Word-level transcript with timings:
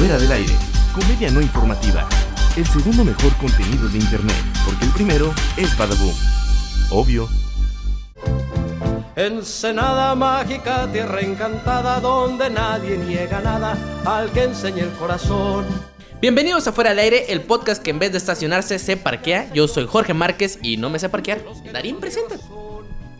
Fuera 0.00 0.16
del 0.16 0.32
aire, 0.32 0.54
comedia 0.94 1.30
no 1.30 1.42
informativa. 1.42 2.08
El 2.56 2.66
segundo 2.66 3.04
mejor 3.04 3.36
contenido 3.36 3.86
de 3.86 3.98
internet, 3.98 4.34
porque 4.64 4.86
el 4.86 4.92
primero 4.92 5.34
es 5.58 5.76
Badaboom. 5.76 6.14
Obvio. 6.90 7.28
Ensenada 9.14 10.14
mágica, 10.14 10.90
tierra 10.90 11.20
encantada, 11.20 12.00
donde 12.00 12.48
nadie 12.48 12.96
niega 12.96 13.42
nada 13.42 13.76
al 14.06 14.30
que 14.30 14.44
enseñe 14.44 14.80
el 14.80 14.92
corazón. 14.92 15.66
Bienvenidos 16.18 16.66
a 16.66 16.72
Fuera 16.72 16.90
del 16.90 17.00
Aire, 17.00 17.26
el 17.30 17.42
podcast 17.42 17.82
que 17.82 17.90
en 17.90 17.98
vez 17.98 18.12
de 18.12 18.16
estacionarse 18.16 18.78
se 18.78 18.96
parquea. 18.96 19.52
Yo 19.52 19.68
soy 19.68 19.86
Jorge 19.86 20.14
Márquez 20.14 20.58
y 20.62 20.78
no 20.78 20.88
me 20.88 20.98
sé 20.98 21.10
parquear. 21.10 21.42
Darín, 21.74 22.00
presenta. 22.00 22.36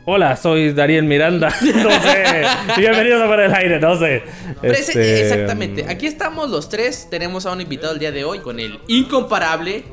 Hola, 0.06 0.36
soy 0.36 0.72
Darien 0.72 1.06
Miranda. 1.06 1.48
No 1.62 1.90
sé. 2.02 2.44
Bienvenidos 2.78 3.22
a 3.22 3.26
Fuera 3.26 3.42
del 3.44 3.54
Aire, 3.54 3.80
no 3.80 3.98
sé. 3.98 4.22
Este, 4.62 5.22
Exactamente. 5.22 5.86
Aquí 5.88 6.06
estamos 6.06 6.50
los 6.50 6.68
tres. 6.68 7.08
Tenemos 7.10 7.46
a 7.46 7.52
un 7.52 7.60
invitado 7.60 7.92
el 7.92 7.98
día 7.98 8.10
de 8.10 8.24
hoy 8.24 8.40
con 8.40 8.58
el 8.60 8.80
incomparable. 8.88 9.84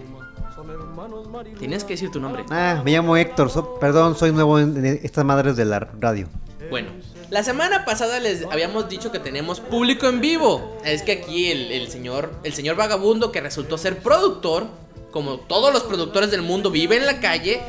Tienes 1.60 1.84
que 1.84 1.94
decir 1.94 2.10
tu 2.10 2.20
nombre. 2.20 2.44
Ah, 2.50 2.82
me 2.84 2.92
llamo 2.92 3.16
Héctor, 3.16 3.50
so- 3.52 3.78
perdón, 3.80 4.18
soy 4.18 4.32
nuevo 4.32 4.60
en, 4.60 4.78
en 4.84 5.00
estas 5.04 5.24
madres 5.24 5.56
de 5.56 5.66
la 5.66 5.80
radio. 5.80 6.28
Bueno, 6.72 6.90
la 7.30 7.44
semana 7.44 7.86
pasada 7.86 8.20
les 8.20 8.44
habíamos 8.52 8.90
dicho 8.90 9.12
que 9.12 9.20
tenemos 9.20 9.60
público 9.60 10.08
en 10.08 10.20
vivo. 10.20 10.78
Es 10.84 11.04
que 11.04 11.12
aquí 11.14 11.52
el, 11.52 11.72
el 11.72 11.90
señor, 11.90 12.32
el 12.44 12.54
señor 12.54 12.76
vagabundo 12.76 13.32
que 13.32 13.40
resultó 13.42 13.78
ser 13.78 14.00
productor, 14.00 14.68
como 15.12 15.38
todos 15.40 15.72
los 15.74 15.84
productores 15.84 16.32
del 16.32 16.42
mundo, 16.42 16.72
vive 16.72 16.98
en 16.98 17.06
la 17.06 17.20
calle. 17.20 17.62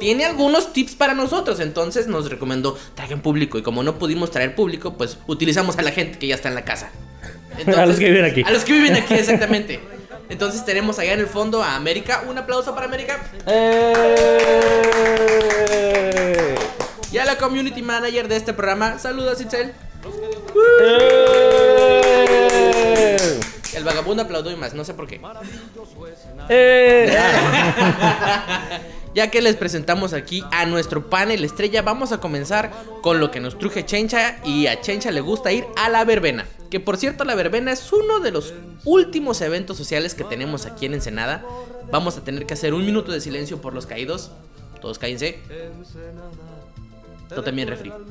Tiene 0.00 0.24
algunos 0.24 0.72
tips 0.72 0.96
para 0.96 1.12
nosotros, 1.14 1.60
entonces 1.60 2.06
nos 2.06 2.30
recomendó 2.30 2.76
traigan 2.94 3.20
público 3.20 3.58
y 3.58 3.62
como 3.62 3.82
no 3.82 3.98
pudimos 3.98 4.30
traer 4.30 4.54
público, 4.54 4.94
pues 4.94 5.18
utilizamos 5.26 5.76
a 5.76 5.82
la 5.82 5.92
gente 5.92 6.18
que 6.18 6.26
ya 6.26 6.34
está 6.34 6.48
en 6.48 6.54
la 6.54 6.64
casa. 6.64 6.90
A 7.76 7.84
los 7.84 7.98
que 7.98 8.08
viven 8.08 8.24
aquí. 8.24 8.42
A 8.44 8.50
los 8.50 8.64
que 8.64 8.72
viven 8.72 8.94
aquí, 8.94 9.12
exactamente. 9.12 9.80
Entonces 10.30 10.64
tenemos 10.64 10.98
allá 10.98 11.12
en 11.12 11.20
el 11.20 11.26
fondo 11.26 11.62
a 11.62 11.76
América. 11.76 12.24
Un 12.26 12.38
aplauso 12.38 12.74
para 12.74 12.86
América. 12.86 13.20
¡Eh! 13.46 14.14
Y 17.12 17.18
a 17.18 17.26
la 17.26 17.36
community 17.36 17.82
manager 17.82 18.28
de 18.28 18.36
este 18.36 18.54
programa. 18.54 18.98
Saludos, 18.98 19.40
Itzel. 19.40 19.74
¡Eh! 20.92 21.20
El 23.74 23.84
vagabundo 23.84 24.22
aplaudió 24.22 24.52
y 24.52 24.56
más, 24.56 24.74
no 24.74 24.84
sé 24.84 24.94
por 24.94 25.06
qué. 25.06 25.20
¡Eh! 26.48 27.16
Ya 29.12 29.28
que 29.28 29.42
les 29.42 29.56
presentamos 29.56 30.12
aquí 30.12 30.44
a 30.52 30.66
nuestro 30.66 31.10
panel 31.10 31.44
estrella, 31.44 31.82
vamos 31.82 32.12
a 32.12 32.20
comenzar 32.20 32.70
con 33.02 33.18
lo 33.18 33.32
que 33.32 33.40
nos 33.40 33.58
truje 33.58 33.84
Chencha 33.84 34.38
y 34.44 34.68
a 34.68 34.80
Chencha 34.80 35.10
le 35.10 35.20
gusta 35.20 35.50
ir 35.50 35.66
a 35.76 35.88
la 35.88 36.04
verbena. 36.04 36.46
Que 36.70 36.78
por 36.78 36.96
cierto, 36.96 37.24
la 37.24 37.34
verbena 37.34 37.72
es 37.72 37.92
uno 37.92 38.20
de 38.20 38.30
los 38.30 38.54
últimos 38.84 39.40
eventos 39.40 39.76
sociales 39.76 40.14
que 40.14 40.22
tenemos 40.22 40.64
aquí 40.64 40.86
en 40.86 40.94
Ensenada. 40.94 41.44
Vamos 41.90 42.16
a 42.18 42.20
tener 42.22 42.46
que 42.46 42.54
hacer 42.54 42.72
un 42.72 42.86
minuto 42.86 43.10
de 43.10 43.20
silencio 43.20 43.60
por 43.60 43.74
los 43.74 43.86
caídos. 43.86 44.30
Todos 44.80 45.00
cállense. 45.00 45.40
Tú 47.34 47.42
también, 47.42 47.68
refri. 47.68 47.92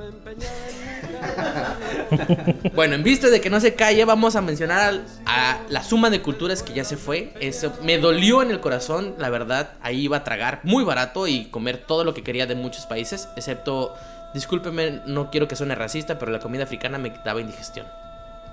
Bueno, 2.74 2.96
en 2.96 3.04
vista 3.04 3.30
de 3.30 3.42
que 3.42 3.50
no 3.50 3.60
se 3.60 3.76
calle, 3.76 4.06
vamos 4.06 4.36
a 4.36 4.42
mencionar 4.42 4.80
al- 4.82 5.06
a 5.26 5.60
la 5.70 5.84
suma 5.84 6.10
de 6.10 6.22
culturas 6.22 6.64
que 6.64 6.74
ya 6.74 6.84
se 6.84 6.98
fue. 6.98 7.34
Eso 7.40 7.74
me 7.84 7.98
dolió 7.98 8.42
en 8.42 8.52
el 8.52 8.60
corazón, 8.60 9.16
la 9.18 9.30
verdad. 9.30 9.74
Ahí 9.82 10.02
iba 10.02 10.18
a 10.18 10.24
tragar 10.24 10.62
muy 10.64 10.84
barato 10.84 11.28
y 11.28 11.46
comer 11.46 11.78
todo 11.86 12.04
lo 12.04 12.14
que 12.14 12.24
quería 12.24 12.46
de 12.48 12.56
muchos 12.56 12.86
países, 12.86 13.28
excepto, 13.36 13.94
discúlpeme, 14.34 15.02
no 15.06 15.30
quiero 15.32 15.48
que 15.48 15.56
suene 15.56 15.76
racista, 15.76 16.18
pero 16.20 16.32
la 16.32 16.40
comida 16.40 16.64
africana 16.64 16.98
me 16.98 17.10
daba 17.26 17.42
indigestión. 17.42 17.86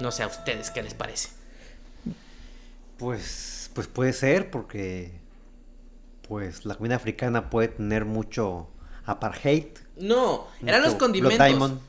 No 0.01 0.11
sé 0.11 0.23
a 0.25 0.27
ustedes 0.27 0.71
qué 0.71 0.83
les 0.83 0.95
parece. 0.95 1.29
Pues, 2.99 3.71
pues 3.75 3.87
puede 3.87 4.13
ser 4.13 4.51
porque, 4.51 5.13
pues 6.29 6.65
la 6.65 6.75
comida 6.75 6.97
africana 6.97 7.51
puede 7.51 7.69
tener 7.69 8.05
mucho 8.05 8.69
apartheid. 9.05 9.67
No, 9.97 10.47
eran 10.67 10.83
los 10.83 10.95
condimentos. 10.95 11.39
Diamond. 11.47 11.81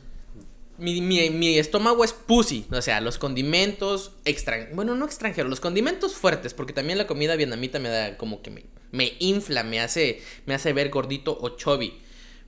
Mi, 0.79 1.01
mi- 1.01 1.29
mi 1.31 1.57
estómago 1.57 2.03
es 2.03 2.13
pussy, 2.13 2.65
o 2.71 2.81
sea, 2.83 3.01
los 3.01 3.17
condimentos 3.17 4.11
extranjeros, 4.25 4.75
bueno, 4.75 4.93
no 4.93 5.05
extranjeros, 5.05 5.49
los 5.49 5.59
condimentos 5.59 6.13
fuertes, 6.13 6.53
porque 6.53 6.71
también 6.71 6.99
la 6.99 7.07
comida 7.07 7.35
vietnamita 7.35 7.79
me 7.79 7.89
da 7.89 8.15
como 8.15 8.43
que 8.43 8.51
me, 8.51 8.63
me 8.91 9.13
infla, 9.17 9.63
me 9.63 9.79
hace, 9.79 10.21
me 10.45 10.53
hace 10.53 10.73
ver 10.73 10.89
gordito 10.89 11.35
o 11.41 11.49
chubby. 11.57 11.97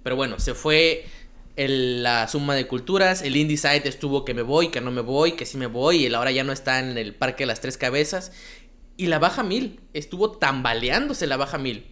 Pero 0.03 0.15
bueno, 0.15 0.39
se 0.39 0.53
fue 0.53 1.05
el- 1.55 2.03
la 2.03 2.27
suma 2.27 2.53
de 2.53 2.67
culturas, 2.67 3.23
el 3.23 3.35
Indie 3.35 3.57
Side 3.57 3.81
estuvo 3.89 4.23
que 4.25 4.35
me 4.35 4.43
voy, 4.43 4.69
que 4.69 4.79
no 4.79 4.91
me 4.91 5.01
voy, 5.01 5.31
que 5.31 5.47
sí 5.47 5.57
me 5.57 5.65
voy, 5.65 6.05
y 6.05 6.13
ahora 6.13 6.29
ya 6.31 6.43
no 6.43 6.53
está 6.53 6.79
en 6.79 6.99
el 6.99 7.15
Parque 7.15 7.43
de 7.43 7.47
las 7.47 7.61
Tres 7.61 7.77
Cabezas. 7.77 8.31
Y 8.95 9.07
la 9.07 9.17
Baja 9.17 9.41
Mil, 9.43 9.79
estuvo 9.93 10.31
tambaleándose 10.33 11.25
la 11.25 11.37
Baja 11.37 11.57
Mil. 11.57 11.87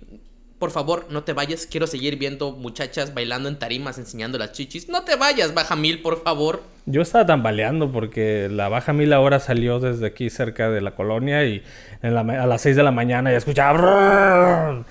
Por 0.59 0.72
favor, 0.72 1.06
no 1.12 1.23
te 1.23 1.34
vayas. 1.34 1.68
Quiero 1.68 1.85
seguir 1.85 2.18
viendo 2.18 2.51
muchachas 2.51 3.13
bailando 3.13 3.47
en 3.47 3.59
tarimas, 3.59 4.00
enseñando 4.00 4.38
las 4.40 4.53
chichis. 4.53 4.90
No 4.90 5.03
te 5.03 5.16
vayas, 5.16 5.53
baja 5.53 5.75
mil, 5.75 6.01
por 6.01 6.23
favor. 6.23 6.63
Yo 6.88 7.01
estaba 7.01 7.25
tambaleando 7.28 7.91
porque 7.91 8.47
la 8.51 8.68
baja 8.68 8.91
mil 8.94 9.13
ahora 9.13 9.40
salió 9.40 9.79
desde 9.79 10.07
aquí 10.07 10.29
cerca 10.31 10.69
de 10.72 10.81
la 10.81 10.95
colonia 10.95 11.45
y 11.45 11.63
en 12.01 12.16
la 12.16 12.23
ma- 12.23 12.41
a 12.41 12.47
las 12.47 12.62
6 12.62 12.75
de 12.75 12.81
la 12.84 12.91
mañana 12.91 13.29
ya 13.31 13.38
escuchaba. 13.38 14.84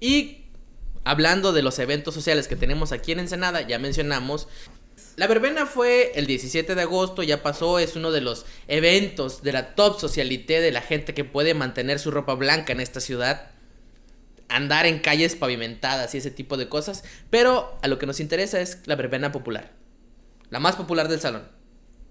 Y 0.00 0.38
hablando 1.04 1.52
de 1.52 1.62
los 1.62 1.78
eventos 1.78 2.14
sociales 2.14 2.48
que 2.48 2.56
tenemos 2.56 2.92
aquí 2.92 3.12
en 3.12 3.20
Ensenada, 3.20 3.62
ya 3.62 3.78
mencionamos. 3.78 4.48
La 5.16 5.26
verbena 5.26 5.64
fue 5.64 6.12
el 6.14 6.26
17 6.26 6.74
de 6.74 6.82
agosto, 6.82 7.22
ya 7.22 7.42
pasó, 7.42 7.78
es 7.78 7.96
uno 7.96 8.12
de 8.12 8.20
los 8.20 8.44
eventos 8.68 9.42
de 9.42 9.52
la 9.52 9.74
top 9.74 9.98
socialité 9.98 10.60
de 10.60 10.70
la 10.70 10.82
gente 10.82 11.14
que 11.14 11.24
puede 11.24 11.54
mantener 11.54 11.98
su 11.98 12.10
ropa 12.10 12.34
blanca 12.34 12.74
en 12.74 12.80
esta 12.80 13.00
ciudad, 13.00 13.48
andar 14.50 14.84
en 14.84 14.98
calles 14.98 15.34
pavimentadas 15.34 16.14
y 16.14 16.18
ese 16.18 16.30
tipo 16.30 16.58
de 16.58 16.68
cosas, 16.68 17.02
pero 17.30 17.78
a 17.80 17.88
lo 17.88 17.98
que 17.98 18.04
nos 18.04 18.20
interesa 18.20 18.60
es 18.60 18.82
la 18.84 18.94
verbena 18.94 19.32
popular, 19.32 19.72
la 20.50 20.60
más 20.60 20.76
popular 20.76 21.08
del 21.08 21.20
salón. 21.20 21.48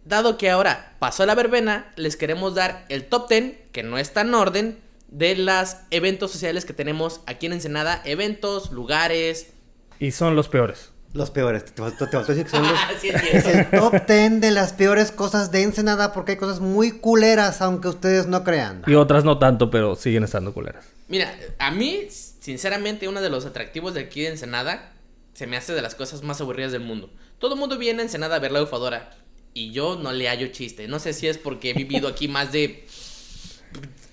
Dado 0.03 0.39
que 0.39 0.49
ahora 0.49 0.95
pasó 0.97 1.27
la 1.27 1.35
verbena, 1.35 1.93
les 1.97 2.15
queremos 2.15 2.55
dar 2.55 2.87
el 2.89 3.05
top 3.05 3.29
10, 3.29 3.53
que 3.71 3.83
no 3.83 3.99
está 3.99 4.21
en 4.21 4.33
orden, 4.33 4.79
de 5.09 5.35
los 5.35 5.77
eventos 5.91 6.31
sociales 6.31 6.65
que 6.65 6.73
tenemos 6.73 7.21
aquí 7.27 7.45
en 7.45 7.53
Ensenada, 7.53 8.01
eventos, 8.03 8.71
lugares. 8.71 9.53
Y 9.99 10.11
son 10.11 10.35
los 10.35 10.49
peores. 10.49 10.94
Los 11.15 11.31
peores. 11.31 11.63
Te, 11.63 11.71
te 11.71 11.81
faltó 11.81 12.25
decir 12.25 12.43
que 12.43 12.49
son 12.49 12.63
los... 12.63 12.77
Así 12.95 13.07
es 13.07 13.23
Es 13.23 13.45
el 13.45 13.69
top 13.69 14.05
10 14.05 14.41
de 14.41 14.51
las 14.51 14.73
peores 14.73 15.11
cosas 15.11 15.49
de 15.49 15.63
Ensenada 15.63 16.11
porque 16.11 16.33
hay 16.33 16.37
cosas 16.37 16.59
muy 16.59 16.91
culeras, 16.91 17.61
aunque 17.61 17.87
ustedes 17.87 18.27
no 18.27 18.43
crean. 18.43 18.83
Y 18.85 18.95
otras 18.95 19.23
no 19.23 19.39
tanto, 19.39 19.71
pero 19.71 19.95
siguen 19.95 20.25
estando 20.25 20.53
culeras. 20.53 20.85
Mira, 21.07 21.33
a 21.57 21.71
mí, 21.71 22.07
sinceramente, 22.09 23.07
uno 23.07 23.21
de 23.21 23.29
los 23.29 23.45
atractivos 23.45 23.93
de 23.93 24.01
aquí 24.01 24.23
de 24.23 24.27
Ensenada 24.27 24.91
se 25.33 25.47
me 25.47 25.55
hace 25.55 25.73
de 25.73 25.81
las 25.81 25.95
cosas 25.95 26.21
más 26.21 26.41
aburridas 26.41 26.73
del 26.73 26.81
mundo. 26.81 27.09
Todo 27.39 27.53
el 27.53 27.61
mundo 27.61 27.77
viene 27.77 28.01
a 28.01 28.03
Ensenada 28.03 28.35
a 28.35 28.39
ver 28.39 28.51
la 28.51 28.59
bufadora 28.59 29.11
y 29.53 29.71
yo 29.71 29.95
no 29.95 30.11
le 30.11 30.27
hallo 30.27 30.47
chiste. 30.47 30.89
No 30.89 30.99
sé 30.99 31.13
si 31.13 31.27
es 31.27 31.37
porque 31.37 31.69
he 31.69 31.73
vivido 31.73 32.09
aquí 32.09 32.27
más 32.27 32.51
de. 32.51 32.85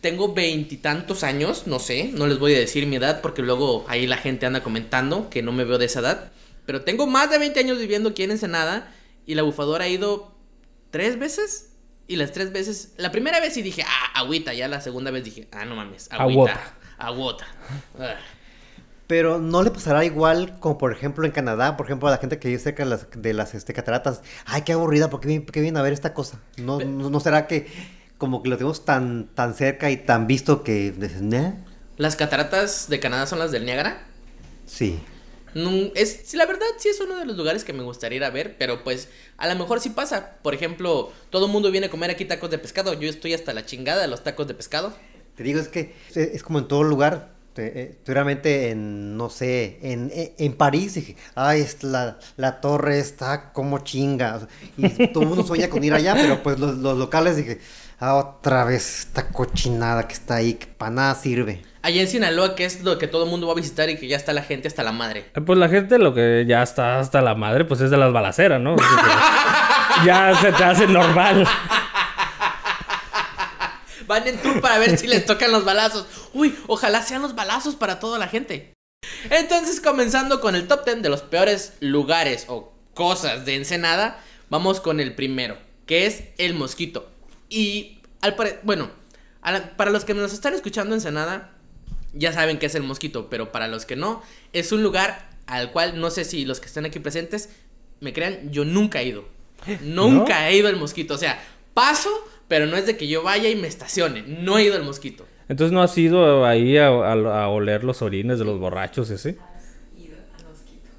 Tengo 0.01 0.35
veintitantos 0.35 1.25
años, 1.25 1.67
no 1.67 1.81
sé, 1.81 2.11
no 2.15 2.29
les 2.29 2.39
voy 2.39 2.55
a 2.55 2.59
decir 2.59 2.87
mi 2.87 2.97
edad 2.97 3.21
porque 3.21 3.43
luego 3.43 3.85
ahí 3.89 4.07
la 4.07 4.17
gente 4.17 4.47
anda 4.47 4.63
comentando 4.63 5.31
que 5.31 5.43
no 5.43 5.51
me 5.51 5.65
veo 5.65 5.79
de 5.79 5.87
esa 5.87 5.99
edad. 5.99 6.33
Pero 6.67 6.83
tengo 6.83 7.07
más 7.07 7.31
de 7.31 7.39
20 7.39 7.59
años 7.61 7.79
viviendo 7.79 8.11
aquí 8.11 8.23
en 8.23 8.31
Ensenada 8.33 8.93
y 9.27 9.35
la 9.35 9.43
bufadora 9.43 9.85
ha 9.85 9.89
ido 9.89 10.33
tres 10.91 11.19
veces. 11.19 11.69
Y 12.09 12.17
las 12.17 12.33
tres 12.33 12.53
veces, 12.53 12.93
la 12.99 13.11
primera 13.13 13.41
vez 13.41 13.55
sí 13.55 13.63
dije, 13.63 13.83
ah, 13.87 14.21
agüita, 14.21 14.53
ya 14.55 14.69
la 14.69 14.81
segunda 14.81 15.11
vez 15.11 15.25
dije, 15.25 15.49
ah, 15.53 15.65
no 15.65 15.77
mames, 15.77 16.09
agüita, 16.13 16.75
agüita. 16.99 17.47
Ah. 17.99 18.17
Pero 19.07 19.39
no 19.39 19.63
le 19.63 19.71
pasará 19.71 20.05
igual 20.05 20.59
como 20.59 20.79
por 20.79 20.93
ejemplo 20.93 21.25
en 21.27 21.33
Canadá, 21.33 21.77
por 21.77 21.87
ejemplo 21.87 22.09
a 22.09 22.13
la 22.13 22.19
gente 22.19 22.39
que 22.39 22.49
vive 22.49 22.61
cerca 22.61 22.85
de 22.85 22.91
las, 22.91 23.07
de 23.15 23.33
las 23.35 23.55
este, 23.55 23.73
cataratas. 23.73 24.23
Ay, 24.47 24.63
qué 24.63 24.73
aburrida, 24.73 25.11
¿por 25.11 25.21
qué, 25.21 25.29
vienen- 25.29 25.45
por 25.45 25.53
qué 25.53 25.61
vienen 25.61 25.79
a 25.79 25.83
ver 25.83 25.93
esta 25.93 26.13
cosa? 26.15 26.41
¿No, 26.57 26.81
no, 26.81 27.09
no 27.11 27.21
será 27.21 27.47
que 27.47 27.67
como 28.19 28.43
que 28.43 28.49
lo 28.49 28.57
tenemos 28.57 28.85
tan, 28.85 29.29
tan 29.35 29.55
cerca 29.55 29.91
y 29.91 29.97
tan 29.99 30.27
visto 30.27 30.63
que 30.65 30.93
dices, 30.93 31.23
"Nah"? 31.23 31.53
Las 31.99 32.17
cataratas 32.17 32.89
de 32.89 33.01
Canadá 33.01 33.27
son 33.27 33.39
las 33.39 33.53
del 33.53 33.65
Niágara. 33.67 34.07
Sí. 34.67 34.99
No, 35.55 35.71
es, 35.95 36.33
la 36.35 36.47
verdad 36.47 36.67
sí 36.79 36.89
es 36.89 37.01
uno 37.01 37.17
de 37.17 37.27
los 37.27 37.37
lugares 37.37 37.65
que 37.65 37.73
me 37.73 37.83
gustaría 37.83 38.17
ir 38.17 38.25
a 38.25 38.31
ver, 38.31 38.57
pero 38.59 38.83
pues 38.83 39.09
a 39.37 39.49
lo 39.49 39.55
mejor 39.57 39.81
sí 39.81 39.91
pasa. 39.91 40.37
Por 40.43 40.55
ejemplo, 40.55 41.13
todo 41.31 41.47
el 41.47 41.53
mundo 41.53 41.71
viene 41.71 41.89
a 41.89 41.91
comer 41.91 42.11
aquí 42.11 42.25
tacos 42.25 42.51
de 42.51 42.59
pescado. 42.59 42.95
Yo 42.95 43.09
estoy 43.09 43.35
hasta 43.35 43.53
la 43.53 43.67
chingada 43.67 44.03
de 44.03 44.09
los 44.09 44.25
tacos 44.25 44.47
de 44.49 44.55
pescado. 44.55 44.95
Te 45.37 45.43
digo, 45.43 45.61
es 45.61 45.69
que 45.69 45.95
es, 46.15 46.43
como 46.43 46.59
en 46.59 46.69
todo 46.69 46.83
lugar. 46.83 47.33
Eh, 47.57 47.99
en, 48.07 49.17
no 49.19 49.29
sé, 49.29 49.79
en, 49.83 50.11
en, 50.15 50.33
en 50.39 50.53
París, 50.55 50.95
dije, 50.95 51.17
ay, 51.35 51.61
es 51.61 51.83
la, 51.83 52.19
la 52.39 52.63
torre 52.63 52.99
está 52.99 53.53
como 53.53 53.81
chinga. 53.81 54.49
Y 54.79 55.09
todo 55.09 55.25
el 55.25 55.29
mundo 55.29 55.45
sueña 55.47 55.69
con 55.69 55.85
ir 55.85 55.93
allá, 55.93 56.15
pero 56.15 56.43
pues 56.43 56.59
los, 56.59 56.79
los 56.79 56.97
locales 56.97 57.37
dije, 57.37 57.61
ah, 58.03 58.17
otra 58.17 58.65
vez 58.65 59.01
esta 59.01 59.29
cochinada 59.29 60.07
que 60.09 60.15
está 60.15 60.37
ahí, 60.37 60.55
que 60.55 60.67
para 60.67 60.91
nada 60.91 61.15
sirve. 61.15 61.63
Allá 61.83 62.01
en 62.01 62.09
Sinaloa, 62.09 62.55
que 62.55 62.65
es 62.65 62.83
lo 62.83 62.99
que 62.99 63.07
todo 63.07 63.25
el 63.25 63.31
mundo 63.31 63.47
va 63.47 63.55
a 63.55 63.57
visitar 63.57 63.89
y 63.91 63.97
que 63.97 64.07
ya 64.09 64.17
está 64.17 64.33
la 64.33 64.43
gente 64.43 64.69
hasta 64.69 64.83
la 64.83 64.93
madre. 64.93 65.31
Eh, 65.35 65.41
Pues 65.41 65.59
la 65.59 65.69
gente 65.69 65.99
lo 65.99 66.13
que 66.15 66.45
ya 66.47 66.63
está 66.63 66.99
hasta 66.99 67.21
la 67.23 67.35
madre, 67.35 67.65
pues 67.65 67.81
es 67.81 67.91
de 67.91 67.97
las 67.97 68.13
balaceras, 68.13 68.61
¿no? 68.61 68.77
Ya 70.07 70.35
se 70.41 70.51
te 70.53 70.65
hace 70.65 70.87
normal. 70.87 71.47
Van 74.07 74.27
en 74.27 74.39
tour 74.39 74.61
para 74.61 74.79
ver 74.79 74.97
si 74.97 75.07
les 75.07 75.27
tocan 75.27 75.53
los 75.53 75.65
balazos. 75.65 76.07
Uy, 76.33 76.57
ojalá 76.67 77.03
sean 77.03 77.23
los 77.23 77.35
balazos 77.35 77.77
para 77.77 78.01
toda 78.01 78.19
la 78.19 78.27
gente. 78.27 78.73
Entonces, 79.31 79.81
comenzando 79.81 80.41
con 80.41 80.57
el 80.57 80.67
top 80.67 80.85
10 80.87 81.03
de 81.03 81.09
los 81.09 81.23
peores 81.23 81.75
lugares 81.81 82.47
o 82.49 82.73
cosas 82.95 83.45
de 83.45 83.55
Ensenada, 83.57 84.19
vamos 84.49 84.81
con 84.81 84.99
el 84.99 85.15
primero, 85.15 85.57
que 85.87 86.07
es 86.07 86.25
el 86.39 86.55
mosquito. 86.55 87.12
Y 87.53 87.99
al 88.23 88.35
pare- 88.35 88.59
bueno, 88.63 88.91
la- 89.45 89.77
para 89.77 89.91
los 89.91 90.05
que 90.05 90.15
nos 90.15 90.33
están 90.33 90.55
escuchando 90.55 90.95
en 90.95 90.99
Ensenada, 90.99 91.51
ya 92.15 92.33
saben 92.33 92.59
que 92.59 92.67
es 92.67 92.75
el 92.75 92.83
mosquito, 92.83 93.29
pero 93.29 93.53
para 93.53 93.69
los 93.69 93.85
que 93.85 93.97
no, 93.97 94.23
es 94.53 94.73
un 94.73 94.83
lugar 94.83 95.31
al 95.47 95.71
cual 95.73 96.01
no 96.01 96.11
sé 96.11 96.25
si 96.25 96.45
los 96.45 96.61
que 96.61 96.67
están 96.67 96.85
aquí 96.87 96.99
presentes 96.99 97.51
me 98.01 98.13
crean, 98.13 98.51
yo 98.51 98.65
nunca 98.65 99.01
he 99.03 99.07
ido. 99.09 99.25
Nunca 99.83 100.49
he 100.49 100.57
ido 100.57 100.69
al 100.69 100.77
mosquito, 100.77 101.15
o 101.15 101.19
sea, 101.19 101.41
paso, 101.75 102.11
pero 102.49 102.67
no 102.67 102.77
es 102.77 102.85
de 102.87 102.97
que 102.97 103.07
yo 103.07 103.23
vaya 103.23 103.49
y 103.49 103.55
me 103.57 103.69
estacione, 103.69 104.23
no 104.27 104.59
he 104.59 104.65
ido 104.65 104.75
al 104.77 104.83
mosquito. 104.83 105.25
Entonces 105.49 105.73
no 105.73 105.83
has 105.83 105.97
ido 105.99 106.45
ahí 106.47 106.77
a, 106.79 106.89
a- 106.89 107.45
a 107.45 107.49
oler 107.49 107.85
los 107.85 108.03
orines 108.03 108.39
de 108.39 108.45
los 108.45 108.59
borrachos 108.59 109.11
así. 109.11 109.37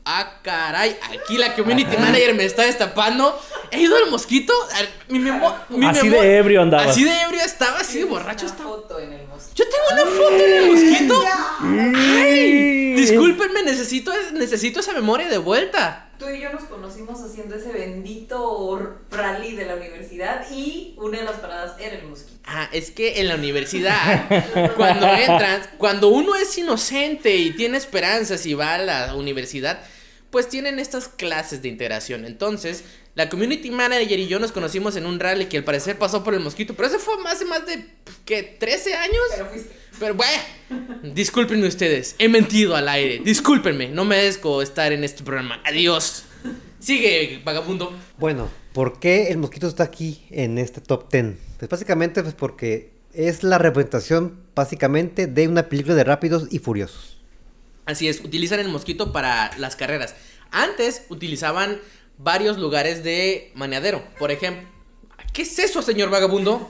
Ah, 0.06 0.40
caray, 0.42 0.98
aquí 1.14 1.38
la 1.38 1.56
community 1.56 1.96
manager 1.98 2.34
me 2.36 2.44
está 2.46 2.64
destapando. 2.64 3.40
¿He 3.72 3.80
ido 3.82 3.96
al 3.96 4.10
mosquito? 4.12 4.54
Mi 5.08 5.18
memo- 5.20 5.56
mi 5.70 5.86
Así 5.86 6.10
memo- 6.10 6.22
de 6.22 6.38
ebrio 6.38 6.62
andabas. 6.62 6.90
Así 6.90 7.04
de 7.06 7.22
ebrio 7.22 7.42
estaba, 7.42 7.80
así 7.80 8.00
de 8.00 8.06
borracho 8.06 8.46
Una 8.46 8.54
estaba. 8.54 8.70
foto 8.70 9.00
en 9.00 9.14
el 9.14 9.28
mosquito. 9.28 9.54
Yo 9.56 9.66
tengo 9.70 10.04
una 10.04 10.12
foto 10.12 10.44
en 10.44 10.54
el 10.54 10.72
mosquito. 10.72 11.24
Ay, 11.96 12.94
discúlpenme, 12.96 13.64
necesito, 13.64 14.12
necesito 14.34 14.80
esa 14.82 14.94
memoria 14.94 15.30
de 15.30 15.38
vuelta. 15.38 16.10
Tú 16.20 16.30
y 16.30 16.40
yo 16.42 16.52
nos 16.52 16.64
conocimos 16.66 17.20
haciendo 17.22 17.56
ese 17.56 17.72
bendito 17.72 18.98
rally 19.12 19.56
de 19.56 19.66
la 19.66 19.76
universidad 19.76 20.46
y 20.52 20.94
una 20.98 21.20
de 21.20 21.24
las 21.26 21.36
paradas 21.38 21.76
era 21.80 21.96
el 21.98 22.06
mosquito. 22.08 22.40
Ah, 22.46 22.70
es 22.72 22.92
que 22.92 23.20
en 23.20 23.28
la 23.30 23.36
universidad, 23.36 24.26
cuando 24.78 25.08
entras, 25.08 25.70
cuando 25.78 26.10
uno 26.10 26.36
es 26.36 26.58
inocente 26.58 27.36
y 27.36 27.52
tiene 27.52 27.78
esperanzas 27.78 28.46
y 28.46 28.54
va 28.54 28.76
a 28.76 28.78
la 28.78 29.16
universidad, 29.16 29.80
pues 30.34 30.50
tienen 30.50 30.80
estas 30.80 31.08
clases 31.08 31.62
de 31.62 31.70
integración. 31.70 32.26
Entonces, 32.26 32.84
la 33.14 33.30
community 33.30 33.70
manager 33.70 34.18
y 34.18 34.28
yo 34.28 34.40
nos 34.40 34.52
conocimos 34.52 34.96
en 34.96 35.06
un 35.06 35.20
rally 35.20 35.46
que 35.46 35.58
al 35.58 35.64
parecer 35.64 36.00
pasó 36.00 36.24
por 36.24 36.34
el 36.34 36.40
mosquito, 36.40 36.74
pero 36.74 36.88
eso 36.88 36.98
fue 36.98 37.14
hace 37.28 37.46
más 37.46 37.68
de, 37.68 37.86
¿qué? 38.26 38.42
13 38.60 38.96
años. 38.96 39.22
Pero 39.30 39.46
fuiste. 39.46 39.70
Pero 40.00 40.16
bueno, 40.16 40.42
discúlpenme 41.14 41.68
ustedes, 41.68 42.16
he 42.18 42.30
mentido 42.30 42.76
al 42.76 42.90
aire. 42.90 43.22
Discúlpenme, 43.24 43.90
no 43.90 44.06
merezco 44.06 44.64
estar 44.64 44.92
en 44.92 45.04
este 45.04 45.22
programa. 45.24 45.62
Adiós. 45.66 46.24
Sigue, 46.80 47.40
vagabundo. 47.46 47.96
Bueno, 48.18 48.50
¿por 48.74 49.00
qué 49.00 49.28
el 49.28 49.38
mosquito 49.38 49.68
está 49.68 49.84
aquí 49.84 50.26
en 50.32 50.58
este 50.58 50.82
top 50.82 51.12
10? 51.12 51.36
Pues 51.60 51.70
básicamente 51.70 52.24
pues 52.24 52.34
porque 52.34 52.90
es 53.14 53.44
la 53.44 53.60
representación 53.60 54.40
básicamente 54.56 55.28
de 55.28 55.48
una 55.48 55.70
película 55.70 55.94
de 55.94 56.04
Rápidos 56.04 56.48
y 56.50 56.58
Furiosos. 56.58 57.23
Así 57.86 58.08
es, 58.08 58.22
utilizan 58.22 58.60
el 58.60 58.70
mosquito 58.70 59.12
para 59.12 59.52
las 59.58 59.76
carreras. 59.76 60.16
Antes 60.52 61.06
utilizaban 61.10 61.80
varios 62.18 62.58
lugares 62.58 63.04
de 63.04 63.52
maneadero. 63.56 64.04
Por 64.20 64.32
ejemplo, 64.32 64.68
¿qué 65.34 65.42
es 65.42 65.60
eso, 65.60 65.82
señor 65.82 66.10
vagabundo? 66.10 66.70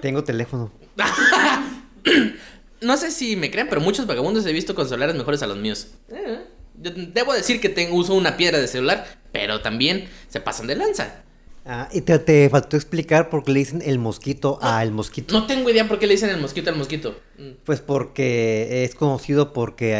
Tengo 0.00 0.24
teléfono. 0.24 0.72
No 2.80 2.98
sé 2.98 3.10
si 3.10 3.34
me 3.34 3.50
creen, 3.50 3.68
pero 3.70 3.80
muchos 3.80 4.06
vagabundos 4.06 4.44
he 4.44 4.52
visto 4.52 4.74
con 4.74 4.86
celulares 4.86 5.16
mejores 5.16 5.42
a 5.42 5.46
los 5.46 5.56
míos. 5.56 5.88
Eh, 6.10 6.44
yo 6.82 6.90
debo 6.90 7.32
decir 7.32 7.58
que 7.58 7.70
tengo, 7.70 7.96
uso 7.96 8.12
una 8.12 8.36
piedra 8.36 8.58
de 8.58 8.68
celular, 8.68 9.06
pero 9.32 9.62
también 9.62 10.06
se 10.28 10.38
pasan 10.38 10.66
de 10.66 10.76
lanza. 10.76 11.22
Ah, 11.66 11.88
y 11.92 12.02
te, 12.02 12.18
te 12.18 12.50
faltó 12.50 12.76
explicar 12.76 13.30
por 13.30 13.42
qué 13.42 13.52
le 13.52 13.60
dicen 13.60 13.82
el 13.86 13.98
mosquito 13.98 14.58
al 14.60 14.90
mosquito. 14.92 15.32
No 15.32 15.46
tengo 15.46 15.70
idea 15.70 15.88
por 15.88 15.98
qué 15.98 16.06
le 16.06 16.12
dicen 16.12 16.28
el 16.28 16.38
mosquito 16.38 16.68
al 16.70 16.76
mosquito. 16.76 17.18
Mm. 17.38 17.50
Pues 17.64 17.80
porque 17.80 18.84
es 18.84 18.94
conocido 18.94 19.54
porque 19.54 19.92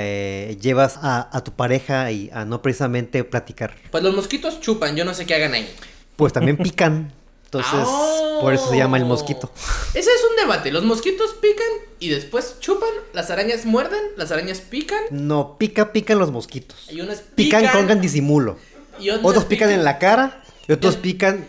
eh, 0.50 0.58
llevas 0.60 0.98
a, 1.00 1.34
a 1.34 1.42
tu 1.42 1.52
pareja 1.52 2.10
y 2.10 2.28
a 2.34 2.44
no 2.44 2.60
precisamente 2.60 3.24
platicar. 3.24 3.74
Pues 3.90 4.04
los 4.04 4.14
mosquitos 4.14 4.60
chupan, 4.60 4.94
yo 4.94 5.06
no 5.06 5.14
sé 5.14 5.24
qué 5.24 5.34
hagan 5.36 5.54
ahí. 5.54 5.66
Pues 6.16 6.34
también 6.34 6.56
pican. 6.62 7.12
Entonces, 7.46 7.88
por 8.40 8.52
eso 8.52 8.68
se 8.68 8.76
llama 8.76 8.96
el 8.98 9.04
mosquito. 9.04 9.50
Ese 9.94 10.10
es 10.10 10.20
un 10.28 10.36
debate. 10.36 10.72
Los 10.72 10.82
mosquitos 10.84 11.34
pican 11.40 11.68
y 12.00 12.08
después 12.08 12.56
chupan. 12.60 12.90
Las 13.12 13.30
arañas 13.30 13.64
muerden, 13.64 14.00
las 14.16 14.32
arañas 14.32 14.60
pican. 14.60 14.98
No, 15.10 15.56
pica, 15.56 15.92
pican 15.92 16.18
los 16.18 16.30
mosquitos. 16.32 16.90
Y 16.90 17.00
unas 17.00 17.20
Pican, 17.20 17.62
pican, 17.62 17.86
con 17.86 18.00
disimulo. 18.00 18.58
y 18.98 19.08
Otros 19.10 19.44
pican 19.44 19.70
en 19.70 19.84
la 19.84 19.98
cara 19.98 20.42
y 20.66 20.72
otros 20.72 20.96
pican 20.96 21.46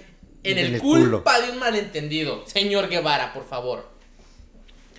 En 0.51 0.57
el, 0.57 0.79
culpa 0.79 1.39
de 1.41 1.51
un 1.51 1.59
malentendido. 1.59 2.43
Señor 2.47 2.89
Guevara, 2.89 3.33
por 3.33 3.45
favor. 3.47 3.87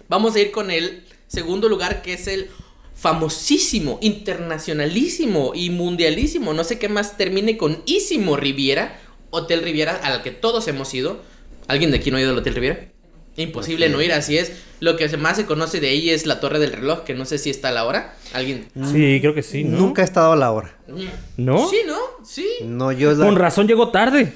Vamos 0.08 0.34
a 0.37 0.40
ir 0.40 0.50
con 0.52 0.70
el 0.70 1.04
segundo 1.26 1.69
lugar 1.69 2.02
que 2.02 2.14
es 2.14 2.26
el 2.26 2.50
famosísimo, 2.94 3.98
internacionalísimo 4.00 5.52
y 5.54 5.70
mundialísimo. 5.70 6.52
No 6.54 6.64
sé 6.64 6.78
qué 6.78 6.88
más 6.88 7.16
termine 7.16 7.56
con 7.56 7.82
ísimo 7.87 8.37
Riviera. 8.37 9.00
Hotel 9.31 9.62
Riviera 9.62 9.96
al 10.02 10.22
que 10.22 10.31
todos 10.31 10.66
hemos 10.69 10.93
ido. 10.94 11.20
¿Alguien 11.69 11.90
de 11.90 11.98
aquí 11.98 12.10
no 12.10 12.16
ha 12.16 12.20
ido 12.20 12.31
al 12.31 12.38
Hotel 12.38 12.54
Riviera? 12.54 12.88
Imposible 13.37 13.90
no 13.90 14.00
ir, 14.00 14.12
así 14.12 14.38
es. 14.38 14.52
Lo 14.81 14.96
que 14.96 15.14
más 15.19 15.37
se 15.37 15.44
conoce 15.44 15.78
de 15.81 15.88
ahí 15.88 16.08
es 16.10 16.25
la 16.25 16.40
torre 16.40 16.58
del 16.58 16.72
reloj, 16.72 17.04
que 17.04 17.12
no 17.14 17.26
sé 17.26 17.37
si 17.38 17.50
está 17.50 17.69
a 17.69 17.72
la 17.72 17.84
hora. 17.84 18.16
¿Alguien? 18.32 18.69
Sí, 18.93 19.19
creo 19.20 19.34
que 19.34 19.43
sí, 19.43 19.64
¿no? 19.64 19.76
Nunca 19.78 20.00
he 20.02 20.04
estado 20.06 20.32
a 20.32 20.37
la 20.37 20.52
hora. 20.52 20.75
¿No? 21.37 21.69
Sí, 21.69 21.78
¿no? 21.87 21.98
Sí. 22.25 22.46
No, 22.62 22.93
yo, 22.93 23.12
la- 23.12 23.26
Con 23.26 23.37
razón 23.37 23.66
llegó 23.69 23.90
tarde. 23.90 24.32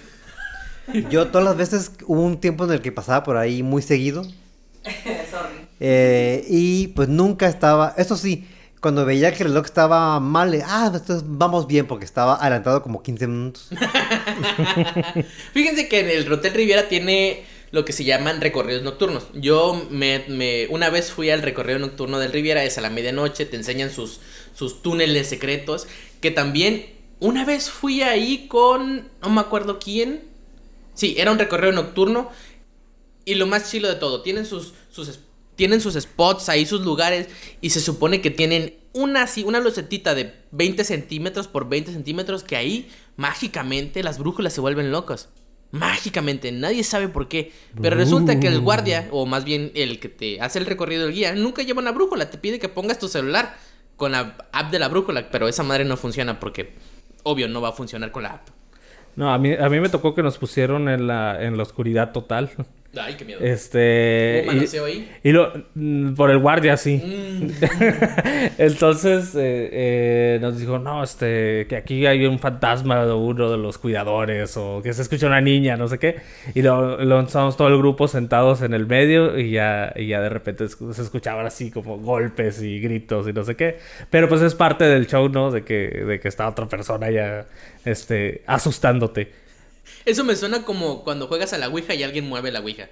yo 1.10 1.28
todas 1.28 1.44
las 1.44 1.56
veces 1.56 1.92
hubo 2.06 2.22
un 2.22 2.40
tiempo 2.40 2.64
en 2.64 2.72
el 2.72 2.82
que 2.82 2.92
pasaba 2.92 3.22
por 3.22 3.36
ahí 3.36 3.62
muy 3.62 3.82
seguido. 3.82 4.22
Sorry. 4.84 5.68
eh, 5.80 6.44
y 6.48 6.88
pues 6.88 7.08
nunca 7.08 7.48
estaba. 7.48 7.94
Eso 7.98 8.16
sí, 8.16 8.46
cuando 8.80 9.04
veía 9.04 9.32
que 9.32 9.42
el 9.42 9.50
reloj 9.50 9.66
estaba 9.66 10.18
mal, 10.20 10.54
eh, 10.54 10.62
ah, 10.66 10.90
entonces 10.94 11.22
vamos 11.26 11.66
bien 11.66 11.86
porque 11.86 12.04
estaba 12.04 12.36
adelantado 12.40 12.82
como 12.82 13.02
15 13.02 13.26
minutos. 13.26 13.68
Fíjense 15.52 15.88
que 15.88 16.00
en 16.00 16.08
el 16.10 16.32
Hotel 16.32 16.54
Riviera 16.54 16.88
tiene 16.88 17.44
lo 17.72 17.84
que 17.84 17.92
se 17.92 18.04
llaman 18.04 18.40
recorridos 18.40 18.82
nocturnos. 18.82 19.28
Yo 19.34 19.86
me, 19.90 20.24
me- 20.28 20.66
una 20.70 20.90
vez 20.90 21.12
fui 21.12 21.30
al 21.30 21.42
recorrido 21.42 21.78
nocturno 21.78 22.18
del 22.18 22.32
Riviera, 22.32 22.64
es 22.64 22.78
a 22.78 22.80
la 22.80 22.90
medianoche, 22.90 23.46
te 23.46 23.56
enseñan 23.56 23.90
sus, 23.90 24.20
sus 24.54 24.82
túneles 24.82 25.28
secretos, 25.28 25.86
que 26.20 26.30
también 26.30 26.86
una 27.20 27.44
vez 27.44 27.70
fui 27.70 28.02
ahí 28.02 28.46
con, 28.48 29.08
no 29.22 29.30
me 29.30 29.40
acuerdo 29.40 29.78
quién. 29.78 30.29
Sí, 31.00 31.14
era 31.16 31.32
un 31.32 31.38
recorrido 31.38 31.72
nocturno 31.72 32.28
y 33.24 33.36
lo 33.36 33.46
más 33.46 33.70
chilo 33.70 33.88
de 33.88 33.94
todo, 33.94 34.20
tienen 34.20 34.44
sus, 34.44 34.74
sus, 34.90 35.20
tienen 35.56 35.80
sus 35.80 35.94
spots 35.94 36.50
ahí, 36.50 36.66
sus 36.66 36.82
lugares, 36.82 37.28
y 37.62 37.70
se 37.70 37.80
supone 37.80 38.20
que 38.20 38.30
tienen 38.30 38.74
una 38.92 39.22
así, 39.22 39.42
una 39.42 39.60
lucetita 39.60 40.14
de 40.14 40.34
20 40.50 40.84
centímetros 40.84 41.48
por 41.48 41.70
20 41.70 41.90
centímetros, 41.92 42.44
que 42.44 42.56
ahí 42.56 42.90
mágicamente 43.16 44.02
las 44.02 44.18
brújulas 44.18 44.52
se 44.52 44.60
vuelven 44.60 44.92
locas. 44.92 45.30
Mágicamente, 45.70 46.52
nadie 46.52 46.84
sabe 46.84 47.08
por 47.08 47.28
qué. 47.28 47.50
Pero 47.80 47.96
resulta 47.96 48.38
que 48.38 48.48
el 48.48 48.60
guardia, 48.60 49.08
o 49.10 49.24
más 49.24 49.44
bien 49.44 49.72
el 49.74 50.00
que 50.00 50.10
te 50.10 50.38
hace 50.42 50.58
el 50.58 50.66
recorrido 50.66 51.06
del 51.06 51.14
guía, 51.14 51.34
nunca 51.34 51.62
lleva 51.62 51.80
una 51.80 51.92
brújula, 51.92 52.28
te 52.28 52.36
pide 52.36 52.58
que 52.58 52.68
pongas 52.68 52.98
tu 52.98 53.08
celular 53.08 53.56
con 53.96 54.12
la 54.12 54.36
app 54.52 54.70
de 54.70 54.78
la 54.78 54.88
brújula, 54.88 55.30
pero 55.30 55.48
esa 55.48 55.62
madre 55.62 55.86
no 55.86 55.96
funciona 55.96 56.38
porque, 56.38 56.74
obvio, 57.22 57.48
no 57.48 57.62
va 57.62 57.70
a 57.70 57.72
funcionar 57.72 58.12
con 58.12 58.24
la 58.24 58.32
app. 58.32 58.59
No, 59.16 59.32
a 59.32 59.38
mí, 59.38 59.52
a 59.52 59.68
mí 59.68 59.80
me 59.80 59.88
tocó 59.88 60.14
que 60.14 60.22
nos 60.22 60.38
pusieron 60.38 60.88
en 60.88 61.06
la, 61.06 61.42
en 61.42 61.56
la 61.56 61.62
oscuridad 61.62 62.12
total. 62.12 62.50
Ay, 62.98 63.14
qué 63.14 63.24
miedo. 63.24 63.40
Este. 63.40 64.44
¿Hubo 64.46 64.52
y- 64.52 64.90
ahí? 64.90 65.10
Y 65.22 65.30
lo, 65.30 65.52
mm, 65.74 66.14
por 66.14 66.30
el 66.30 66.38
guardia, 66.38 66.76
sí. 66.76 66.96
Mm. 66.96 67.50
Entonces 68.58 69.34
eh, 69.36 69.68
eh, 69.72 70.38
nos 70.40 70.58
dijo, 70.58 70.78
no, 70.78 71.04
este, 71.04 71.66
que 71.68 71.76
aquí 71.76 72.04
hay 72.06 72.26
un 72.26 72.38
fantasma 72.40 73.04
de 73.06 73.12
uno 73.12 73.50
de 73.50 73.58
los 73.58 73.78
cuidadores 73.78 74.56
o 74.56 74.80
que 74.82 74.92
se 74.92 75.02
escucha 75.02 75.28
una 75.28 75.40
niña, 75.40 75.76
no 75.76 75.86
sé 75.86 75.98
qué. 75.98 76.16
Y 76.54 76.62
lo, 76.62 77.02
lo 77.04 77.20
estábamos 77.20 77.56
todo 77.56 77.68
el 77.68 77.78
grupo 77.78 78.08
sentados 78.08 78.62
en 78.62 78.74
el 78.74 78.86
medio 78.86 79.38
y 79.38 79.52
ya, 79.52 79.92
y 79.94 80.08
ya 80.08 80.20
de 80.20 80.28
repente 80.28 80.66
se 80.68 81.02
escuchaban 81.02 81.46
así 81.46 81.70
como 81.70 81.98
golpes 81.98 82.60
y 82.60 82.80
gritos 82.80 83.28
y 83.28 83.32
no 83.32 83.44
sé 83.44 83.54
qué. 83.54 83.78
Pero 84.10 84.28
pues 84.28 84.42
es 84.42 84.54
parte 84.56 84.84
del 84.84 85.06
show, 85.06 85.28
¿no? 85.28 85.52
De 85.52 85.62
que, 85.62 85.74
de 85.88 86.18
que 86.18 86.26
está 86.28 86.48
otra 86.48 86.66
persona 86.66 87.08
ya, 87.10 87.46
este, 87.84 88.42
asustándote. 88.46 89.30
Eso 90.04 90.24
me 90.24 90.34
suena 90.36 90.62
como 90.64 91.02
cuando 91.04 91.26
juegas 91.28 91.52
a 91.52 91.58
la 91.58 91.68
Ouija 91.68 91.94
y 91.94 92.02
alguien 92.02 92.28
mueve 92.28 92.50
la 92.52 92.60
Ouija. 92.60 92.88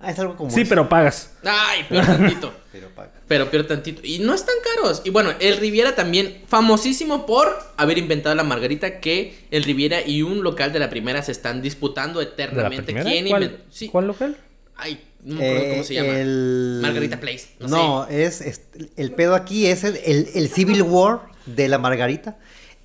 Ah, 0.00 0.10
es 0.10 0.18
algo 0.18 0.36
como 0.36 0.50
Sí, 0.50 0.62
eso. 0.62 0.68
pero 0.68 0.88
pagas. 0.88 1.30
Ay, 1.44 1.84
peor 1.88 2.04
tantito. 2.04 2.52
Pero 2.74 2.88
paga. 2.90 3.12
pero 3.28 3.50
peor 3.52 3.66
tantito. 3.68 4.00
Y 4.02 4.18
no 4.18 4.34
están 4.34 4.56
caros. 4.74 5.00
Y 5.04 5.10
bueno, 5.10 5.32
el 5.38 5.56
Riviera 5.58 5.94
también, 5.94 6.42
famosísimo 6.48 7.24
por 7.24 7.56
haber 7.76 7.98
inventado 7.98 8.34
la 8.34 8.42
margarita, 8.42 8.98
que 8.98 9.46
el 9.52 9.62
Riviera 9.62 10.02
y 10.04 10.22
un 10.22 10.42
local 10.42 10.72
de 10.72 10.80
la 10.80 10.90
primera 10.90 11.22
se 11.22 11.30
están 11.30 11.62
disputando 11.62 12.18
¿De 12.18 12.26
la 12.26 12.32
eternamente. 12.32 12.92
¿Quién 13.02 13.28
¿Cuál? 13.28 13.62
Sí. 13.70 13.88
¿Cuál 13.88 14.08
local? 14.08 14.36
Ay, 14.76 15.00
no 15.22 15.36
me 15.36 15.46
acuerdo 15.46 15.64
Eh, 15.66 15.70
cómo 15.70 15.84
se 15.84 15.94
llama. 15.94 16.18
el- 16.18 16.78
Margarita 16.82 17.20
Place, 17.20 17.46
no 17.60 17.68
No, 17.68 18.06
es, 18.08 18.40
es- 18.40 18.62
el 18.96 19.12
pedo 19.12 19.36
aquí 19.36 19.68
es 19.68 19.84
el, 19.84 19.96
el- 20.04 20.28
el 20.34 20.48
Civil 20.48 20.82
War 20.82 21.20
de 21.46 21.68
la 21.68 21.78
Margarita. 21.78 22.36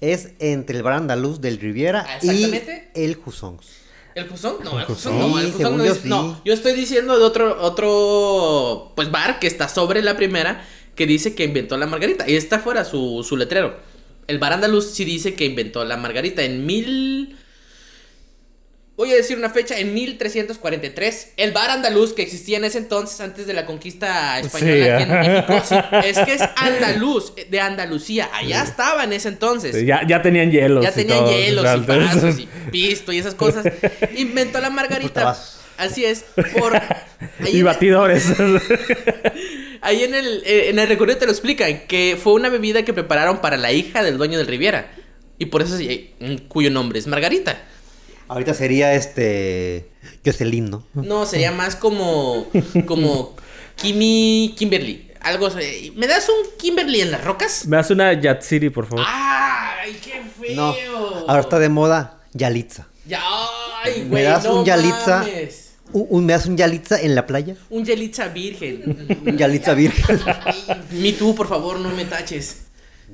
Es 0.01 0.29
entre 0.39 0.77
el 0.77 0.83
bar 0.83 0.93
andaluz 0.93 1.41
del 1.41 1.59
Riviera 1.59 2.05
Ah, 2.07 2.19
y 2.21 2.27
exactamente. 2.29 2.89
el 2.95 3.15
Jusons. 3.15 3.67
¿El 4.15 4.27
Juzón? 4.27 4.55
No, 4.63 4.79
el 4.79 4.85
Juzón. 4.85 5.13
Juzón 5.13 5.31
no, 5.31 5.39
el 5.39 5.51
Juzón 5.51 5.77
no 5.77 5.83
según 5.83 5.85
yo 5.85 5.93
es- 5.93 6.05
no, 6.05 6.41
yo 6.43 6.53
estoy 6.53 6.73
diciendo 6.73 7.17
de 7.17 7.23
otro, 7.23 7.61
otro, 7.61 8.91
pues 8.95 9.11
bar 9.11 9.39
que 9.39 9.47
está 9.47 9.67
sobre 9.69 10.01
la 10.01 10.15
primera, 10.17 10.65
que 10.95 11.05
dice 11.05 11.35
que 11.35 11.43
inventó 11.45 11.77
la 11.77 11.85
margarita. 11.85 12.29
Y 12.29 12.35
está 12.35 12.59
fuera 12.59 12.83
su, 12.85 13.23
su 13.27 13.37
letrero. 13.37 13.77
El 14.27 14.39
bar 14.39 14.53
andaluz 14.53 14.91
sí 14.91 15.05
dice 15.05 15.33
que 15.35 15.45
inventó 15.45 15.85
la 15.85 15.97
margarita 15.97 16.43
en 16.43 16.65
mil... 16.65 17.37
Voy 18.99 19.13
a 19.13 19.15
decir 19.15 19.37
una 19.37 19.49
fecha, 19.49 19.79
en 19.79 19.93
1343. 19.93 21.31
El 21.37 21.53
bar 21.53 21.69
andaluz 21.69 22.11
que 22.11 22.21
existía 22.21 22.57
en 22.57 22.65
ese 22.65 22.79
entonces, 22.79 23.21
antes 23.21 23.47
de 23.47 23.53
la 23.53 23.65
conquista 23.65 24.37
española 24.41 24.73
Sí, 24.75 24.91
aquí 24.91 25.03
en 25.03 25.11
ah. 25.13 25.21
México, 25.21 25.61
sí, 25.65 25.75
es 26.03 26.19
que 26.19 26.33
es 26.33 26.41
andaluz, 26.57 27.31
de 27.49 27.61
Andalucía. 27.61 28.29
Allá 28.33 28.61
estaba 28.61 29.05
en 29.05 29.13
ese 29.13 29.29
entonces. 29.29 29.73
Sí, 29.73 29.85
ya, 29.85 30.05
ya 30.05 30.21
tenían 30.21 30.51
hielos. 30.51 30.83
Ya 30.83 30.89
y 30.89 30.93
tenían 30.95 31.19
todo, 31.19 31.31
hielos 31.31 31.65
y 31.77 31.79
vasos 31.85 32.39
y 32.39 32.49
pisto 32.71 33.13
y 33.13 33.19
esas 33.19 33.35
cosas. 33.35 33.71
Inventó 34.17 34.59
la 34.59 34.69
margarita. 34.69 35.33
Así 35.77 36.03
es. 36.03 36.25
Por 36.59 36.75
ahí, 37.39 37.55
Y 37.55 37.61
batidores. 37.61 38.25
ahí 39.79 40.03
en 40.03 40.13
el, 40.13 40.43
eh, 40.45 40.71
en 40.71 40.77
el 40.77 40.89
recorrido 40.89 41.19
te 41.19 41.25
lo 41.25 41.31
explican 41.31 41.83
que 41.87 42.19
fue 42.21 42.33
una 42.33 42.49
bebida 42.49 42.83
que 42.83 42.91
prepararon 42.91 43.39
para 43.39 43.55
la 43.55 43.71
hija 43.71 44.03
del 44.03 44.17
dueño 44.17 44.37
del 44.37 44.47
Riviera. 44.47 44.91
Y 45.37 45.45
por 45.45 45.61
eso 45.61 45.77
sí, 45.77 46.15
mm, 46.19 46.49
cuyo 46.49 46.69
nombre 46.69 46.99
es 46.99 47.07
Margarita. 47.07 47.63
Ahorita 48.29 48.53
sería 48.53 48.93
este. 48.93 49.89
Jocelyn, 50.25 50.69
¿no? 50.69 50.85
No, 50.93 51.25
sería 51.25 51.51
más 51.51 51.75
como. 51.75 52.47
como 52.85 53.35
Kimi 53.75 54.55
Kimberly. 54.57 55.11
Algo 55.21 55.47
así. 55.47 55.91
¿Me 55.97 56.07
das 56.07 56.29
un 56.29 56.57
Kimberly 56.57 57.01
en 57.01 57.11
las 57.11 57.23
rocas? 57.23 57.65
Me 57.67 57.75
hace 57.77 57.91
una 57.93 58.13
Yatsiri, 58.13 58.69
por 58.69 58.85
favor. 58.85 59.03
¡Ay, 59.07 59.97
qué 60.01 60.21
feo! 60.39 60.55
No. 60.55 60.73
Ahora 61.27 61.41
está 61.41 61.59
de 61.59 61.67
moda 61.69 62.21
Yalitza. 62.33 62.87
Ya, 63.05 63.21
ay, 63.83 64.01
¿Me 64.03 64.09
güey, 64.09 64.23
das 64.23 64.43
no 64.45 64.59
un 64.59 64.65
Yalitza? 64.65 65.17
mames. 65.19 65.65
Un, 65.91 66.05
un- 66.09 66.25
¿Me 66.25 66.33
das 66.33 66.45
un 66.45 66.55
Yalitza 66.55 67.01
en 67.01 67.15
la 67.15 67.25
playa? 67.25 67.55
Un 67.69 67.83
Yalitza 67.83 68.27
virgen. 68.27 69.19
Un 69.25 69.37
Yalitza 69.37 69.73
virgen. 69.73 70.19
Mi 70.91 71.13
tú, 71.13 71.33
por 71.35 71.47
favor, 71.49 71.79
no 71.79 71.89
me 71.89 72.05
taches. 72.05 72.67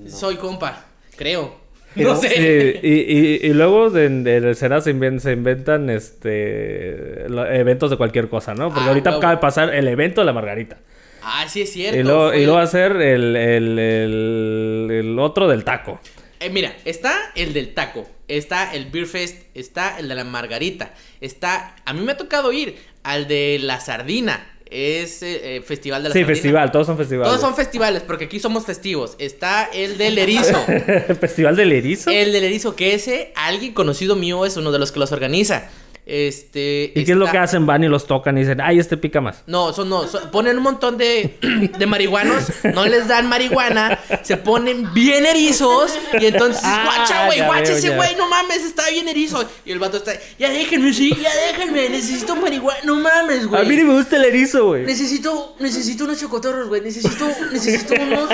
Soy 0.07 0.35
compa, 0.35 0.85
creo. 1.15 1.55
Pero- 1.95 2.09
no 2.13 2.15
sé. 2.17 2.79
Y, 2.83 2.89
y, 2.89 3.39
y 3.49 3.53
luego 3.53 3.89
de, 3.89 4.09
de 4.09 4.37
el 4.37 4.55
Sena 4.55 4.81
se, 4.81 4.93
inven- 4.93 5.19
se 5.19 5.31
inventan 5.31 5.89
este 5.89 7.25
eventos 7.25 7.89
de 7.89 7.97
cualquier 7.97 8.27
cosa, 8.29 8.53
¿no? 8.53 8.69
Porque 8.69 8.81
Ah, 8.85 8.89
ahorita 8.89 9.09
acaba 9.11 9.31
de 9.35 9.39
pasar 9.39 9.73
el 9.73 9.87
evento 9.87 10.21
de 10.21 10.25
la 10.25 10.33
Margarita. 10.33 10.77
Ah, 11.23 11.45
sí 11.47 11.61
es 11.61 11.71
cierto. 11.73 11.97
Y 11.99 12.03
luego, 12.03 12.27
fue 12.29 12.37
y 12.39 12.43
luego 12.43 12.57
va 12.57 12.63
a 12.63 12.67
ser 12.67 12.91
el, 12.97 13.35
el, 13.35 13.79
el, 13.79 14.87
el 14.91 15.19
otro 15.19 15.47
del 15.47 15.63
taco. 15.63 15.99
Eh, 16.39 16.49
mira, 16.49 16.75
está 16.85 17.13
el 17.35 17.53
del 17.53 17.73
taco, 17.73 18.07
está 18.27 18.73
el 18.75 18.85
Beer 18.91 19.05
Fest, 19.07 19.43
está 19.55 19.97
el 19.97 20.09
de 20.09 20.15
la 20.15 20.23
margarita, 20.25 20.93
está... 21.21 21.75
A 21.85 21.93
mí 21.93 22.01
me 22.01 22.11
ha 22.11 22.17
tocado 22.17 22.51
ir 22.51 22.75
al 23.03 23.27
de 23.27 23.57
la 23.61 23.79
sardina, 23.79 24.45
es 24.69 25.21
eh, 25.23 25.57
eh, 25.57 25.61
festival 25.61 26.03
de 26.03 26.09
la 26.09 26.13
Sí, 26.13 26.19
sardina. 26.19 26.35
festival, 26.35 26.71
todos 26.71 26.87
son 26.87 26.97
festivales. 26.97 27.29
Todos 27.29 27.41
son 27.41 27.55
festivales, 27.55 28.03
porque 28.03 28.25
aquí 28.25 28.39
somos 28.39 28.65
festivos. 28.65 29.15
Está 29.19 29.65
el 29.73 29.97
del 29.97 30.17
erizo. 30.17 30.57
¿Festival 31.19 31.55
del 31.55 31.71
erizo? 31.71 32.09
el 32.09 32.31
del 32.31 32.43
erizo, 32.43 32.75
que 32.75 32.93
ese, 32.93 33.31
alguien 33.35 33.73
conocido 33.73 34.15
mío 34.15 34.45
es 34.45 34.57
uno 34.57 34.71
de 34.71 34.79
los 34.79 34.91
que 34.91 34.99
los 34.99 35.11
organiza. 35.11 35.69
Este... 36.07 36.91
¿Y 36.95 37.03
qué 37.03 37.13
es 37.13 37.17
lo 37.17 37.25
que 37.29 37.37
hacen? 37.39 37.65
Van 37.65 37.83
y 37.83 37.87
los 37.87 38.05
tocan 38.05 38.37
y 38.37 38.41
dicen, 38.41 38.61
ay, 38.61 38.77
este 38.77 38.95
pica 38.95 39.21
más. 39.21 39.41
No, 39.47 39.73
son 39.73 39.89
no, 39.89 40.07
son- 40.07 40.29
ponen 40.29 40.55
un 40.57 40.63
montón 40.63 40.97
de, 40.99 41.37
de 41.79 41.85
marihuanos, 41.87 42.43
no 42.75 42.85
les 42.85 43.07
dan 43.07 43.27
marihuana, 43.27 43.99
se 44.21 44.37
ponen 44.37 44.93
bien 44.93 45.25
erizos 45.25 45.97
y 46.19 46.27
entonces, 46.27 46.61
Ah, 46.63 46.83
guacha, 46.95 47.25
güey, 47.25 47.41
guacha 47.41 47.61
veo, 47.69 47.77
ese 47.77 47.89
güey, 47.95 48.15
no 48.15 48.29
mames, 48.29 48.63
está 48.63 48.87
bien 48.91 49.07
erizo. 49.07 49.43
Y 49.65 49.71
el 49.71 49.79
vato 49.79 49.97
está, 49.97 50.13
ya 50.37 50.49
déjenme, 50.51 50.93
sí, 50.93 51.09
ya 51.19 51.31
déjenme, 51.47 51.89
necesito 51.89 52.35
marihuana, 52.35 52.79
no 52.83 52.95
mames, 52.97 53.45
A 53.45 53.63
mí 53.63 53.69
ni 53.69 53.75
güey. 53.75 53.83
me 53.85 53.93
gusta 53.95 54.17
el 54.17 54.25
erizo, 54.25 54.65
güey. 54.67 54.85
Necesito, 54.85 55.55
necesito 55.59 56.03
unos 56.03 56.19
chocotorros, 56.19 56.67
güey, 56.67 56.81
necesito, 56.81 57.27
necesito 57.51 57.95
unos, 57.99 58.29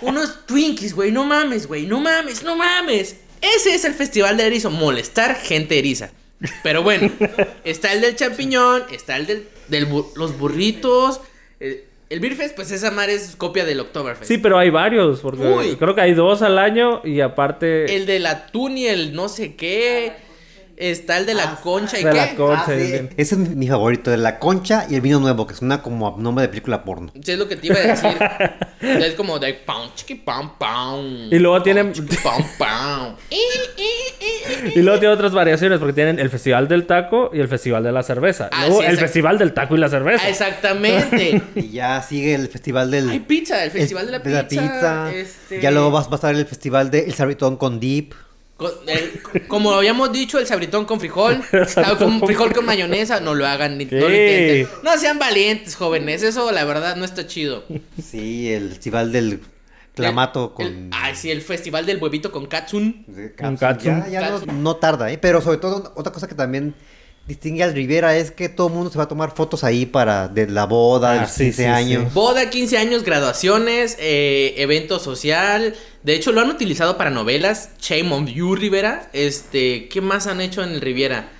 unos 0.00 0.46
Twinkies, 0.46 0.94
güey, 0.94 1.12
no 1.12 1.24
mames, 1.24 1.66
güey, 1.66 1.84
no 1.86 2.00
mames, 2.00 2.42
no 2.42 2.56
mames. 2.56 3.16
Ese 3.42 3.74
es 3.74 3.84
el 3.84 3.92
festival 3.94 4.36
de 4.38 4.46
erizo, 4.46 4.70
molestar 4.70 5.34
gente 5.36 5.78
eriza. 5.78 6.10
Pero 6.62 6.82
bueno, 6.82 7.10
está 7.64 7.92
el 7.92 8.00
del 8.00 8.16
champiñón, 8.16 8.82
está 8.92 9.16
el 9.16 9.26
del, 9.26 9.48
del 9.68 9.88
bu- 9.88 10.10
los 10.16 10.38
burritos. 10.38 11.20
El, 11.58 11.84
el 12.08 12.20
Beer 12.20 12.34
Fest, 12.34 12.56
pues 12.56 12.70
esa 12.70 12.90
madre 12.90 13.14
es 13.14 13.36
copia 13.36 13.64
del 13.64 13.80
Oktoberfest. 13.80 14.26
Sí, 14.26 14.38
pero 14.38 14.58
hay 14.58 14.70
varios, 14.70 15.20
porque 15.20 15.42
Uy. 15.42 15.76
creo 15.76 15.94
que 15.94 16.00
hay 16.00 16.14
dos 16.14 16.42
al 16.42 16.58
año 16.58 17.02
y 17.04 17.20
aparte... 17.20 17.94
El 17.94 18.06
del 18.06 18.26
atún 18.26 18.78
y 18.78 18.86
el 18.86 19.12
no 19.12 19.28
sé 19.28 19.54
qué. 19.54 20.12
Está 20.80 21.18
el 21.18 21.26
de 21.26 21.34
la 21.34 21.42
Ah, 21.44 21.60
concha 21.62 21.98
y 22.00 22.04
de 22.04 22.10
qué. 22.10 22.16
la 22.16 22.34
concha. 22.34 22.64
Ah, 22.66 22.72
sí. 22.74 23.08
Ese 23.16 23.34
es 23.34 23.36
mi, 23.36 23.48
mi 23.50 23.68
favorito, 23.68 24.10
de 24.10 24.16
la 24.16 24.38
concha 24.38 24.86
y 24.88 24.94
el 24.94 25.02
vino 25.02 25.20
nuevo, 25.20 25.46
que 25.46 25.54
suena 25.54 25.82
como 25.82 26.16
nombre 26.18 26.42
de 26.42 26.48
película 26.48 26.82
porno. 26.84 27.12
Sí, 27.22 27.32
es 27.32 27.38
lo 27.38 27.46
que 27.46 27.56
te 27.56 27.66
iba 27.66 27.76
a 27.76 27.80
decir. 27.80 28.16
es 28.80 29.14
como 29.14 29.38
de 29.38 29.52
pound, 29.54 29.94
chiqui, 29.94 30.14
pound, 30.14 30.52
pound. 30.58 31.32
Y 31.32 31.38
luego 31.38 31.62
tienen- 31.62 31.92
chiqui, 31.92 32.16
pound. 32.58 33.16
Y 34.74 34.80
luego 34.82 34.98
tiene 34.98 35.14
otras 35.14 35.32
variaciones, 35.32 35.78
porque 35.78 35.92
tienen 35.92 36.18
el 36.18 36.30
Festival 36.30 36.68
del 36.68 36.86
Taco 36.86 37.30
y 37.32 37.40
el 37.40 37.48
Festival 37.48 37.82
de 37.82 37.92
la 37.92 38.02
Cerveza. 38.02 38.48
Ah, 38.52 38.66
luego 38.66 38.80
sí, 38.82 38.86
el. 38.88 38.98
Festival 38.98 39.38
del 39.38 39.52
Taco 39.52 39.74
y 39.74 39.78
la 39.78 39.88
Cerveza. 39.88 40.22
Ah, 40.24 40.28
exactamente. 40.30 41.42
Y 41.54 41.70
ya 41.72 42.00
sigue 42.02 42.34
el 42.34 42.48
festival 42.48 42.90
del. 42.90 43.08
Hay 43.10 43.20
pizza, 43.20 43.62
el 43.64 43.70
festival 43.70 44.06
de 44.06 44.12
la 44.12 44.22
pizza. 44.22 44.46
pizza. 44.48 45.12
este, 45.14 45.60
Ya 45.60 45.70
luego 45.70 45.90
va, 45.92 46.00
va 46.02 46.08
a 46.12 46.14
estar 46.14 46.34
el 46.34 46.46
festival 46.46 46.90
del 46.90 47.12
sabritón 47.14 47.56
con 47.56 47.80
dip. 47.80 48.14
Con- 48.60 48.88
el- 48.88 49.20
como 49.48 49.72
habíamos 49.72 50.12
dicho, 50.12 50.38
el 50.38 50.46
sabritón 50.46 50.84
con 50.84 51.00
frijol. 51.00 51.42
ah, 51.76 51.96
con 51.98 52.20
frijol 52.20 52.52
con 52.52 52.66
mayonesa. 52.66 53.18
No 53.20 53.34
lo 53.34 53.46
hagan, 53.46 53.78
ni, 53.78 53.86
no 53.86 54.08
lo. 54.08 54.68
No 54.84 54.96
sean 54.98 55.18
valientes, 55.18 55.74
jóvenes. 55.74 56.22
Eso, 56.22 56.52
la 56.52 56.64
verdad, 56.64 56.94
no 56.96 57.04
está 57.04 57.26
chido. 57.26 57.64
Sí, 58.00 58.52
el 58.52 58.68
festival 58.68 59.10
del 59.12 59.40
clamato 59.94 60.44
El- 60.50 60.54
con. 60.54 60.66
el- 60.66 60.90
ay, 60.92 61.16
sí, 61.16 61.30
el 61.30 61.40
festival 61.42 61.86
del 61.86 61.96
huevito 62.02 62.30
con 62.30 62.46
katsun. 62.46 63.04
Con 63.38 63.56
cápsula. 63.56 63.58
katsun. 63.58 64.04
Ya, 64.04 64.08
ya 64.20 64.28
no, 64.30 64.38
Katsun. 64.38 64.62
no 64.62 64.76
tarda, 64.76 65.10
¿eh? 65.10 65.18
Pero 65.18 65.40
sobre 65.40 65.56
todo, 65.58 65.92
otra 65.96 66.12
cosa 66.12 66.28
que 66.28 66.34
también 66.34 66.74
distingue 67.30 67.62
al 67.62 67.72
Rivera 67.74 68.16
es 68.16 68.30
que 68.32 68.48
todo 68.48 68.66
el 68.66 68.74
mundo 68.74 68.90
se 68.90 68.98
va 68.98 69.04
a 69.04 69.08
tomar 69.08 69.34
fotos 69.34 69.62
ahí 69.64 69.86
para 69.86 70.26
de 70.28 70.48
la 70.48 70.66
boda, 70.66 71.12
Ah, 71.12 71.14
de 71.14 71.20
los 71.22 71.30
sí, 71.30 71.44
15 71.44 71.62
sí, 71.62 71.68
años. 71.68 72.02
sí. 72.04 72.10
Boda, 72.12 72.50
15 72.50 72.76
años, 72.76 73.04
graduaciones, 73.04 73.96
eh, 74.00 74.54
evento 74.58 74.98
social. 74.98 75.74
De 76.02 76.14
hecho, 76.14 76.32
lo 76.32 76.40
han 76.40 76.50
utilizado 76.50 76.96
para 76.96 77.10
novelas. 77.10 77.70
Shame 77.80 78.12
on 78.12 78.26
You, 78.26 78.56
Rivera. 78.56 79.08
Este, 79.12 79.88
¿qué 79.88 80.00
más 80.00 80.26
han 80.26 80.40
hecho 80.40 80.62
en 80.62 80.70
el 80.70 80.80
Riviera? 80.80 81.30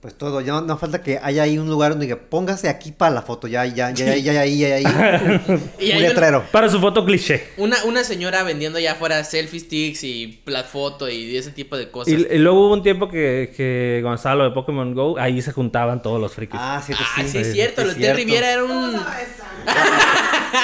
Pues 0.00 0.16
todo, 0.16 0.40
ya 0.40 0.52
no, 0.52 0.60
no 0.60 0.76
falta 0.78 1.02
que 1.02 1.18
haya 1.20 1.42
ahí 1.42 1.58
un 1.58 1.68
lugar 1.68 1.92
donde 1.92 2.06
diga, 2.06 2.18
póngase 2.30 2.68
aquí 2.68 2.92
para 2.92 3.12
la 3.12 3.22
foto, 3.22 3.48
ya, 3.48 3.64
ya, 3.66 3.90
ya, 3.90 4.14
ya, 4.14 4.32
ya, 4.32 4.44
ya, 4.44 4.44
ya, 4.44 4.78
ya, 4.78 4.90
ya. 4.90 5.42
Y 5.80 5.92
un 5.92 6.02
letrero. 6.02 6.44
Para 6.52 6.68
su 6.68 6.78
foto 6.80 7.04
cliché. 7.04 7.48
Una, 7.56 7.82
una 7.84 8.04
señora 8.04 8.42
vendiendo 8.44 8.78
ya 8.78 8.92
afuera 8.92 9.24
selfie 9.24 9.58
sticks 9.60 10.04
y 10.04 10.42
la 10.46 10.62
foto 10.64 11.08
y 11.08 11.36
ese 11.36 11.50
tipo 11.50 11.76
de 11.76 11.90
cosas. 11.90 12.12
Y, 12.12 12.16
y 12.34 12.38
luego 12.38 12.66
hubo 12.66 12.74
un 12.74 12.82
tiempo 12.84 13.08
que, 13.08 13.52
que 13.56 14.00
Gonzalo 14.04 14.44
de 14.44 14.50
Pokémon 14.50 14.94
Go, 14.94 15.18
ahí 15.18 15.40
se 15.42 15.50
juntaban 15.52 16.02
todos 16.02 16.20
los 16.20 16.32
frikis. 16.32 16.60
Ah, 16.62 16.80
cierto, 16.84 17.02
Ah, 17.04 17.22
sí, 17.22 17.28
sí. 17.30 17.38
es 17.38 17.52
cierto. 17.52 17.82
es 17.82 17.94
cierto. 17.96 18.16
Riviera 18.16 18.52
era 18.52 18.64
un. 18.64 18.92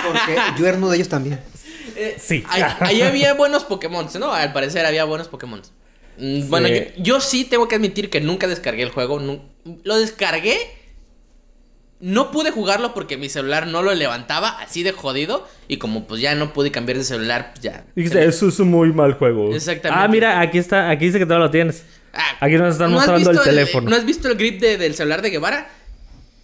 Porque 0.06 0.36
yo 0.58 0.66
era 0.66 0.76
uno 0.78 0.88
de 0.90 0.96
ellos 0.96 1.08
también. 1.08 1.40
eh, 1.96 2.16
Sí. 2.18 2.44
Ahí, 2.48 2.62
ahí 2.80 3.02
había 3.02 3.34
buenos 3.34 3.64
Pokémon, 3.64 4.06
¿no? 4.18 4.32
Al 4.32 4.52
parecer 4.52 4.84
había 4.86 5.04
buenos 5.04 5.28
Pokémon. 5.28 5.60
Mm, 6.18 6.48
Bueno, 6.50 6.68
Sí. 6.68 6.74
yo, 6.98 7.02
yo 7.16 7.20
sí 7.20 7.44
tengo 7.44 7.68
que 7.68 7.76
admitir 7.76 8.10
que 8.10 8.20
nunca 8.20 8.46
descargué 8.46 8.82
el 8.82 8.90
juego. 8.90 9.20
lo 9.84 9.96
descargué. 9.96 10.56
No 12.00 12.32
pude 12.32 12.50
jugarlo 12.50 12.94
porque 12.94 13.16
mi 13.16 13.28
celular 13.28 13.68
no 13.68 13.80
lo 13.82 13.94
levantaba 13.94 14.60
así 14.60 14.82
de 14.82 14.90
jodido. 14.90 15.46
Y 15.68 15.76
como 15.76 16.04
pues 16.08 16.20
ya 16.20 16.34
no 16.34 16.52
pude 16.52 16.72
cambiar 16.72 16.98
de 16.98 17.04
celular, 17.04 17.52
pues 17.52 17.62
ya. 17.62 17.84
Dijiste, 17.94 18.24
eso 18.24 18.48
es 18.48 18.58
un 18.58 18.70
muy 18.70 18.92
mal 18.92 19.14
juego. 19.14 19.54
Exactamente. 19.54 20.04
Ah, 20.04 20.08
mira, 20.08 20.40
aquí 20.40 20.58
está, 20.58 20.90
aquí 20.90 21.06
dice 21.06 21.18
que 21.20 21.26
todo 21.26 21.38
lo 21.38 21.50
tienes. 21.50 21.84
Ah, 22.12 22.36
Aquí 22.40 22.56
nos 22.56 22.72
están 22.72 22.90
¿no 22.90 22.98
has 23.00 23.06
mostrando 23.06 23.30
el 23.30 23.40
teléfono. 23.44 23.88
¿No 23.88 23.96
has 23.96 24.04
visto 24.04 24.28
el 24.28 24.36
grip 24.36 24.60
de- 24.60 24.76
del 24.78 24.94
celular 24.94 25.22
de 25.22 25.30
Guevara? 25.30 25.68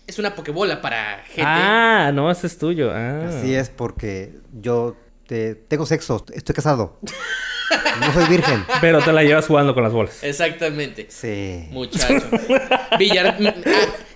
Es 0.07 0.19
una 0.21 0.35
pokebola 0.35 0.81
para 0.81 1.19
gente. 1.27 1.43
Ah, 1.45 2.11
no, 2.15 2.31
ese 2.31 2.47
es 2.47 2.57
tuyo. 2.57 2.91
Ah. 2.95 3.27
Así 3.29 3.53
es, 3.55 3.69
porque 3.69 4.33
yo 4.63 4.97
te- 5.27 5.57
tengo 5.57 5.85
sexo, 5.87 6.25
estoy 6.33 6.55
casado. 6.55 6.99
No 8.01 8.13
soy 8.13 8.27
virgen. 8.27 8.65
Pero 8.81 9.01
te 9.03 9.13
la 9.13 9.23
llevas 9.25 9.47
jugando 9.47 9.75
con 9.75 9.83
las 9.83 9.93
bolas. 9.93 10.23
Exactamente. 10.23 11.07
Sí. 11.11 11.67
Muchacho. 11.71 12.25
Villar, 12.99 13.37
ah, 13.45 13.55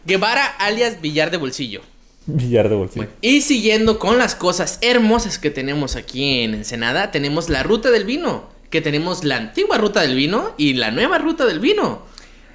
Guevara 0.07 0.47
alias 0.59 1.01
Villar 1.01 1.31
de 1.31 1.37
Bolsillo. 1.37 1.83
Billar 2.25 2.69
de 2.69 2.77
bolsillo. 2.77 3.09
Y 3.21 3.41
siguiendo 3.43 3.99
con 3.99 4.17
las 4.19 4.37
cosas 4.37 4.79
hermosas 4.81 5.39
que 5.41 5.51
tenemos 5.51 5.97
aquí 5.97 6.43
en 6.43 6.55
Ensenada, 6.55 7.11
tenemos 7.11 7.49
la 7.49 7.65
ruta 7.65 7.91
del 7.91 8.05
vino. 8.05 8.49
Que 8.71 8.81
tenemos 8.81 9.25
la 9.25 9.37
antigua 9.37 9.77
ruta 9.77 10.01
del 10.03 10.15
vino 10.15 10.55
y 10.57 10.75
la 10.75 10.93
nueva 10.93 11.19
ruta 11.19 11.45
del 11.47 11.59
vino. 11.59 12.03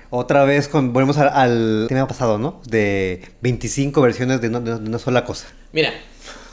Otra 0.10 0.46
vez 0.46 0.70
con, 0.70 0.94
volvemos 0.94 1.18
al, 1.18 1.28
al 1.30 1.86
tema 1.90 2.08
pasado, 2.08 2.38
¿no? 2.38 2.62
De 2.66 3.22
25 3.42 4.02
versiones 4.02 4.40
de, 4.40 4.50
no- 4.50 4.62
de 4.62 4.74
una 4.76 5.00
sola 5.00 5.26
cosa. 5.26 5.48
Mira, 5.74 5.92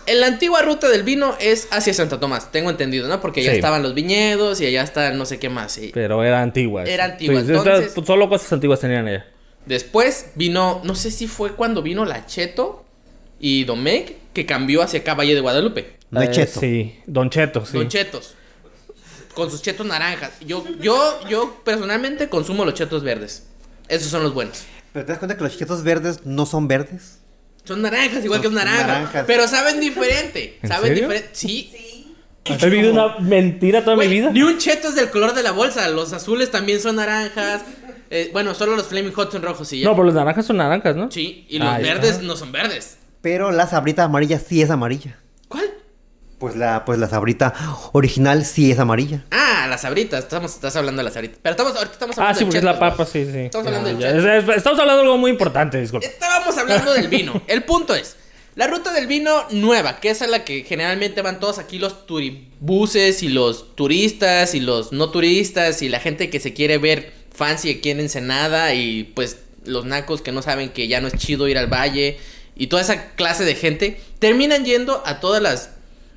la 0.06 0.26
antigua 0.26 0.62
ruta 0.62 0.88
del 0.88 1.02
vino 1.02 1.34
es 1.40 1.68
hacia 1.70 1.94
Santo 1.94 2.18
Tomás, 2.18 2.50
tengo 2.52 2.70
entendido, 2.70 3.08
¿no? 3.08 3.20
Porque 3.20 3.42
ya 3.42 3.50
Sí. 3.52 3.56
estaban 3.56 3.82
los 3.82 3.94
viñedos 3.94 4.60
y 4.60 4.66
allá 4.66 4.82
está 4.82 5.10
no 5.12 5.24
sé 5.26 5.38
qué 5.38 5.48
más. 5.48 5.78
y- 5.78 5.88
Pero 5.92 6.22
era 6.24 6.42
antigua. 6.42 6.84
Era 6.84 7.04
antigua, 7.04 7.40
Sí, 7.42 7.48
entonces- 7.52 7.86
estas- 7.88 8.06
solo 8.06 8.28
cosas 8.28 8.52
antiguas 8.52 8.80
tenían 8.80 9.08
ella. 9.08 9.26
Después 9.66 10.26
vino, 10.34 10.80
no 10.84 10.94
sé 10.94 11.10
si 11.10 11.26
fue 11.26 11.52
cuando 11.52 11.82
vino 11.82 12.04
la 12.04 12.26
Cheto 12.26 12.84
y 13.40 13.64
Domecq, 13.64 14.12
que 14.34 14.44
cambió 14.46 14.82
hacia 14.82 15.00
acá 15.00 15.14
Valle 15.14 15.34
de 15.34 15.40
Guadalupe. 15.40 15.96
Hay 16.14 16.26
Eh, 16.28 16.30
cheto. 16.30 16.60
Sí, 16.60 17.00
Don 17.06 17.30
Cheto, 17.30 17.64
sí. 17.64 17.76
Los 17.78 17.88
chetos. 17.88 18.34
Con 19.34 19.50
sus 19.50 19.62
chetos 19.62 19.84
naranjas. 19.86 20.32
Yo, 20.46 20.64
yo, 20.80 21.18
yo 21.28 21.60
personalmente 21.64 22.28
consumo 22.28 22.64
los 22.64 22.74
chetos 22.74 23.02
verdes. 23.02 23.46
Esos 23.88 24.08
son 24.10 24.22
los 24.22 24.32
buenos. 24.32 24.62
Pero 24.92 25.04
te 25.06 25.12
das 25.12 25.18
cuenta 25.18 25.36
que 25.36 25.42
los 25.42 25.58
chetos 25.58 25.82
verdes 25.82 26.24
no 26.24 26.46
son 26.46 26.68
verdes. 26.68 27.18
Son 27.64 27.80
naranjas, 27.82 28.24
igual 28.24 28.40
que 28.40 28.48
un 28.48 28.54
naranja. 28.54 28.86
naranjas. 28.86 29.24
Pero 29.26 29.48
saben 29.48 29.80
diferente. 29.80 30.58
¿En 30.62 30.68
Saben 30.68 30.94
diferente. 30.94 31.30
Sí. 31.32 31.70
Sí. 31.72 32.14
He 32.44 32.68
vivido 32.68 32.92
una 32.92 33.18
mentira 33.20 33.82
toda 33.82 33.96
mi 33.96 34.06
vida. 34.06 34.30
Ni 34.30 34.42
un 34.42 34.58
cheto 34.58 34.88
es 34.88 34.94
del 34.96 35.10
color 35.10 35.34
de 35.34 35.42
la 35.42 35.52
bolsa. 35.52 35.88
Los 35.88 36.12
azules 36.12 36.50
también 36.50 36.78
son 36.80 36.96
naranjas. 36.96 37.62
Eh, 38.10 38.28
bueno, 38.34 38.52
solo 38.54 38.76
los 38.76 38.86
Flaming 38.88 39.12
Hot 39.14 39.32
son 39.32 39.42
rojos 39.42 39.72
y 39.72 39.80
ya. 39.80 39.88
No, 39.88 39.94
pero 39.94 40.04
los 40.04 40.14
naranjas 40.14 40.44
son 40.44 40.58
naranjas, 40.58 40.94
¿no? 40.94 41.10
Sí, 41.10 41.46
y 41.48 41.58
los 41.58 41.68
Ahí 41.68 41.82
verdes 41.82 42.10
está. 42.12 42.22
no 42.24 42.36
son 42.36 42.52
verdes. 42.52 42.98
Pero 43.22 43.50
la 43.50 43.66
sabrita 43.66 44.04
amarilla 44.04 44.38
sí 44.38 44.60
es 44.60 44.70
amarilla. 44.70 45.18
Pues 46.44 46.56
la, 46.56 46.84
pues 46.84 46.98
la 46.98 47.08
sabrita 47.08 47.54
original 47.92 48.44
sí 48.44 48.70
es 48.70 48.78
amarilla. 48.78 49.24
Ah, 49.30 49.66
las 49.68 49.80
sabritas. 49.82 50.24
Estamos, 50.24 50.52
estás 50.54 50.76
hablando 50.76 51.00
de 51.00 51.04
las 51.04 51.14
sabritas. 51.14 51.38
Pero 51.42 51.52
estamos, 51.52 51.74
ahorita 51.76 51.92
estamos 51.94 52.18
Ah, 52.18 52.20
hablando 52.22 52.38
sí, 52.38 52.44
de 52.44 52.46
porque 52.46 52.58
es 52.58 52.64
la 52.64 52.78
papa, 52.78 53.04
¿no? 53.04 53.06
sí, 53.10 53.24
sí. 53.30 53.38
Estamos 53.38 53.66
hablando 53.66 53.98
Ya, 53.98 54.12
de 54.12 54.22
ya. 54.22 54.36
es- 54.36 54.48
Estamos 54.58 54.78
hablando 54.78 54.96
de 55.02 55.02
algo 55.08 55.18
muy 55.18 55.30
importante, 55.30 55.80
disculpa. 55.80 56.06
Estábamos 56.06 56.56
hablando 56.58 56.92
del 56.92 57.08
vino. 57.08 57.40
El 57.48 57.62
punto 57.64 57.94
es, 57.94 58.16
la 58.56 58.66
ruta 58.66 58.92
del 58.92 59.06
vino 59.06 59.46
nueva, 59.50 59.98
que 60.00 60.10
es 60.10 60.22
a 60.22 60.26
la 60.26 60.44
que 60.44 60.62
generalmente 60.64 61.22
van 61.22 61.40
todos 61.40 61.58
aquí 61.58 61.78
los 61.78 62.06
turibuses 62.06 63.22
y 63.22 63.28
los 63.28 63.74
turistas 63.74 64.54
y 64.54 64.60
los 64.60 64.92
no 64.92 65.10
turistas 65.10 65.82
y 65.82 65.88
la 65.88 66.00
gente 66.00 66.30
que 66.30 66.40
se 66.40 66.52
quiere 66.52 66.78
ver 66.78 67.12
fancy 67.34 67.70
aquí 67.70 67.90
en 67.90 68.00
Ensenada 68.00 68.74
y 68.74 69.04
pues 69.14 69.38
los 69.64 69.84
nacos 69.86 70.20
que 70.22 70.30
no 70.30 70.42
saben 70.42 70.68
que 70.70 70.88
ya 70.88 71.00
no 71.00 71.08
es 71.08 71.14
chido 71.14 71.48
ir 71.48 71.58
al 71.58 71.66
valle 71.72 72.18
y 72.54 72.68
toda 72.68 72.82
esa 72.82 73.12
clase 73.16 73.44
de 73.44 73.54
gente 73.56 74.00
terminan 74.20 74.64
yendo 74.64 75.02
a 75.04 75.18
todas 75.20 75.42
las 75.42 75.70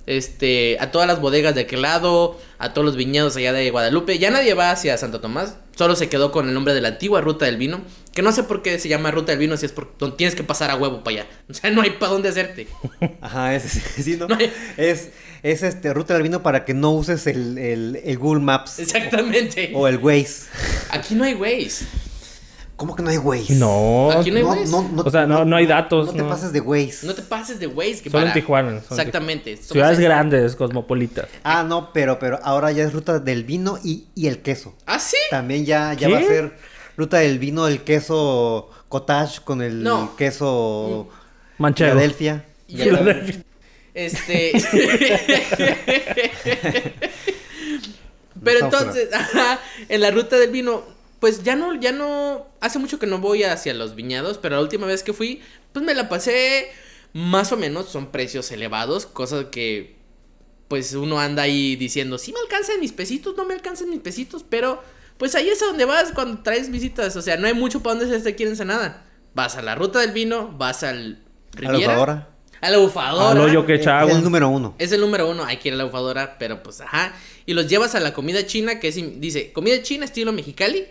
este 0.08 0.78
a 0.80 0.92
todas 0.92 1.08
las 1.08 1.22
bodegas 1.22 1.54
de 1.54 1.62
aquel 1.62 1.84
lado, 1.84 2.40
a 2.58 2.74
todos 2.74 2.86
los 2.86 2.96
viñedos 2.96 3.36
allá 3.38 3.54
de 3.54 3.70
Guadalupe. 3.70 4.18
Ya 4.18 4.32
nadie 4.32 4.54
va 4.56 4.72
hacia 4.72 4.98
Santo 4.98 5.20
Tomás, 5.22 5.58
solo 5.76 5.96
se 5.96 6.10
quedó 6.10 6.32
con 6.32 6.48
el 6.48 6.54
nombre 6.54 6.74
de 6.74 6.82
la 6.82 6.88
antigua 6.88 7.22
ruta 7.22 7.46
del 7.46 7.58
vino, 7.58 7.82
que 8.14 8.22
no 8.22 8.32
sé 8.32 8.44
por 8.44 8.62
qué 8.64 8.80
se 8.80 8.90
llama 8.90 9.12
ruta 9.12 9.32
del 9.34 9.40
vino 9.40 9.56
si 9.58 9.66
es 9.68 9.72
porque 9.74 9.94
tienes 10.18 10.34
que 10.36 10.44
pasar 10.44 10.72
a 10.72 10.76
huevo 10.76 11.04
para 11.04 11.22
allá. 11.22 11.30
O 11.50 11.54
sea, 11.54 11.70
no 11.70 11.82
hay 11.82 11.92
para 11.92 12.14
dónde 12.14 12.30
hacerte. 12.30 12.68
Ajá, 13.22 13.54
es, 13.56 13.64
sí, 13.64 14.16
¿no? 14.18 14.28
No 14.28 14.36
hay- 14.36 14.52
es, 14.78 15.10
es 15.44 15.62
este, 15.64 15.94
ruta 15.94 16.14
del 16.16 16.24
vino 16.24 16.42
para 16.42 16.66
que 16.66 16.74
no 16.74 16.92
uses 16.92 17.28
el, 17.28 17.58
el, 17.58 18.02
el 18.04 18.18
Google 18.18 18.42
Maps 18.42 18.80
Exactamente. 18.80 19.72
o 19.76 19.88
el 19.88 19.98
Waze. 19.98 20.48
Aquí 20.90 21.14
no 21.16 21.26
hay 21.26 21.34
Waze. 21.36 21.86
¿Cómo 22.78 22.96
que 22.96 23.02
no 23.04 23.10
hay 23.10 23.18
Waze? 23.18 23.56
No. 23.56 24.12
Aquí 24.12 24.30
no 24.32 24.38
hay 24.38 24.44
Waze. 24.44 24.72
O 25.04 25.10
sea, 25.12 25.26
no- 25.26 25.44
no 25.46 25.56
hay 25.56 25.66
datos, 25.66 26.08
No 26.08 26.14
te 26.14 26.20
no. 26.20 26.30
pases 26.30 26.54
de 26.54 26.62
Waze. 26.62 27.08
No 27.08 27.16
te 27.16 27.24
pases 27.24 27.60
de 27.60 27.66
Waze. 27.68 28.02
Que 28.04 28.10
Solo 28.12 28.28
en 28.28 28.34
Tijuana, 28.34 28.78
Exactamente. 28.78 29.58
Ciudades 29.58 29.98
grandes, 30.00 30.56
cosmopolitas. 30.56 31.28
Ah, 31.44 31.64
no, 31.64 31.92
pero, 31.92 32.20
pero 32.20 32.40
ahora 32.44 32.72
ya 32.72 32.84
es 32.84 32.94
ruta 32.94 33.18
del 33.20 33.44
vino 33.44 33.80
y, 33.84 34.06
y 34.14 34.28
el 34.28 34.42
queso. 34.44 34.76
¿Ah, 34.86 35.00
sí? 35.00 35.18
También 35.32 35.66
ya, 35.66 35.94
ya 35.96 36.08
¿Qué? 36.08 36.14
va 36.14 36.20
a 36.20 36.24
ser 36.24 36.56
ruta 36.96 37.18
del 37.18 37.40
vino, 37.40 37.68
el 37.68 37.82
queso 37.82 38.70
cottage 38.90 39.42
con 39.44 39.62
el 39.64 39.82
No. 39.84 40.16
queso 40.16 41.10
Manchego. 41.58 41.92
Filadelfia. 41.94 42.46
Filadelfia. 42.68 43.44
Este. 43.96 44.52
Pero 48.44 48.60
No, 48.60 48.66
entonces, 48.66 49.10
ajá, 49.14 49.60
en 49.90 50.02
la 50.02 50.12
ruta 50.12 50.38
del 50.38 50.52
vino, 50.52 50.84
pues 51.20 51.44
ya 51.44 51.56
no, 51.56 51.74
ya 51.80 51.92
no. 51.92 52.48
Hace 52.62 52.80
mucho 52.80 53.00
que 53.00 53.08
no 53.08 53.20
voy 53.20 53.44
hacia 53.44 53.74
los 53.74 53.96
viñados, 53.96 54.38
pero 54.38 54.56
la 54.56 54.62
última 54.62 54.86
vez 54.88 55.04
que 55.04 55.14
fui, 55.14 55.42
pues 55.74 55.84
me 55.86 55.94
la 55.96 56.10
pasé 56.10 56.68
más 57.14 57.52
o 57.52 57.58
menos. 57.58 57.88
Son 57.90 58.12
precios 58.12 58.52
elevados, 58.52 59.06
cosas 59.06 59.46
que, 59.52 59.96
pues 60.68 60.94
uno 60.94 61.20
anda 61.20 61.44
ahí 61.44 61.76
diciendo, 61.76 62.18
sí 62.18 62.34
me 62.34 62.40
alcanzan 62.40 62.80
mis 62.80 62.92
pesitos, 62.92 63.36
no 63.38 63.46
me 63.46 63.54
alcanzan 63.54 63.90
mis 63.90 64.00
pesitos, 64.00 64.44
pero 64.48 64.82
pues 65.18 65.34
ahí 65.36 65.50
es 65.50 65.62
a 65.64 65.68
donde 65.68 65.86
vas 65.86 66.12
cuando 66.14 66.42
traes 66.44 66.70
visitas. 66.70 67.16
O 67.16 67.22
sea, 67.22 67.38
no 67.38 67.48
hay 67.48 67.54
mucho 67.54 67.82
para 67.82 67.96
donde 68.00 68.20
se 68.20 68.30
aquí 68.30 68.44
en 68.44 68.50
Ensenada. 68.50 69.06
Vas 69.34 69.56
a 69.56 69.62
la 69.62 69.76
ruta 69.76 70.00
del 70.00 70.12
vino, 70.12 70.54
vas 70.58 70.84
al 70.84 71.24
A 71.58 71.62
la 71.62 71.72
Riviera. 71.72 71.94
bufadora. 71.94 72.30
A 72.60 72.70
la 72.72 72.78
bufadora. 72.80 73.32
Al 73.32 73.40
hoyo 73.40 73.66
que 73.66 73.76
Es 73.76 73.82
echa 73.82 74.00
agua. 74.00 74.14
el 74.14 74.24
número 74.24 74.50
uno. 74.50 74.76
Es 74.80 74.92
el 74.92 75.00
número 75.02 75.30
uno, 75.30 75.46
hay 75.46 75.58
que 75.58 75.70
ir 75.70 75.74
a 75.76 75.78
la 75.78 75.84
bufadora, 75.84 76.38
pero 76.40 76.64
pues 76.64 76.82
ajá. 76.82 77.14
Y 77.46 77.54
los 77.54 77.68
llevas 77.68 77.94
a 77.96 78.00
la 78.00 78.14
comida 78.14 78.46
china, 78.46 78.80
que 78.80 78.88
es, 78.90 78.96
dice, 79.22 79.54
comida 79.54 79.82
china 79.84 80.06
estilo 80.06 80.34
mexicali. 80.34 80.86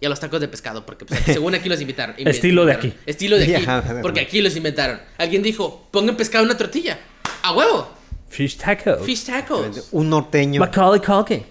Y 0.00 0.06
a 0.06 0.08
los 0.08 0.20
tacos 0.20 0.40
de 0.40 0.46
pescado, 0.48 0.86
porque 0.86 1.04
pues, 1.04 1.20
según 1.24 1.54
aquí 1.54 1.68
los 1.68 1.80
invitaron. 1.80 2.14
inven- 2.18 2.28
Estilo 2.28 2.64
de 2.64 2.72
inventaron. 2.74 2.98
aquí. 3.00 3.10
Estilo 3.10 3.36
de 3.38 3.56
aquí, 3.56 3.66
porque 4.02 4.20
aquí 4.20 4.40
los 4.40 4.54
inventaron. 4.56 5.00
Alguien 5.18 5.42
dijo, 5.42 5.88
pongan 5.90 6.16
pescado 6.16 6.44
en 6.44 6.50
una 6.50 6.58
tortilla. 6.58 6.98
¡A 7.42 7.52
huevo! 7.52 7.88
Fish 8.28 8.56
tacos. 8.58 9.04
Fish 9.04 9.24
tacos. 9.24 9.88
Un 9.92 10.10
norteño. 10.10 10.60
Macaulay 10.60 11.00
Culkin. 11.00 11.44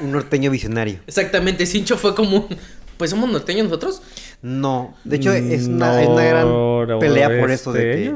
Un 0.00 0.12
norteño 0.12 0.50
visionario. 0.50 1.00
Exactamente, 1.06 1.66
Cincho 1.66 1.96
fue 1.96 2.14
como. 2.14 2.48
Pues 2.96 3.10
somos 3.10 3.28
norteños 3.28 3.64
nosotros. 3.64 4.00
No, 4.40 4.96
de 5.02 5.16
hecho 5.16 5.32
es 5.32 5.66
una, 5.66 5.88
No, 5.94 5.98
es 5.98 6.06
una 6.08 6.24
gran 6.24 6.48
no, 6.48 6.98
pelea 7.00 7.28
por 7.40 7.50
eso 7.50 7.72
de 7.72 8.14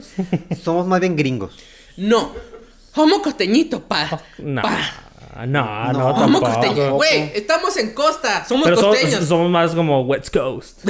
que 0.49 0.55
somos 0.57 0.87
más 0.87 1.01
bien 1.01 1.17
gringos. 1.17 1.59
No. 1.97 2.33
Homo 2.95 3.21
costeñito, 3.21 3.83
pa. 3.83 4.23
No. 4.39 4.63
pa. 4.63 5.08
No, 5.47 5.93
no, 5.93 6.27
No. 6.27 6.41
Tampoco. 6.41 6.93
Güey, 6.95 7.33
estamos 7.35 7.77
en 7.77 7.93
costa. 7.95 8.45
Somos 8.47 8.65
Pero 8.69 8.81
costeños. 8.81 9.25
somos 9.27 9.51
más 9.51 9.75
como 9.75 10.03
West 10.03 10.35
Coast. 10.35 10.85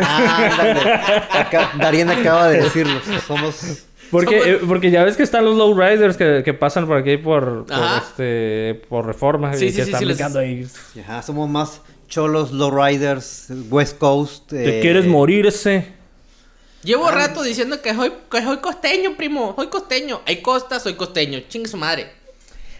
Ah. 0.00 1.20
Acá- 1.32 1.70
Darien 1.78 2.10
acaba 2.10 2.48
de 2.48 2.62
decirlo. 2.62 3.00
Somos. 3.26 3.84
Porque, 4.10 4.40
Somos- 4.40 4.46
eh, 4.46 4.60
porque 4.66 4.90
ya 4.90 5.04
ves 5.04 5.16
que 5.16 5.22
están 5.22 5.44
los 5.44 5.56
lowriders 5.56 6.16
que, 6.16 6.42
que 6.44 6.52
pasan 6.52 6.86
por 6.88 6.96
aquí 6.96 7.16
por, 7.16 7.64
este, 7.98 8.82
por 8.88 9.06
reforma 9.06 9.54
Sí, 9.54 9.66
y 9.66 9.70
sí, 9.70 9.76
que 9.76 9.84
sí, 9.84 9.90
están 9.90 10.00
los- 10.02 10.16
brincando 10.16 10.38
ahí. 10.40 10.66
Ajá, 11.00 11.22
somos 11.22 11.48
más 11.48 11.80
cholos, 12.08 12.50
lowriders, 12.50 13.46
West 13.70 13.98
Coast. 13.98 14.48
¿Te 14.50 14.78
eh, 14.78 14.82
quieres 14.82 15.06
morir 15.06 15.46
ese? 15.46 15.92
Llevo 16.82 17.08
rato 17.12 17.42
diciendo 17.44 17.80
que 17.80 17.94
soy, 17.94 18.12
que 18.30 18.42
soy 18.42 18.56
costeño, 18.58 19.16
primo. 19.16 19.54
Soy 19.56 19.68
costeño. 19.68 20.22
Hay 20.26 20.42
costa, 20.42 20.80
soy 20.80 20.94
costeño. 20.94 21.40
Chingue 21.48 21.68
su 21.68 21.76
madre. 21.76 22.10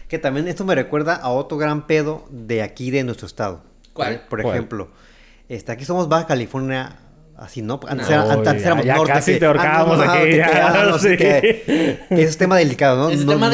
Que 0.07 0.19
también 0.19 0.47
esto 0.47 0.65
me 0.65 0.75
recuerda 0.75 1.15
a 1.15 1.29
otro 1.29 1.57
gran 1.57 1.87
pedo 1.87 2.25
de 2.29 2.61
aquí 2.61 2.91
de 2.91 3.03
nuestro 3.03 3.25
estado. 3.27 3.63
¿Cuál? 3.93 4.21
Por 4.29 4.41
¿Cuál? 4.41 4.55
ejemplo, 4.55 4.89
este, 5.49 5.71
aquí 5.71 5.85
somos 5.85 6.07
Baja 6.09 6.27
California. 6.27 6.97
Así, 7.37 7.61
¿no? 7.61 7.81
Antes, 7.85 8.07
No, 8.07 8.13
era- 8.13 8.31
antes- 8.31 8.47
antes 8.47 8.63
ya- 8.63 8.67
éramos 8.69 8.85
ya 8.85 8.95
norte. 8.95 9.11
casi 9.11 9.33
que- 9.33 9.39
te 9.39 9.45
ahorcábamos 9.45 9.99
ah, 9.99 10.05
no, 10.05 10.11
aquí, 10.13 10.37
ya, 10.37 10.49
que- 10.49 10.57
ah, 10.57 10.85
no, 10.89 10.97
sí, 10.99 11.17
que- 11.17 11.99
que 12.07 12.23
es 12.23 12.37
tema 12.37 12.55
delicado, 12.55 12.95
¿no? 12.95 13.13
No, 13.13 13.33
tema 13.33 13.49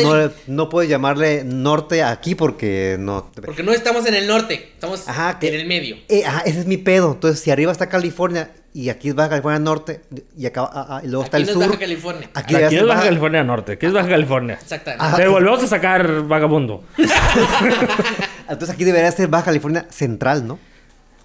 no- 0.46 0.70
puedes 0.70 0.88
llamarle 0.88 1.44
norte 1.44 2.04
aquí 2.04 2.36
porque 2.36 2.98
no. 3.00 3.32
Porque 3.44 3.64
no 3.64 3.72
estamos 3.72 4.06
en 4.06 4.14
el 4.14 4.28
norte. 4.28 4.70
Estamos 4.76 5.08
Ajá, 5.10 5.40
que- 5.40 5.48
en 5.48 5.56
el 5.62 5.66
medio. 5.68 5.96
Eh, 6.10 6.24
ajá, 6.24 6.42
ese 6.42 6.60
es 6.60 6.68
mi 6.68 6.78
pedo. 6.78 7.14
Entonces, 7.14 7.40
si 7.40 7.50
arriba 7.50 7.72
está 7.72 7.90
California 7.90 8.52
y 8.74 8.90
aquí 8.90 9.10
es 9.10 9.16
Baja 9.16 9.30
California 9.32 9.60
Norte 9.60 10.02
y 10.38 10.46
acá 10.46 10.62
ah, 10.72 10.86
ah, 10.90 11.02
y 11.04 11.08
luego 11.08 11.24
está 11.26 11.38
Aquí 11.38 11.50
el 11.50 11.56
no 11.56 11.62
es 11.62 11.66
sur. 11.66 11.68
Baja 11.68 11.80
California. 11.80 12.30
Aquí 12.34 12.56
es 12.56 12.62
Baja 12.74 12.86
Baja- 12.86 13.04
California 13.04 13.44
Norte. 13.44 13.72
Aquí 13.74 13.86
es 13.86 13.94
Baja 13.94 14.10
California. 14.10 14.58
Exactamente. 14.62 15.06
Ajá. 15.06 15.18
Te 15.18 15.28
volvemos 15.28 15.64
a 15.64 15.68
sacar 15.68 16.24
vagabundo. 16.28 16.84
Entonces 18.50 18.70
aquí 18.70 18.84
debería 18.84 19.12
ser 19.12 19.28
Baja 19.28 19.46
California 19.46 19.86
Central, 19.90 20.48
¿no? 20.48 20.60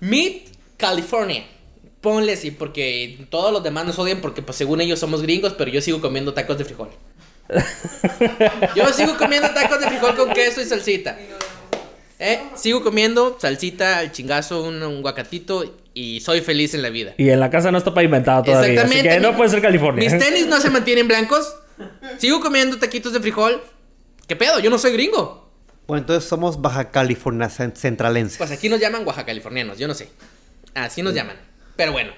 Mid 0.00 0.42
California. 0.76 1.44
Ponle 2.00 2.34
así, 2.34 2.50
porque 2.52 3.26
todos 3.30 3.52
los 3.52 3.62
demás 3.62 3.84
nos 3.84 3.98
odian 3.98 4.20
porque 4.20 4.42
pues 4.42 4.56
según 4.56 4.80
ellos 4.80 4.98
somos 5.00 5.22
gringos, 5.22 5.54
pero 5.54 5.70
yo 5.70 5.80
sigo 5.80 6.00
comiendo 6.00 6.34
tacos 6.34 6.58
de 6.58 6.64
frijol. 6.64 6.90
Yo 8.74 8.92
sigo 8.92 9.16
comiendo 9.16 9.48
tacos 9.50 9.78
de 9.78 9.86
frijol 9.86 10.16
con 10.16 10.30
queso 10.30 10.60
y 10.60 10.64
salsita. 10.64 11.16
¿Eh? 12.18 12.40
Sigo 12.54 12.82
comiendo 12.82 13.36
salsita, 13.40 13.98
al 13.98 14.12
chingazo, 14.12 14.62
un, 14.62 14.82
un 14.82 15.02
guacatito 15.02 15.76
y 15.92 16.20
soy 16.20 16.40
feliz 16.40 16.72
en 16.74 16.82
la 16.82 16.88
vida. 16.90 17.14
Y 17.18 17.28
en 17.28 17.40
la 17.40 17.50
casa 17.50 17.70
no 17.70 17.78
está 17.78 17.92
pavimentado 17.92 18.42
todavía. 18.44 18.62
Así 18.68 18.72
Exactamente. 18.94 19.08
que 19.10 19.20
no 19.20 19.36
puede 19.36 19.50
ser 19.50 19.60
California. 19.60 20.08
Mis 20.10 20.18
tenis 20.22 20.46
no 20.46 20.60
se 20.60 20.70
mantienen 20.70 21.08
blancos. 21.08 21.54
Sigo 22.18 22.40
comiendo 22.40 22.78
taquitos 22.78 23.12
de 23.12 23.20
frijol. 23.20 23.62
¿Qué 24.26 24.34
pedo? 24.34 24.60
Yo 24.60 24.70
no 24.70 24.78
soy 24.78 24.92
gringo. 24.92 25.50
Bueno, 25.86 26.00
entonces 26.00 26.28
somos 26.28 26.60
Baja 26.60 26.90
California 26.90 27.48
cen- 27.48 27.76
Centralenses. 27.76 28.38
Pues 28.38 28.50
aquí 28.50 28.68
nos 28.68 28.80
llaman 28.80 29.06
Oaxaca 29.06 29.26
californianos, 29.26 29.78
yo 29.78 29.86
no 29.86 29.94
sé. 29.94 30.08
Así 30.74 31.02
nos 31.02 31.14
llaman. 31.14 31.36
Pero 31.76 31.92
bueno. 31.92 32.12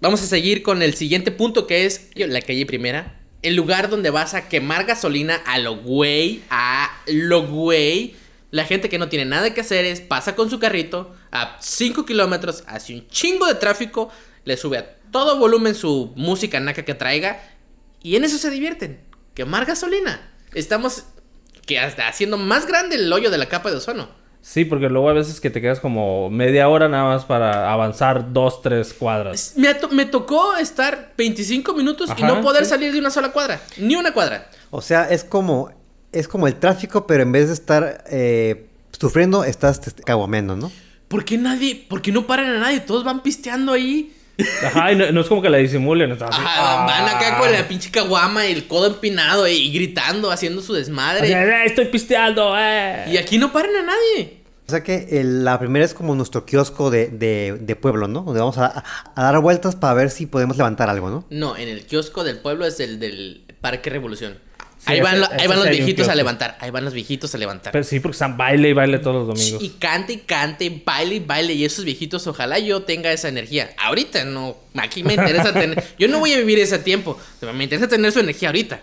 Vamos 0.00 0.22
a 0.22 0.26
seguir 0.26 0.62
con 0.62 0.82
el 0.82 0.94
siguiente 0.94 1.30
punto 1.32 1.66
que 1.66 1.86
es 1.86 2.10
la 2.14 2.40
calle 2.42 2.66
primera. 2.66 3.20
El 3.42 3.54
lugar 3.56 3.88
donde 3.88 4.10
vas 4.10 4.34
a 4.34 4.48
quemar 4.48 4.84
gasolina 4.84 5.36
a 5.46 5.58
lo 5.58 5.76
güey, 5.76 6.42
a 6.50 6.90
lo 7.06 7.46
güey. 7.46 8.14
La 8.50 8.64
gente 8.64 8.88
que 8.88 8.98
no 8.98 9.08
tiene 9.08 9.24
nada 9.26 9.52
que 9.52 9.60
hacer 9.60 9.84
es 9.84 10.00
pasa 10.00 10.34
con 10.34 10.48
su 10.50 10.58
carrito 10.58 11.14
a 11.30 11.56
5 11.60 12.04
kilómetros, 12.06 12.64
hace 12.66 12.94
un 12.94 13.06
chingo 13.08 13.46
de 13.46 13.54
tráfico, 13.54 14.10
le 14.44 14.56
sube 14.56 14.78
a 14.78 14.94
todo 15.10 15.38
volumen 15.38 15.74
su 15.74 16.12
música 16.16 16.58
naca 16.60 16.84
que 16.84 16.94
traiga 16.94 17.40
y 18.02 18.16
en 18.16 18.24
eso 18.24 18.38
se 18.38 18.50
divierten. 18.50 19.00
quemar 19.34 19.66
gasolina. 19.66 20.30
Estamos 20.54 21.04
que 21.66 21.78
hasta 21.78 22.08
haciendo 22.08 22.38
más 22.38 22.66
grande 22.66 22.96
el 22.96 23.12
hoyo 23.12 23.30
de 23.30 23.36
la 23.38 23.46
capa 23.46 23.70
de 23.70 23.76
ozono. 23.76 24.08
Sí, 24.40 24.64
porque 24.64 24.88
luego 24.88 25.10
a 25.10 25.12
veces 25.12 25.40
que 25.40 25.50
te 25.50 25.60
quedas 25.60 25.80
como 25.80 26.30
media 26.30 26.68
hora 26.68 26.88
nada 26.88 27.04
más 27.04 27.24
para 27.26 27.70
avanzar 27.72 28.32
dos, 28.32 28.62
tres 28.62 28.94
cuadras. 28.94 29.52
Me, 29.56 29.74
to- 29.74 29.88
me 29.90 30.06
tocó 30.06 30.56
estar 30.56 31.12
25 31.18 31.74
minutos 31.74 32.08
y 32.16 32.22
no 32.22 32.40
poder 32.40 32.64
sí. 32.64 32.70
salir 32.70 32.92
de 32.92 32.98
una 33.00 33.10
sola 33.10 33.30
cuadra. 33.32 33.60
Ni 33.76 33.94
una 33.96 34.14
cuadra. 34.14 34.48
O 34.70 34.80
sea, 34.80 35.10
es 35.10 35.24
como, 35.24 35.70
es 36.12 36.28
como 36.28 36.46
el 36.46 36.54
tráfico, 36.56 37.06
pero 37.06 37.22
en 37.22 37.32
vez 37.32 37.48
de 37.48 37.54
estar 37.54 38.04
eh, 38.10 38.66
sufriendo, 38.98 39.44
estás 39.44 39.80
caguameando, 40.04 40.56
¿no? 40.56 40.70
¿Por 41.08 41.24
qué 41.24 41.38
nadie? 41.38 41.86
¿Por 41.88 42.02
qué 42.02 42.12
no 42.12 42.26
paran 42.26 42.46
a 42.50 42.58
nadie? 42.58 42.80
Todos 42.80 43.04
van 43.04 43.22
pisteando 43.22 43.72
ahí. 43.72 44.14
Ajá, 44.64 44.92
y 44.92 44.96
no, 44.96 45.10
no 45.10 45.20
es 45.22 45.26
como 45.26 45.42
que 45.42 45.50
la 45.50 45.58
disimulen. 45.58 46.12
así, 46.12 46.22
Ajá, 46.22 46.84
van 46.86 47.04
acá 47.08 47.36
ah. 47.36 47.38
con 47.40 47.50
la 47.50 47.66
pinche 47.66 47.90
caguama 47.90 48.46
y 48.46 48.52
el 48.52 48.68
codo 48.68 48.86
empinado 48.86 49.48
y 49.48 49.72
gritando, 49.72 50.30
haciendo 50.30 50.62
su 50.62 50.74
desmadre. 50.74 51.32
"Eh, 51.32 51.64
Estoy 51.66 51.86
pisteando, 51.86 52.54
eh. 52.56 53.06
Y 53.10 53.16
aquí 53.16 53.36
no 53.38 53.52
paran 53.52 53.74
a 53.74 53.82
nadie. 53.82 54.38
O 54.68 54.70
sea 54.70 54.82
que 54.84 55.08
el- 55.18 55.44
la 55.44 55.58
primera 55.58 55.84
es 55.84 55.94
como 55.94 56.14
nuestro 56.14 56.44
kiosco 56.44 56.90
de, 56.90 57.08
de- 57.08 57.56
de 57.60 57.74
pueblo, 57.74 58.06
¿no? 58.06 58.20
Donde 58.22 58.38
vamos 58.40 58.58
a, 58.58 58.66
a- 58.66 58.84
a 59.16 59.22
dar 59.24 59.40
vueltas 59.40 59.74
para 59.76 59.94
ver 59.94 60.10
si 60.10 60.26
podemos 60.26 60.56
levantar 60.56 60.88
algo, 60.90 61.08
¿no? 61.10 61.24
No, 61.30 61.56
en 61.56 61.68
el 61.68 61.84
kiosco 61.86 62.22
del 62.22 62.38
pueblo 62.38 62.66
es 62.66 62.78
el 62.78 63.00
del 63.00 63.44
Parque 63.60 63.88
Revolución. 63.90 64.38
Sí, 64.78 64.84
ahí 64.92 65.00
van, 65.00 65.14
ese- 65.16 65.20
lo- 65.20 65.26
ahí 65.32 65.38
ese 65.38 65.48
van 65.48 65.58
los 65.58 65.68
viejitos 65.70 66.08
a 66.08 66.14
levantar. 66.14 66.56
Ahí 66.60 66.70
van 66.70 66.84
los 66.84 66.94
viejitos 66.94 67.34
a 67.34 67.38
levantar. 67.38 67.72
Pero 67.72 67.84
sí, 67.84 67.98
porque 68.00 68.14
están 68.14 68.36
baile 68.36 68.68
y 68.68 68.72
baile 68.72 68.98
todos 69.00 69.16
los 69.16 69.36
domingos. 69.36 69.62
Y 69.62 69.70
cante 69.70 70.12
y 70.12 70.16
cante, 70.18 70.82
baile 70.86 71.16
y 71.16 71.20
baile. 71.20 71.52
Y 71.54 71.64
esos 71.64 71.84
viejitos, 71.84 72.26
ojalá 72.28 72.58
yo 72.60 72.82
tenga 72.84 73.12
esa 73.12 73.28
energía. 73.28 73.70
Ahorita 73.78 74.24
no. 74.24 74.56
Aquí 74.76 75.02
me 75.02 75.14
interesa 75.14 75.52
tener. 75.52 75.82
Yo 75.98 76.06
no 76.08 76.20
voy 76.20 76.32
a 76.32 76.38
vivir 76.38 76.58
ese 76.60 76.78
tiempo. 76.78 77.18
Me 77.54 77.64
interesa 77.64 77.88
tener 77.88 78.12
su 78.12 78.20
energía 78.20 78.48
ahorita. 78.50 78.80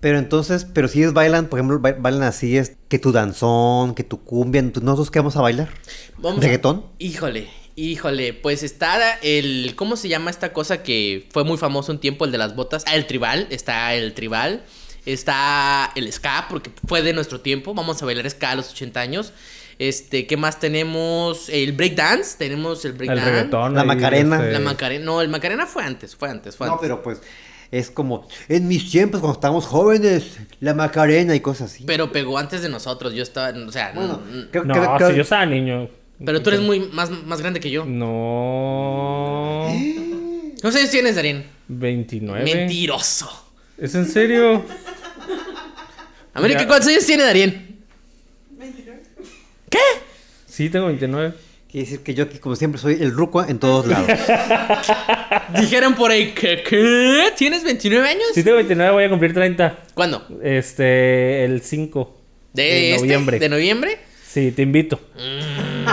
Pero 0.00 0.18
entonces, 0.18 0.66
pero 0.72 0.88
si 0.88 1.00
ellos 1.00 1.14
bailan, 1.14 1.46
por 1.48 1.58
ejemplo, 1.58 1.78
ba- 1.80 1.96
bailan 1.98 2.22
así, 2.24 2.56
es 2.58 2.76
que 2.88 2.98
tu 2.98 3.12
danzón, 3.12 3.94
que 3.94 4.04
tu 4.04 4.22
cumbia, 4.22 4.62
nosotros 4.62 5.10
qué 5.10 5.18
vamos 5.18 5.36
a 5.36 5.40
bailar? 5.40 5.70
Vamos 6.18 6.38
a- 6.38 6.42
¿Reggaetón? 6.42 6.84
Híjole, 6.98 7.48
híjole. 7.76 8.34
Pues 8.34 8.62
está 8.62 9.14
el. 9.22 9.72
¿Cómo 9.74 9.96
se 9.96 10.08
llama 10.08 10.30
esta 10.30 10.52
cosa 10.52 10.82
que 10.82 11.26
fue 11.32 11.44
muy 11.44 11.56
famoso 11.58 11.92
un 11.92 11.98
tiempo? 11.98 12.24
El 12.26 12.32
de 12.32 12.38
las 12.38 12.54
botas. 12.56 12.84
Ah, 12.86 12.94
el 12.94 13.06
tribal. 13.06 13.46
Está 13.50 13.94
el 13.94 14.12
tribal. 14.12 14.62
Está 15.06 15.92
el 15.94 16.12
ska, 16.12 16.46
porque 16.50 16.70
fue 16.86 17.00
de 17.02 17.12
nuestro 17.12 17.40
tiempo. 17.40 17.72
Vamos 17.74 18.02
a 18.02 18.04
bailar 18.06 18.28
ska 18.28 18.50
a 18.50 18.54
los 18.56 18.70
80 18.72 19.00
años. 19.00 19.32
Este, 19.78 20.26
¿qué 20.26 20.36
más 20.36 20.58
tenemos? 20.60 21.48
El 21.48 21.72
breakdance. 21.72 22.36
Tenemos 22.38 22.84
el 22.84 22.92
el 22.92 22.96
breakdance. 22.98 23.24
reggaetón. 23.30 23.74
La 23.74 23.84
Macarena. 23.84 24.36
este, 24.36 24.52
La 24.52 24.60
Macarena. 24.60 25.04
No, 25.04 25.20
el 25.20 25.28
Macarena 25.28 25.66
fue 25.66 25.84
antes, 25.84 26.16
fue 26.16 26.28
antes, 26.28 26.56
fue 26.56 26.66
No, 26.66 26.74
antes. 26.74 26.82
pero 26.88 27.02
pues 27.02 27.20
es 27.70 27.90
como 27.90 28.26
en 28.48 28.68
mis 28.68 28.90
tiempos 28.90 29.20
cuando 29.20 29.34
estábamos 29.34 29.66
jóvenes, 29.66 30.38
la 30.60 30.72
Macarena 30.74 31.34
y 31.34 31.40
cosas 31.40 31.72
así. 31.72 31.84
Pero 31.84 32.10
pegó 32.12 32.38
antes 32.38 32.62
de 32.62 32.68
nosotros. 32.68 33.12
Yo 33.14 33.22
estaba. 33.22 33.56
O 33.66 33.70
sea, 33.72 33.92
bueno, 33.94 34.14
mm, 34.28 34.40
creo, 34.50 34.64
No, 34.64 34.74
creo- 34.74 34.96
creo- 34.96 35.10
si 35.10 35.16
yo 35.16 35.22
estaba 35.22 35.46
niño. 35.46 35.88
Pero 36.24 36.42
tú 36.42 36.48
eres 36.48 36.62
muy 36.62 36.80
más, 36.80 37.10
más 37.10 37.40
grande 37.42 37.60
que 37.60 37.70
yo. 37.70 37.84
No. 37.84 39.66
¿Cuántos 40.62 40.76
años 40.80 40.90
tienes, 40.90 41.14
Darien? 41.16 41.44
29. 41.68 42.44
Mentiroso. 42.44 43.28
¿Es 43.78 43.94
en 43.94 44.06
serio? 44.06 44.64
América, 46.36 46.60
Ya. 46.62 46.66
¿cuántos 46.68 46.88
años 46.88 47.06
tiene 47.06 47.22
Darien? 47.24 47.76
¿Qué? 49.70 49.78
Sí, 50.46 50.70
tengo 50.70 50.86
29. 50.86 51.34
quiere 51.70 51.84
decir 51.86 52.00
que 52.02 52.14
yo 52.14 52.24
aquí 52.24 52.38
como 52.38 52.56
siempre 52.56 52.80
soy 52.80 52.94
el 53.00 53.12
ruco 53.12 53.44
en 53.44 53.58
todos 53.58 53.86
lados. 53.86 54.06
Dijeron 55.60 55.94
por 55.94 56.10
ahí 56.10 56.32
que 56.32 56.62
¿qué? 56.62 57.32
¿Tienes 57.36 57.64
29 57.64 58.08
años? 58.08 58.22
Sí, 58.34 58.42
tengo 58.42 58.56
29, 58.56 58.92
voy 58.92 59.04
a 59.04 59.10
cumplir 59.10 59.34
30. 59.34 59.78
¿Cuándo? 59.94 60.26
Este, 60.42 61.44
el 61.44 61.60
5 61.62 62.16
¿De, 62.52 62.92
este? 62.92 63.02
noviembre. 63.06 63.38
¿De 63.38 63.48
noviembre? 63.48 63.98
Sí, 64.26 64.52
te 64.52 64.62
invito. 64.62 65.00
Mm. 65.14 65.88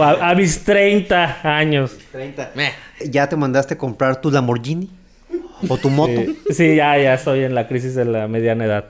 A, 0.00 0.30
a 0.30 0.34
mis 0.34 0.62
30 0.64 1.40
años. 1.42 1.92
30. 2.12 2.52
Meh. 2.54 2.72
¿Ya 3.06 3.28
te 3.28 3.36
mandaste 3.36 3.74
a 3.74 3.78
comprar 3.78 4.20
tu 4.20 4.30
Lamborghini? 4.30 4.90
¿O 5.68 5.76
tu 5.76 5.90
moto? 5.90 6.12
Sí, 6.48 6.54
sí, 6.54 6.76
ya, 6.76 6.96
ya 6.98 7.14
estoy 7.14 7.44
en 7.44 7.54
la 7.54 7.66
crisis 7.66 7.94
de 7.94 8.04
la 8.04 8.28
mediana 8.28 8.64
edad. 8.64 8.84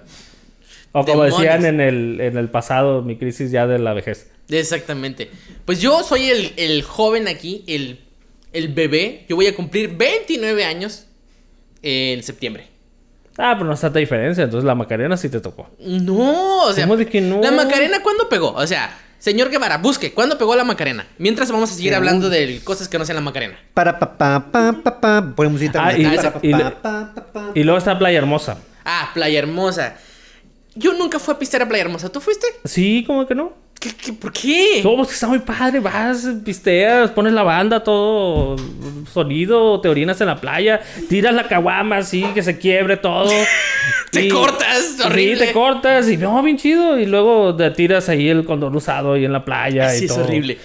O 1.01 1.05
como 1.05 1.25
Demonios. 1.25 1.39
decían 1.55 1.67
en 1.67 1.81
el, 1.81 2.21
en 2.21 2.37
el 2.37 2.49
pasado, 2.51 3.03
mi 3.03 3.17
crisis 3.17 3.51
ya 3.51 3.67
de 3.67 3.79
la 3.79 3.93
vejez. 3.95 4.31
Exactamente. 4.49 5.31
Pues 5.65 5.81
yo 5.81 6.03
soy 6.03 6.31
el, 6.31 6.53
el 6.57 6.83
joven 6.83 7.29
aquí, 7.29 7.65
el, 7.67 8.01
el 8.53 8.69
bebé. 8.69 9.25
Yo 9.29 9.37
voy 9.37 9.47
a 9.47 9.55
cumplir 9.55 9.97
29 9.97 10.65
años 10.65 11.07
en 11.83 12.23
septiembre. 12.23 12.67
Ah, 13.37 13.53
pero 13.55 13.67
no 13.67 13.75
está 13.75 13.87
tanta 13.87 14.01
diferencia, 14.01 14.45
entonces 14.45 14.67
la 14.67 14.75
Macarena 14.75 15.17
sí 15.17 15.29
te 15.29 15.41
tocó. 15.41 15.71
No, 15.79 16.65
o 16.65 16.73
sea. 16.73 16.85
¿Cómo 16.85 16.97
de 16.97 17.07
que 17.07 17.21
no? 17.21 17.41
¿La 17.41 17.53
Macarena 17.53 18.03
cuándo 18.03 18.29
pegó? 18.29 18.53
O 18.53 18.67
sea, 18.67 18.99
señor 19.19 19.49
Guevara, 19.51 19.79
busque, 19.79 20.13
¿cuándo 20.13 20.37
pegó 20.39 20.57
la 20.57 20.65
Macarena? 20.65 21.07
Mientras 21.19 21.53
vamos 21.53 21.71
a 21.71 21.75
seguir 21.75 21.95
hablando 21.95 22.29
de 22.31 22.61
cosas 22.65 22.89
que 22.89 22.99
no 22.99 23.05
sean 23.05 23.15
la 23.17 23.21
Macarena. 23.23 23.57
Para 23.75 23.97
pa 23.99 24.19
pa 24.19 24.51
pa 24.51 24.73
pa 24.83 25.01
pa. 25.01 25.33
Pone 25.37 25.51
musiquita. 25.51 25.87
Ah, 25.87 25.97
y- 25.97 26.03
y- 26.43 26.53
pa. 26.83 27.13
Y 27.55 27.63
luego 27.63 27.79
está 27.79 27.97
Playa 27.97 28.19
Hermosa. 28.19 28.59
Ah, 28.85 29.11
Playa 29.15 29.39
Hermosa. 29.39 29.97
Yo 30.79 30.93
nunca 30.95 31.19
fui 31.19 31.35
a 31.35 31.39
pistear 31.39 31.63
a 31.63 31.69
Playa 31.69 31.85
Hermosa. 31.85 32.11
¿Tú 32.11 32.21
fuiste? 32.21 32.47
Sí, 32.65 33.05
¿cómo 33.07 33.27
que 33.27 33.35
no? 33.35 33.53
¿Qué, 33.81 33.91
qué, 33.95 34.13
por 34.13 34.33
qué? 34.33 34.81
Somos 34.83 35.07
que 35.07 35.15
está 35.15 35.29
muy 35.29 35.39
padre, 35.39 35.79
vas, 35.79 36.27
pisteas, 36.45 37.13
pones 37.13 37.33
la 37.33 37.45
banda, 37.45 37.85
todo 37.85 38.57
sonido, 39.13 39.81
te 39.81 39.89
orinas 39.89 40.21
en 40.21 40.27
la 40.27 40.41
playa, 40.41 40.81
tiras 41.09 41.33
la 41.33 41.47
caguama 41.47 41.99
así, 41.99 42.25
que 42.35 42.43
se 42.43 42.59
quiebre 42.59 42.97
todo. 42.97 43.31
Te 44.11 44.29
cortas, 44.29 44.97
horrible. 45.05 45.39
Sí, 45.39 45.47
te 45.47 45.53
cortas 45.53 46.09
y 46.09 46.17
no, 46.17 46.43
bien 46.43 46.57
chido. 46.57 46.99
Y 46.99 47.05
luego 47.07 47.55
te 47.55 47.71
tiras 47.73 48.09
ahí 48.09 48.29
el 48.31 48.45
condón 48.45 48.75
usado 48.75 49.13
ahí 49.13 49.25
en 49.27 49.33
la 49.33 49.45
playa 49.45 49.95
y 49.95 49.99
Sí, 49.99 50.05
es 50.07 50.15
todo. 50.15 50.25
horrible. 50.25 50.59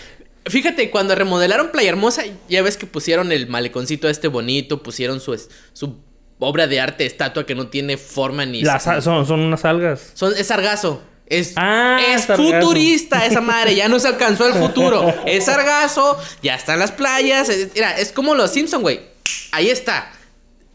Fíjate, 0.45 0.89
cuando 0.89 1.13
remodelaron 1.13 1.69
Playa 1.71 1.89
Hermosa, 1.89 2.23
ya 2.49 2.61
ves 2.61 2.77
que 2.77 2.85
pusieron 2.85 3.31
el 3.31 3.47
maleconcito 3.47 4.07
este 4.09 4.27
bonito, 4.29 4.81
pusieron 4.81 5.19
su, 5.19 5.37
su 5.73 5.97
obra 6.43 6.67
de 6.67 6.79
arte, 6.79 7.05
estatua 7.05 7.45
que 7.45 7.55
no 7.55 7.67
tiene 7.67 7.97
forma 7.97 8.45
ni... 8.45 8.61
Las 8.61 8.83
son, 8.83 9.25
son 9.25 9.39
unas 9.39 9.65
algas. 9.65 10.11
Son, 10.13 10.33
es 10.37 10.47
sargazo. 10.47 11.01
Es, 11.25 11.53
Ah, 11.55 11.99
es 12.09 12.25
futurista 12.25 13.25
esa 13.25 13.41
madre, 13.41 13.73
ya 13.75 13.87
no 13.87 13.99
se 13.99 14.07
alcanzó 14.09 14.45
el 14.47 14.53
futuro. 14.53 15.11
Es 15.25 15.45
sargazo, 15.45 16.17
ya 16.43 16.55
están 16.55 16.79
las 16.79 16.91
playas. 16.91 17.49
es- 17.49 17.69
mira, 17.73 17.97
es 17.97 18.11
como 18.11 18.35
los 18.35 18.51
Simpson, 18.51 18.81
güey. 18.81 18.99
Ahí 19.51 19.69
está. 19.69 20.11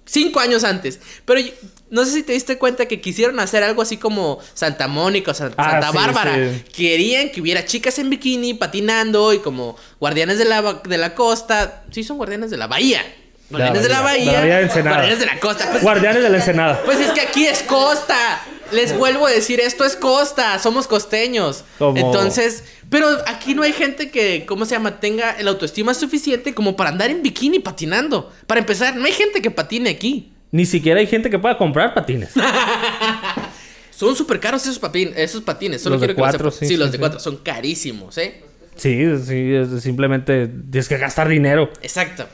Cinco 0.07 0.41
años 0.41 0.65
antes. 0.65 1.01
Pero 1.27 1.41
yo- 1.41 1.53
no 1.91 2.05
sé 2.05 2.13
si 2.13 2.23
te 2.23 2.33
diste 2.33 2.59
cuenta 2.59 2.87
que 2.87 3.01
quisieron 3.01 3.39
hacer 3.41 3.63
algo 3.63 3.83
así 3.83 3.99
como 3.99 4.41
Santa 4.55 4.89
Mónica 4.89 5.31
o 5.31 5.35
San- 5.35 5.55
Ah, 5.59 5.71
Santa 5.73 5.91
sí, 5.91 5.97
Bárbara. 5.97 6.35
sí. 6.35 6.65
Querían 6.73 7.31
que 7.31 7.41
hubiera 7.43 7.65
chicas 7.65 7.99
en 7.99 8.11
bikini 8.11 8.55
patinando 8.55 9.33
y 9.35 9.39
como 9.39 9.77
guardianes 10.01 10.39
de 10.39 10.45
la, 10.47 10.81
de 10.85 10.99
la 10.99 11.15
costa. 11.15 11.85
Sí, 11.91 12.03
son 12.05 12.17
guardianes 12.17 12.51
de 12.51 12.57
la 12.57 12.67
bahía. 12.67 13.03
Guardianes 13.51 13.83
de 13.83 13.89
la 13.89 14.01
bahía. 14.03 14.25
bahía. 14.25 14.31
De 14.33 14.33
la 14.37 14.41
bahía 14.41 14.57
de 14.57 14.63
Ensenada. 14.65 14.97
Guardianes 14.97 15.21
de 15.21 15.27
la 15.27 15.41
costa. 15.41 15.69
Pues, 15.71 15.83
Guardianes 15.83 16.23
de 16.23 16.29
la 16.31 16.37
Ensenada. 16.37 16.83
pues 16.85 17.01
es 17.01 17.11
que 17.13 17.21
aquí 17.23 17.47
es 17.47 17.63
costa. 17.63 18.43
Les 18.73 18.95
vuelvo 18.97 19.27
a 19.27 19.31
decir, 19.31 19.61
esto 19.61 19.85
es 19.85 19.97
costa. 19.97 20.59
Somos 20.59 20.87
costeños. 20.87 21.65
Como- 21.79 21.97
Entonces, 21.99 22.65
pero 22.91 23.09
aquí 23.27 23.55
no 23.55 23.63
hay 23.63 23.73
gente 23.73 24.11
que, 24.11 24.45
¿cómo 24.47 24.67
se 24.67 24.73
llama? 24.73 25.01
Tenga 25.01 25.31
el 25.33 25.49
autoestima 25.49 25.95
suficiente 25.95 26.53
como 26.53 26.77
para 26.77 26.91
andar 26.91 27.11
en 27.11 27.23
bikini 27.23 27.59
patinando. 27.61 28.31
Para 28.47 28.61
empezar, 28.61 28.95
no 28.97 29.07
hay 29.07 29.13
gente 29.13 29.41
que 29.41 29.51
patine 29.51 29.89
aquí. 29.91 30.33
Ni 30.51 30.67
siquiera 30.67 31.01
hay 31.01 31.07
gente 31.07 31.31
que 31.31 31.39
pueda 31.39 31.57
comprar 31.57 31.95
patines. 31.95 32.31
Son 33.91 34.15
súper 34.15 34.39
caros 34.39 34.63
esos, 34.63 34.81
papin- 34.81 35.13
esos 35.17 35.43
patines. 35.43 35.83
Solo 35.83 35.95
Los 35.97 36.01
de 36.03 36.07
quiero 36.09 36.17
que 36.17 36.21
cuatro, 36.21 36.51
sí, 36.51 36.67
Sí, 36.67 36.77
los 36.77 36.89
de 36.93 36.99
sí. 36.99 36.99
cuatro 37.01 37.19
son 37.19 37.39
carísimos, 37.39 38.17
¿eh? 38.19 38.43
Sí, 38.77 39.05
sí, 39.27 39.55
es- 39.55 39.83
simplemente 39.83 40.47
tienes 40.47 40.89
que 40.89 40.99
gastar 40.99 41.29
dinero. 41.29 41.71
Exacto. 41.83 42.29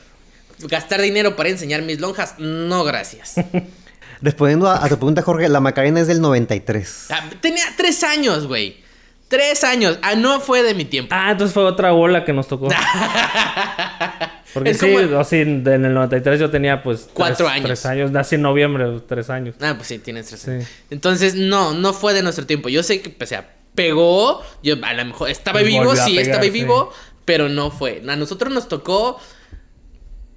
Gastar 0.59 1.01
dinero 1.01 1.35
para 1.35 1.49
enseñar 1.49 1.81
mis 1.81 1.99
lonjas, 1.99 2.35
no 2.39 2.83
gracias. 2.83 3.35
Respondiendo 4.21 4.67
a, 4.69 4.77
a 4.83 4.89
tu 4.89 4.95
pregunta, 4.97 5.21
Jorge, 5.21 5.49
la 5.49 5.59
Macarena 5.59 5.99
es 5.99 6.07
del 6.07 6.21
93. 6.21 7.07
Ah, 7.11 7.29
Tenía 7.41 7.63
tres 7.77 8.03
años, 8.03 8.47
güey. 8.47 8.83
Tres 9.27 9.63
años. 9.63 9.97
Ah, 10.01 10.15
no 10.15 10.39
fue 10.39 10.63
de 10.63 10.73
mi 10.73 10.85
tiempo. 10.85 11.13
Ah, 11.13 11.31
entonces 11.31 11.53
fue 11.53 11.63
otra 11.65 11.91
bola 11.91 12.23
que 12.23 12.31
nos 12.31 12.47
tocó. 12.47 12.69
Porque 14.53 14.69
Es 14.71 14.77
sí, 14.79 14.93
como- 14.93 15.19
o 15.19 15.23
sí, 15.23 15.37
en 15.41 15.67
el 15.67 15.93
93 15.93 16.39
yo 16.39 16.49
tenía 16.49 16.81
pues... 16.81 17.09
Cuatro 17.13 17.45
tres- 17.45 17.49
años. 17.49 17.65
Tres 17.65 17.85
años, 17.85 18.11
nací 18.11 18.35
en 18.35 18.41
noviembre, 18.43 18.85
tres 19.07 19.29
años. 19.29 19.55
Ah, 19.59 19.73
pues 19.75 19.87
sí, 19.89 19.99
tienes 19.99 20.31
razón. 20.31 20.61
Sí. 20.61 20.67
Entonces, 20.89 21.35
no, 21.35 21.73
no 21.73 21.91
fue 21.91 22.13
de 22.13 22.23
nuestro 22.23 22.45
tiempo. 22.45 22.69
Yo 22.69 22.81
sé 22.83 23.01
que, 23.01 23.15
o 23.21 23.27
sea, 23.27 23.49
pegó. 23.73 24.41
Yo 24.63 24.75
a 24.81 24.93
lo 24.93 25.05
mejor 25.05 25.29
estaba 25.29 25.59
Pues 25.59 25.67
vivo, 25.67 25.93
sí, 25.95 26.11
pegar, 26.11 26.21
estaba 26.21 26.43
sí. 26.43 26.49
vivo, 26.51 26.93
pero 27.25 27.49
no 27.49 27.69
fue. 27.71 28.01
A 28.07 28.15
nosotros 28.15 28.53
nos 28.53 28.69
tocó. 28.69 29.19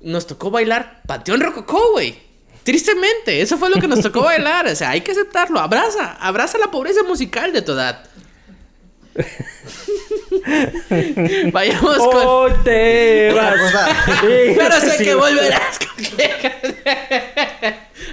Nos 0.01 0.27
tocó 0.27 0.51
bailar 0.51 1.03
Panteón 1.07 1.41
Rococó, 1.41 1.93
güey. 1.93 2.17
Tristemente, 2.63 3.41
eso 3.41 3.57
fue 3.57 3.71
lo 3.71 3.81
que 3.81 3.89
nos 3.89 4.01
tocó 4.01 4.23
bailar. 4.23 4.67
O 4.67 4.77
sea, 4.77 4.91
hay 4.91 5.01
que 5.01 5.13
aceptarlo. 5.13 5.59
Abraza, 5.59 6.17
abraza 6.21 6.59
la 6.59 6.71
pobreza 6.71 7.03
musical 7.03 7.53
de 7.53 7.63
tu 7.63 7.73
edad. 7.73 8.05
Vayamos 11.53 11.99
con. 11.99 12.27
Hoy 12.27 12.53
te 12.65 13.33
vas. 13.33 13.55
Pero 14.23 14.81
sé 14.81 15.05
que 15.05 15.15
volverás. 15.15 15.79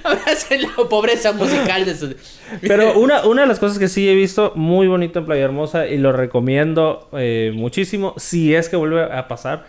Abracen 0.04 0.62
la 0.62 0.88
pobreza 0.88 1.32
musical 1.32 1.84
de 1.84 1.96
su... 1.96 2.14
Pero 2.60 2.98
una, 2.98 3.26
una 3.26 3.42
de 3.42 3.48
las 3.48 3.58
cosas 3.58 3.78
que 3.78 3.88
sí 3.88 4.08
he 4.08 4.14
visto 4.14 4.52
muy 4.54 4.86
bonito 4.86 5.18
en 5.18 5.26
Playa 5.26 5.44
Hermosa 5.44 5.86
y 5.86 5.98
lo 5.98 6.12
recomiendo 6.12 7.08
eh, 7.12 7.50
muchísimo, 7.54 8.14
si 8.16 8.54
es 8.54 8.68
que 8.68 8.76
vuelve 8.76 9.02
a 9.02 9.26
pasar, 9.26 9.66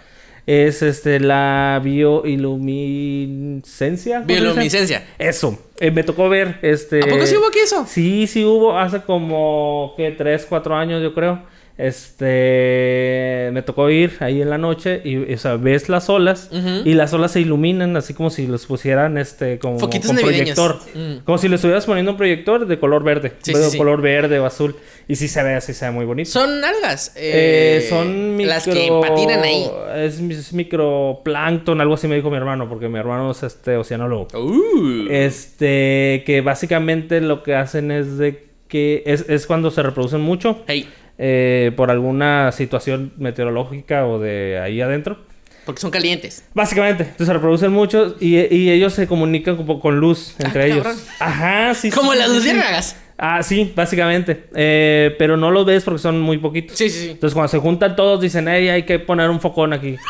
es 0.48 0.82
este 0.82 1.20
la 1.20 1.80
bioiluminiscencia. 1.84 4.22
Bioluminiscencia. 4.22 5.06
Eso. 5.20 5.60
Eh, 5.80 5.92
me 5.92 6.04
tocó 6.04 6.30
ver 6.30 6.58
este. 6.62 7.04
¿A 7.04 7.08
poco 7.08 7.26
sí 7.26 7.36
hubo 7.36 7.48
aquí 7.48 7.60
eso? 7.60 7.86
Sí, 7.86 8.28
sí 8.28 8.46
hubo 8.46 8.80
hace 8.80 9.02
como 9.02 9.94
que 9.98 10.12
3, 10.12 10.46
4 10.48 10.76
años, 10.76 11.04
yo 11.04 11.14
creo. 11.14 11.44
Este 11.78 13.50
me 13.54 13.62
tocó 13.62 13.90
ir 13.90 14.14
ahí 14.20 14.42
en 14.42 14.50
la 14.50 14.58
noche 14.58 15.02
y 15.04 15.34
o 15.34 15.38
sea, 15.38 15.58
ves 15.58 15.90
las 15.90 16.10
olas 16.10 16.50
y 16.86 16.94
las 16.94 17.14
olas 17.14 17.32
se 17.32 17.42
iluminan 17.42 17.96
así 17.98 18.14
como 18.14 18.30
si 18.30 18.48
los 18.48 18.66
pusieran 18.66 19.18
este 19.18 19.60
como 19.60 19.78
navideños. 19.80 20.22
proyector. 20.22 20.80
Mm. 20.96 21.18
Como 21.24 21.38
si 21.38 21.48
le 21.48 21.56
estuvieras 21.56 21.86
poniendo 21.86 22.12
un 22.12 22.18
proyector 22.18 22.66
de 22.68 22.80
color 22.80 23.04
verde, 23.04 23.34
Sí, 23.42 23.54
de 23.54 23.64
sí. 23.70 23.78
color 23.78 24.02
verde 24.02 24.40
o 24.40 24.46
azul 24.46 24.76
y 25.08 25.16
sí 25.16 25.28
se 25.28 25.42
ve 25.44 25.54
así 25.56 25.74
se 25.74 25.86
ve 25.86 25.92
muy 25.92 26.06
bonito. 26.06 26.30
Son 26.32 26.64
algas. 26.64 27.14
Eh, 27.16 27.82
eh, 27.84 27.86
son 27.90 28.36
micro... 28.36 28.54
Las 28.54 28.66
que 28.66 28.90
patinan 29.02 29.44
ahí. 29.44 29.70
Es, 29.96 30.20
es 30.20 30.54
microplancton, 30.54 31.80
algo 31.82 31.94
así 31.94 32.08
me 32.08 32.16
dijo 32.16 32.30
mi 32.30 32.38
hermano, 32.38 32.68
porque 32.68 32.90
mi 32.90 33.00
hermano 33.00 33.32
es 33.32 33.44
este 33.44 33.78
oceanólogo. 33.78 34.28
Uh. 34.38 35.08
Este, 35.10 36.24
que 36.26 36.42
básicamente 36.42 37.22
lo 37.22 37.44
que 37.44 37.56
hacen 37.56 37.92
es 37.92 38.18
de 38.18 38.48
que 38.68 39.04
es, 39.06 39.30
es 39.30 39.48
cuando 39.48 39.72
se 39.72 39.82
reproducen 39.82 40.20
mucho 40.20 40.62
Hey, 40.68 40.90
eh, 41.18 41.72
por 41.76 41.90
alguna 41.92 42.52
situación 42.52 43.14
meteorológica 43.18 44.06
o 44.06 44.20
de 44.20 44.60
ahí 44.60 44.82
adentro. 44.82 45.18
porque 45.66 45.82
son 45.82 45.92
calientes. 45.92 46.46
Básicamente, 46.54 47.04
entonces 47.04 47.28
se 47.28 47.34
reproducen 47.34 47.72
muchos 47.72 48.16
y, 48.20 48.38
y 48.56 48.72
ellos 48.72 48.94
se 48.94 49.08
comunican 49.08 49.58
como 49.58 49.80
con 49.80 50.00
luz 50.00 50.36
entre 50.40 50.64
Ah, 50.64 50.66
ellos. 50.68 50.84
cabrón. 50.84 51.02
Ajá, 51.20 51.74
sí. 51.74 51.90
Como 51.92 52.14
sí, 52.14 52.18
las 52.20 52.28
sí, 52.28 52.34
sí. 52.34 52.38
luciérnagas. 52.40 52.96
Ah, 53.18 53.42
sí, 53.42 53.74
básicamente. 53.76 54.46
Eh, 54.56 55.16
pero 55.18 55.38
no 55.38 55.50
los 55.52 55.66
ves 55.66 55.84
porque 55.84 56.00
son 56.00 56.22
muy 56.22 56.38
poquitos. 56.38 56.78
Sí, 56.78 56.90
sí, 56.90 57.00
sí. 57.06 57.10
Entonces 57.12 57.34
cuando 57.34 57.48
se 57.50 57.58
juntan 57.58 57.96
todos 57.96 58.22
dicen, 58.22 58.48
hey, 58.48 58.70
hay 58.70 58.84
que 58.84 59.00
poner 59.00 59.30
un 59.32 59.42
focón 59.42 59.74
aquí. 59.74 59.96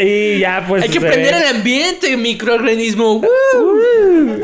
y 0.00 0.38
ya 0.40 0.64
pues... 0.66 0.82
Hay 0.82 0.88
que 0.88 1.00
prender 1.00 1.34
ve. 1.34 1.40
el 1.40 1.56
ambiente, 1.56 2.16
microorganismo. 2.16 3.16
Uh. 3.16 4.40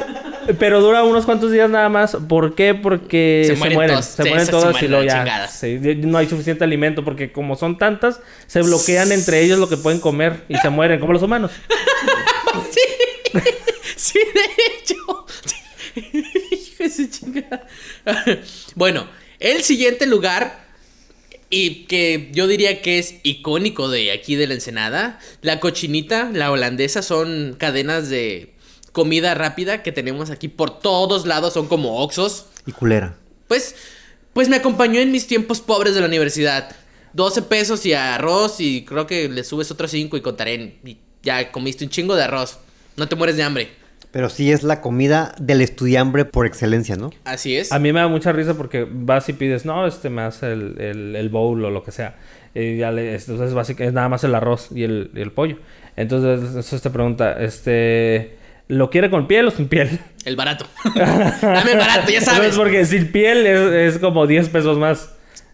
Pero 0.59 0.81
dura 0.81 1.03
unos 1.03 1.25
cuantos 1.25 1.51
días 1.51 1.69
nada 1.69 1.89
más. 1.89 2.17
¿Por 2.29 2.55
qué? 2.55 2.75
Porque 2.75 3.43
Se 3.47 3.57
se, 3.57 3.71
mueren 3.71 3.89
todos. 3.97 4.05
Se 4.05 4.23
Sí, 4.23 4.29
mueren 4.29 4.47
se 4.47 4.53
todas 4.53 4.71
mueren 4.73 4.85
y 4.85 4.89
luego 4.89 5.05
ya. 5.05 5.49
sí, 5.49 5.79
no 5.79 6.19
hay 6.19 6.29
suficiente 6.29 6.63
alimento 6.65 7.05
porque 7.05 7.33
como 7.33 7.57
son 7.57 7.79
tantas, 7.79 8.21
se 8.47 8.63
bloquean 8.63 9.11
entre 9.13 9.41
ellos 9.41 9.59
lo 9.59 9.69
que 9.69 9.77
pueden 9.77 9.99
comer 10.01 10.45
y 10.49 10.57
se 10.59 10.69
mueren, 10.69 11.01
como 11.01 11.13
los 11.13 11.23
humanos. 11.23 11.51
Sí, 13.97 14.19
de 14.19 14.51
hecho. 14.67 15.27
Hijo 16.53 16.83
de 16.85 16.91
su 16.91 17.07
chingada. 17.09 17.67
bueno, 18.75 19.09
el 19.41 19.63
siguiente 19.63 20.07
lugar. 20.07 20.66
Y 21.49 21.85
que 21.85 22.31
yo 22.33 22.47
diría 22.47 22.83
que 22.83 22.99
es 22.99 23.17
icónico 23.23 23.89
de 23.89 24.11
aquí 24.11 24.35
de 24.37 24.47
la 24.47 24.55
Ensenada. 24.55 25.21
La 25.43 25.61
cochinita, 25.61 26.31
la 26.33 26.51
holandesa, 26.51 27.03
son 27.03 27.55
cadenas 27.59 28.09
de 28.09 28.55
comida 28.93 29.35
rápida 29.35 29.83
que 29.83 29.93
tenemos 29.93 30.31
aquí 30.31 30.49
por 30.49 30.81
todos 30.81 31.27
lados. 31.27 31.55
Son 31.55 31.69
como 31.69 32.03
oxos. 32.03 32.47
Y 32.67 32.73
culera. 32.73 33.17
Pues, 33.47 33.77
pues 34.33 34.49
me 34.49 34.57
acompañó 34.57 35.01
en 35.01 35.13
mis 35.13 35.27
tiempos 35.27 35.61
pobres 35.61 35.95
de 35.95 36.01
la 36.01 36.07
universidad. 36.07 36.75
12 37.13 37.43
pesos 37.43 37.87
y 37.87 37.95
arroz 37.95 38.61
y 38.61 38.85
creo 38.85 39.07
que 39.07 39.29
le 39.29 39.45
subes 39.45 39.71
otros 39.71 39.91
5 39.91 40.17
y 40.17 40.21
contaré. 40.21 40.79
Y 40.85 40.99
ya 41.23 41.53
comiste 41.53 41.85
un 41.85 41.91
chingo 41.91 42.17
de 42.17 42.25
arroz. 42.25 42.59
No 42.97 43.09
te 43.09 43.17
mueres 43.17 43.37
de 43.37 43.43
hambre. 43.43 43.71
Pero 44.17 44.31
sí 44.31 44.51
es 44.51 44.63
la 44.63 44.81
comida 44.81 45.35
del 45.39 45.61
estudiambre 45.61 46.25
por 46.25 46.47
excelencia, 46.47 46.97
¿no? 46.97 47.11
Así 47.27 47.55
es. 47.55 47.71
A 47.71 47.79
mí 47.79 47.93
me 47.93 48.01
da 48.01 48.09
mucha 48.09 48.33
risa 48.33 48.55
porque 48.55 48.89
vas 48.91 49.29
y 49.29 49.35
pides, 49.35 49.67
no, 49.67 49.87
este 49.87 50.09
me 50.09 50.23
hace 50.23 50.55
el, 50.55 50.81
el, 50.81 51.17
el 51.17 51.29
bowl 51.29 51.63
o 51.63 51.71
lo 51.71 51.83
que 51.83 51.93
sea. 51.93 52.17
Y 52.55 52.79
ya 52.79 52.91
le, 52.93 53.15
entonces 53.15 53.53
básicamente 53.53 53.89
es 53.89 53.93
nada 53.93 54.09
más 54.09 54.25
el 54.25 54.35
arroz 54.35 54.71
y 54.75 54.85
el, 54.85 55.11
y 55.15 55.21
el 55.21 55.33
pollo. 55.33 55.59
Entonces, 55.97 56.55
eso 56.55 56.81
te 56.81 56.89
pregunta, 56.89 57.45
este, 57.45 58.39
¿lo 58.69 58.89
quiere 58.89 59.11
con 59.11 59.29
piel 59.29 59.49
o 59.49 59.51
sin 59.51 59.69
piel? 59.69 60.01
El 60.25 60.35
barato. 60.35 60.67
Dame 60.95 61.73
el 61.73 61.79
barato, 61.79 62.11
ya 62.11 62.23
sabes. 62.23 62.39
Entonces, 62.39 62.57
porque 62.57 62.87
sin 62.87 63.13
piel 63.13 63.45
es, 63.45 63.97
es 63.97 63.99
como 64.01 64.27
10 64.27 64.49
pesos 64.49 64.79
más. 64.79 65.11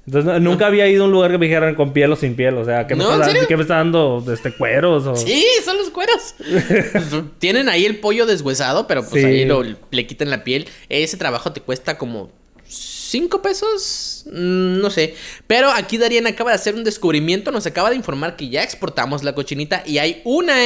Entonces, 0.07 0.25
no- 0.33 0.41
nunca 0.41 0.67
había 0.67 0.89
ido 0.89 1.05
a 1.05 1.07
un 1.07 1.13
lugar 1.13 1.31
que 1.31 1.39
me 1.39 1.47
dijeran 1.47 1.75
con 1.77 1.93
piel 1.93 2.11
o 2.13 2.17
sin 2.17 2.35
piel. 2.35 2.57
O 2.57 2.65
sea, 2.65 2.87
¿qué 2.87 2.95
me, 2.97 3.05
No, 3.05 3.23
está. 3.23 3.47
¿qué 3.47 3.57
me 3.57 3.63
está 3.63 3.77
dando? 3.77 4.25
Este, 4.33 4.53
¿Cueros? 4.53 5.07
O... 5.07 5.15
Sí, 5.15 5.45
son 5.65 5.77
los 5.79 5.91
cueros. 5.91 6.35
Tienen 7.39 7.69
ahí 7.69 7.85
el 7.85 7.99
pollo 8.01 8.27
deshuesado, 8.27 8.87
pero 8.87 9.03
pues 9.09 9.23
Sí. 9.23 9.29
ahí 9.29 9.45
lo, 9.45 9.63
le 9.63 10.07
quitan 10.07 10.31
la 10.31 10.43
piel. 10.45 10.67
Ese 10.89 11.17
trabajo 11.17 11.53
te 11.53 11.61
cuesta 11.61 11.99
como 11.99 12.31
5 12.67 13.43
pesos. 13.43 14.25
Mm, 14.27 14.81
No 14.81 14.91
sé. 14.91 15.15
Pero 15.47 15.71
aquí 15.71 15.99
Darien 15.99 16.27
acaba 16.27 16.51
de 16.51 16.57
hacer 16.57 16.75
un 16.75 16.83
descubrimiento. 16.85 17.53
Nos 17.53 17.67
acaba 17.67 17.91
de 17.91 17.97
informar 17.97 18.35
que 18.37 18.49
ya 18.49 18.63
exportamos 18.63 19.23
la 19.23 19.35
cochinita 19.35 19.83
y 19.87 19.99
hay 19.99 20.21
una 20.25 20.57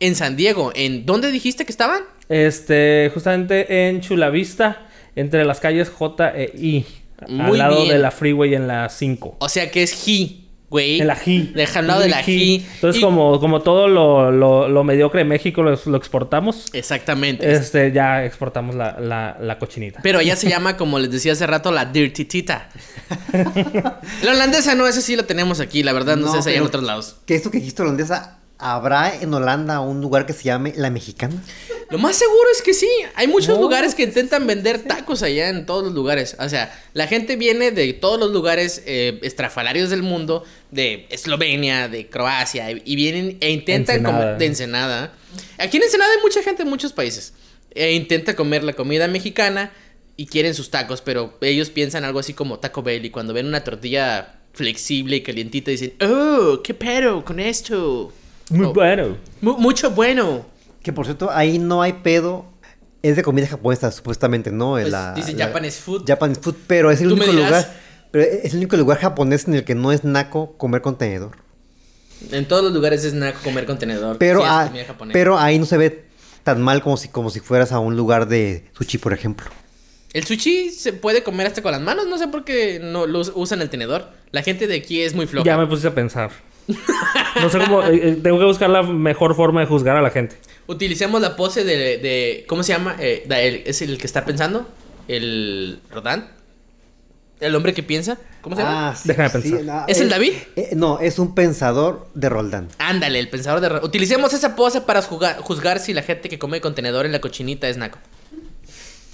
en 0.00 0.14
San 0.16 0.36
Diego. 0.36 0.72
¿En 0.74 1.06
dónde 1.06 1.30
dijiste 1.30 1.64
que 1.64 1.70
estaban? 1.72 2.02
Este, 2.28 3.10
justamente 3.14 3.88
en 3.88 4.00
Chulavista, 4.00 4.88
entre 5.14 5.44
las 5.44 5.60
calles 5.60 5.90
J 5.90 6.32
e 6.36 6.52
I. 6.56 6.86
Muy 7.28 7.52
al 7.52 7.58
lado 7.58 7.82
bien. 7.82 7.88
de 7.94 7.98
la 7.98 8.10
freeway 8.10 8.54
en 8.54 8.66
la 8.68 8.88
5. 8.88 9.36
O 9.40 9.48
sea 9.48 9.70
que 9.70 9.82
es 9.82 10.06
He, 10.08 10.36
güey. 10.68 11.00
En 11.00 11.06
la 11.08 11.16
G. 11.16 11.52
Deja 11.52 11.80
al 11.80 11.86
lado 11.86 12.00
de 12.00 12.08
la 12.08 12.20
He. 12.20 12.56
Entonces, 12.74 13.00
Y- 13.00 13.04
como, 13.04 13.38
como 13.40 13.60
todo 13.62 13.88
lo, 13.88 14.30
lo, 14.30 14.68
lo 14.68 14.84
mediocre 14.84 15.18
de 15.20 15.24
México 15.24 15.62
lo, 15.62 15.78
lo 15.84 15.96
exportamos, 15.96 16.66
Exactamente. 16.72 17.50
este, 17.52 17.90
ya 17.92 18.24
exportamos 18.24 18.74
la, 18.74 18.98
la, 19.00 19.36
la 19.40 19.58
cochinita. 19.58 20.00
Pero 20.02 20.20
ella 20.20 20.36
se 20.36 20.48
llama, 20.48 20.76
como 20.76 20.98
les 20.98 21.10
decía 21.10 21.32
hace 21.32 21.46
rato, 21.46 21.72
la 21.72 21.86
Dirty 21.86 22.24
Tita. 22.24 22.68
la 24.22 24.30
holandesa 24.30 24.74
no, 24.74 24.86
esa 24.86 25.00
sí 25.00 25.16
la 25.16 25.24
tenemos 25.24 25.60
aquí, 25.60 25.82
la 25.82 25.92
verdad, 25.92 26.16
no, 26.16 26.32
sé 26.32 26.42
si 26.42 26.50
hay 26.50 26.56
en 26.56 26.62
otros 26.62 26.84
lados. 26.84 27.16
Que 27.26 27.34
esto 27.34 27.50
que 27.50 27.58
dijiste 27.58 27.82
holandesa, 27.82 28.38
¿habrá 28.58 29.14
en 29.20 29.32
Holanda 29.34 29.80
un 29.80 30.00
lugar 30.00 30.26
que 30.26 30.32
se 30.32 30.44
llame 30.44 30.72
La 30.76 30.90
Mexicana? 30.90 31.34
Lo 31.90 31.98
más 31.98 32.16
seguro 32.16 32.46
es 32.52 32.62
que 32.62 32.72
sí. 32.72 32.88
Hay 33.14 33.26
muchos 33.26 33.56
No, 33.56 33.60
lugares 33.60 33.94
que 33.94 34.04
intentan 34.04 34.46
vender 34.46 34.82
tacos 34.84 35.22
allá 35.22 35.48
en 35.48 35.66
todos 35.66 35.82
los 35.84 35.92
lugares. 35.92 36.36
O 36.38 36.48
sea, 36.48 36.72
la 36.94 37.06
gente 37.08 37.36
viene 37.36 37.70
de 37.72 37.92
todos 37.92 38.18
los 38.20 38.30
lugares 38.30 38.82
eh, 38.86 39.18
estrafalarios 39.22 39.90
del 39.90 40.02
mundo, 40.02 40.44
de 40.70 41.06
Eslovenia, 41.10 41.88
de 41.88 42.08
Croacia, 42.08 42.70
y 42.70 42.96
vienen 42.96 43.38
e 43.40 43.50
intentan 43.50 43.96
Ensenada. 43.96 44.18
comer 44.24 44.38
de 44.38 44.46
Ensenada. 44.46 45.12
Aquí 45.58 45.78
en 45.78 45.82
Ensenada 45.82 46.12
hay 46.12 46.20
mucha 46.22 46.42
gente 46.42 46.62
en 46.62 46.68
muchos 46.68 46.92
países. 46.92 47.32
E 47.74 47.92
intenta 47.92 48.34
comer 48.36 48.62
la 48.64 48.72
comida 48.74 49.08
mexicana 49.08 49.72
y 50.16 50.26
quieren 50.26 50.54
sus 50.54 50.70
tacos, 50.70 51.00
pero 51.00 51.36
ellos 51.40 51.70
piensan 51.70 52.04
algo 52.04 52.18
así 52.20 52.34
como 52.34 52.58
Taco 52.58 52.82
Bell 52.82 53.04
y 53.04 53.10
cuando 53.10 53.32
ven 53.32 53.46
una 53.46 53.64
tortilla 53.64 54.34
flexible 54.52 55.16
y 55.16 55.20
calientita 55.22 55.70
dicen, 55.70 55.94
oh, 56.02 56.60
qué 56.62 56.74
pedo 56.74 57.24
con 57.24 57.40
esto. 57.40 58.12
Muy 58.50 58.66
Oh, 58.66 58.72
bueno. 58.72 59.16
mu- 59.40 59.56
mucho 59.58 59.90
bueno. 59.92 60.46
Que 60.82 60.92
por 60.92 61.04
cierto, 61.04 61.30
ahí 61.30 61.58
no 61.58 61.82
hay 61.82 61.94
pedo. 61.94 62.46
Es 63.02 63.16
de 63.16 63.22
comida 63.22 63.46
japonesa, 63.46 63.90
supuestamente, 63.90 64.50
¿no? 64.50 64.72
Pues, 64.72 64.90
La- 64.90 65.14
dice 65.14 65.32
la- 65.32 65.46
Japanese 65.46 65.80
food. 65.80 66.04
Japanese 66.06 66.40
food, 66.42 66.54
pero 66.66 66.90
es 66.90 67.00
el 67.00 67.12
único 67.12 67.32
lugar. 67.32 67.66
Pero 68.10 68.24
es 68.24 68.52
el 68.52 68.58
único 68.58 68.76
lugar 68.76 68.98
japonés 68.98 69.46
en 69.48 69.54
el 69.54 69.64
que 69.64 69.74
no 69.74 69.92
es 69.92 70.04
naco 70.04 70.52
comer 70.58 70.82
con 70.82 70.98
tenedor. 70.98 71.30
En 72.32 72.46
todos 72.46 72.62
los 72.62 72.72
lugares 72.72 73.04
es 73.04 73.14
naco 73.14 73.38
comer 73.42 73.64
contenedor. 73.64 74.18
Pero, 74.18 74.44
ah, 74.44 74.70
japonesa. 74.86 75.12
pero 75.12 75.38
ahí 75.38 75.58
no 75.58 75.64
se 75.64 75.78
ve 75.78 76.04
tan 76.44 76.60
mal 76.60 76.82
como 76.82 76.96
si, 76.98 77.08
como 77.08 77.30
si 77.30 77.40
fueras 77.40 77.72
a 77.72 77.78
un 77.78 77.96
lugar 77.96 78.26
de 78.28 78.66
sushi, 78.76 78.98
por 78.98 79.12
ejemplo. 79.14 79.46
El 80.12 80.24
sushi 80.26 80.70
se 80.70 80.92
puede 80.92 81.22
comer 81.22 81.46
hasta 81.46 81.62
con 81.62 81.72
las 81.72 81.80
manos, 81.80 82.06
no 82.08 82.18
sé 82.18 82.26
por 82.28 82.44
qué 82.44 82.80
no 82.82 83.06
lo 83.06 83.20
us- 83.20 83.32
usan 83.34 83.62
el 83.62 83.70
tenedor. 83.70 84.08
La 84.32 84.42
gente 84.42 84.66
de 84.66 84.76
aquí 84.76 85.00
es 85.00 85.14
muy 85.14 85.26
floja. 85.26 85.46
Ya 85.46 85.56
me 85.56 85.66
puse 85.66 85.86
a 85.86 85.94
pensar. 85.94 86.30
No 87.40 87.48
sé 87.48 87.58
cómo. 87.58 87.82
eh, 87.84 88.00
eh, 88.10 88.18
tengo 88.22 88.38
que 88.38 88.44
buscar 88.44 88.68
la 88.68 88.82
mejor 88.82 89.34
forma 89.34 89.60
de 89.60 89.66
juzgar 89.66 89.96
a 89.96 90.02
la 90.02 90.10
gente. 90.10 90.36
Utilicemos 90.70 91.20
la 91.20 91.34
pose 91.36 91.64
de, 91.64 91.98
de- 91.98 92.44
¿cómo 92.48 92.62
se 92.62 92.72
llama? 92.72 92.96
Eh, 93.00 93.26
el- 93.28 93.62
¿Es 93.66 93.82
el 93.82 93.98
que 93.98 94.06
está 94.06 94.24
pensando? 94.24 94.68
¿El 95.08 95.80
Rodán? 95.90 96.30
¿El 97.40 97.54
hombre 97.56 97.74
que 97.74 97.82
piensa? 97.82 98.18
¿Cómo 98.42 98.54
se 98.54 98.62
llama? 98.62 98.90
Ah, 98.90 98.94
sí, 98.96 99.08
Déjame 99.08 99.28
sí, 99.30 99.34
pensar. 99.50 99.62
no, 99.64 99.84
¿Es 99.88 100.00
el 100.00 100.08
David? 100.10 100.32
eh, 100.56 100.70
no, 100.76 101.00
es 101.00 101.18
un 101.18 101.34
pensador 101.34 102.06
de 102.14 102.28
Roldán. 102.28 102.68
Ándale, 102.78 103.18
el 103.18 103.28
pensador 103.30 103.60
de... 103.60 103.68
Ro- 103.68 103.80
Utilicemos 103.84 104.32
esa 104.32 104.54
pose 104.54 104.80
para 104.82 105.02
juzgar, 105.02 105.38
juzgar 105.40 105.80
si 105.80 105.92
la 105.92 106.02
gente 106.02 106.28
que 106.28 106.38
come 106.38 106.60
contenedor 106.60 107.04
en 107.06 107.12
la 107.12 107.20
cochinita 107.20 107.68
es 107.68 107.76
naco. 107.76 107.98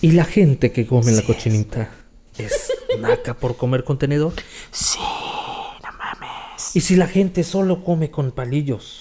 ¿Y 0.02 0.10
la 0.12 0.24
gente 0.24 0.72
que 0.72 0.86
come 0.86 1.12
la 1.12 1.22
cochinita 1.22 1.88
es 2.36 2.70
naca 2.98 3.32
por 3.34 3.56
comer 3.56 3.82
contenedor? 3.84 4.34
Sí, 4.72 4.98
no 4.98 5.92
mames. 5.98 6.74
¿Y 6.74 6.80
si 6.82 6.96
la 6.96 7.06
gente 7.06 7.44
solo 7.44 7.82
come 7.82 8.10
con 8.10 8.30
palillos? 8.32 8.98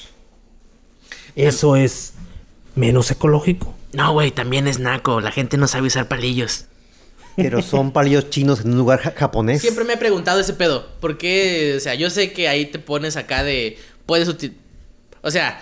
¿Eso 1.36 1.76
es 1.76 2.14
menos 2.76 3.10
ecológico? 3.12 3.74
No, 3.94 4.14
güey, 4.14 4.32
también 4.32 4.68
es 4.68 4.80
naco. 4.80 5.22
La 5.22 5.32
gente 5.32 5.58
no 5.58 5.68
sabe 5.68 5.88
usar 5.88 6.08
palillos. 6.08 6.66
Pero 7.38 7.62
son 7.62 7.92
palillos 7.92 8.30
chinos 8.30 8.62
en 8.62 8.72
un 8.72 8.78
lugar 8.78 9.00
ja- 9.02 9.14
japonés. 9.16 9.62
Siempre 9.62 9.84
me 9.84 9.94
he 9.94 9.98
preguntado 9.98 10.40
ese 10.40 10.54
pedo. 10.54 10.88
¿Por 11.02 11.18
qué? 11.18 11.74
O 11.76 11.80
sea, 11.82 11.94
yo 11.96 12.10
sé 12.10 12.32
que 12.32 12.48
ahí 12.48 12.66
te 12.66 12.80
pones 12.80 13.18
acá 13.18 13.44
de. 13.44 13.78
Puedes 14.06 14.28
utilizar. 14.30 14.62
O 15.22 15.32
sea, 15.32 15.62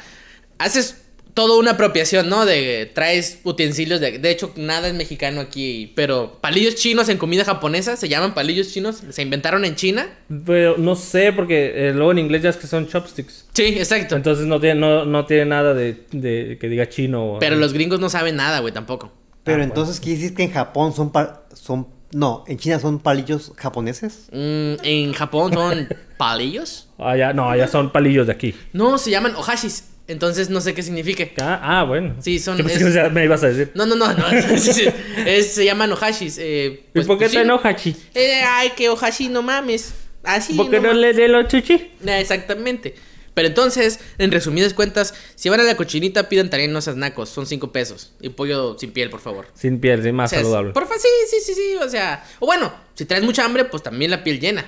haces 0.60 0.98
todo 1.34 1.58
una 1.58 1.72
apropiación, 1.72 2.30
¿no? 2.30 2.46
De 2.46 2.92
traes 2.94 3.40
utensilios 3.44 4.00
de 4.00 4.20
de 4.20 4.30
hecho 4.32 4.54
nada 4.56 4.88
es 4.88 4.94
mexicano 4.94 5.42
aquí, 5.42 5.92
pero 5.96 6.38
palillos 6.42 6.76
chinos 6.76 7.10
en 7.10 7.18
comida 7.18 7.44
japonesa 7.44 7.96
se 7.96 8.08
llaman 8.10 8.34
palillos 8.34 8.72
chinos, 8.72 9.02
se 9.10 9.22
inventaron 9.22 9.66
en 9.66 9.76
China. 9.76 10.08
Pero 10.46 10.78
no 10.78 10.96
sé, 10.96 11.34
porque 11.34 11.88
eh, 11.90 11.92
luego 11.94 12.12
en 12.12 12.20
inglés 12.20 12.44
ya 12.44 12.50
es 12.52 12.58
que 12.58 12.68
son 12.68 12.88
chopsticks. 12.88 13.46
Sí, 13.54 13.64
exacto. 13.64 14.16
Entonces 14.16 14.46
no 14.46 14.60
tiene, 14.60 14.80
no, 14.80 15.06
no 15.06 15.26
tiene 15.26 15.46
nada 15.46 15.74
de, 15.74 16.06
de 16.12 16.58
que 16.60 16.70
diga 16.70 16.88
chino. 16.90 17.34
o- 17.36 17.40
Pero 17.40 17.56
los 17.56 17.74
gringos 17.74 18.00
no 18.00 18.10
saben 18.10 18.36
nada, 18.36 18.60
güey, 18.60 18.74
tampoco. 18.74 19.12
Pero 19.44 19.62
Ah, 19.62 19.66
entonces 19.66 20.00
quiere 20.00 20.20
decir 20.20 20.36
que 20.36 20.44
en 20.44 20.52
Japón 20.52 20.94
son 20.94 21.12
pa- 21.12 21.44
son 21.54 21.88
no, 22.12 22.44
en 22.48 22.60
China 22.60 22.80
son 22.80 23.00
palillos 23.00 23.54
japoneses. 23.58 24.28
Mm, 24.32 24.74
en 24.84 25.14
Japón 25.14 25.52
son 25.52 25.88
palillos. 26.18 26.88
Allá, 27.00 27.34
no, 27.34 27.50
allá 27.50 27.68
son 27.68 27.92
palillos 27.92 28.28
de 28.28 28.34
aquí. 28.34 28.54
No, 28.72 28.98
se 29.00 29.10
llaman 29.10 29.36
ohashis. 29.36 29.86
Entonces 30.08 30.50
no 30.50 30.60
sé 30.60 30.74
qué 30.74 30.84
signifique. 30.84 31.34
Ah, 31.42 31.60
ah, 31.64 31.84
bueno. 31.84 32.16
Sí, 32.20 32.38
son- 32.40 32.58
pensé 32.58 32.74
es- 32.88 32.94
que 32.96 33.10
me 33.10 33.24
ibas 33.24 33.44
a 33.44 33.48
decir. 33.48 33.72
No, 33.76 33.86
no, 33.86 33.96
no, 33.96 34.12
no. 34.14 34.30
sí, 34.60 34.74
sí, 34.74 34.86
es- 35.26 35.54
se 35.54 35.64
llaman 35.66 35.92
ohashis. 35.94 36.38
Eh, 36.40 36.86
¿Y 36.94 37.02
por 37.04 37.18
qué 37.18 37.30
pues 37.30 37.32
te 37.32 37.80
sí. 37.80 37.94
chi? 37.94 37.96
Eh, 38.14 38.42
ay, 38.46 38.72
que 38.76 38.90
ohashi, 38.90 39.30
no 39.30 39.42
mames. 39.42 39.94
Así. 40.24 40.54
¿Por 40.56 40.70
qué 40.70 40.80
no 40.80 40.94
le 40.94 41.14
dé 41.14 41.28
los 41.28 41.48
chuchi? 41.48 41.92
Ah, 42.08 42.20
Exactamente. 42.20 42.96
Pero 43.34 43.48
entonces, 43.48 44.00
en 44.20 44.30
resumidas 44.32 44.76
cuentas, 44.76 45.16
si 45.34 45.50
van 45.50 45.60
a 45.60 45.64
la 45.64 45.76
cochinita, 45.76 46.30
pidan 46.30 46.52
también 46.52 46.72
no 46.72 46.82
seas 46.82 46.98
nacos. 46.98 47.30
Son 47.30 47.48
cinco 47.48 47.72
pesos. 47.72 48.14
Y 48.22 48.30
pollo 48.30 48.78
sin 48.78 48.92
piel, 48.92 49.10
por 49.10 49.22
favor. 49.22 49.48
Sin 49.56 49.80
piel, 49.80 50.04
sí, 50.04 50.12
más 50.12 50.28
O 50.28 50.30
sea, 50.30 50.40
es- 50.40 50.44
saludable. 50.46 50.74
Porfa, 50.74 50.94
sí, 51.00 51.08
sí, 51.30 51.38
sí, 51.44 51.54
sí. 51.56 51.76
O 51.84 51.90
sea, 51.90 52.24
o 52.40 52.46
bueno, 52.46 52.72
si 52.94 53.06
traes 53.06 53.24
mucha 53.24 53.44
hambre, 53.44 53.66
pues 53.66 53.82
también 53.82 54.12
la 54.12 54.24
piel 54.24 54.40
llena. 54.40 54.64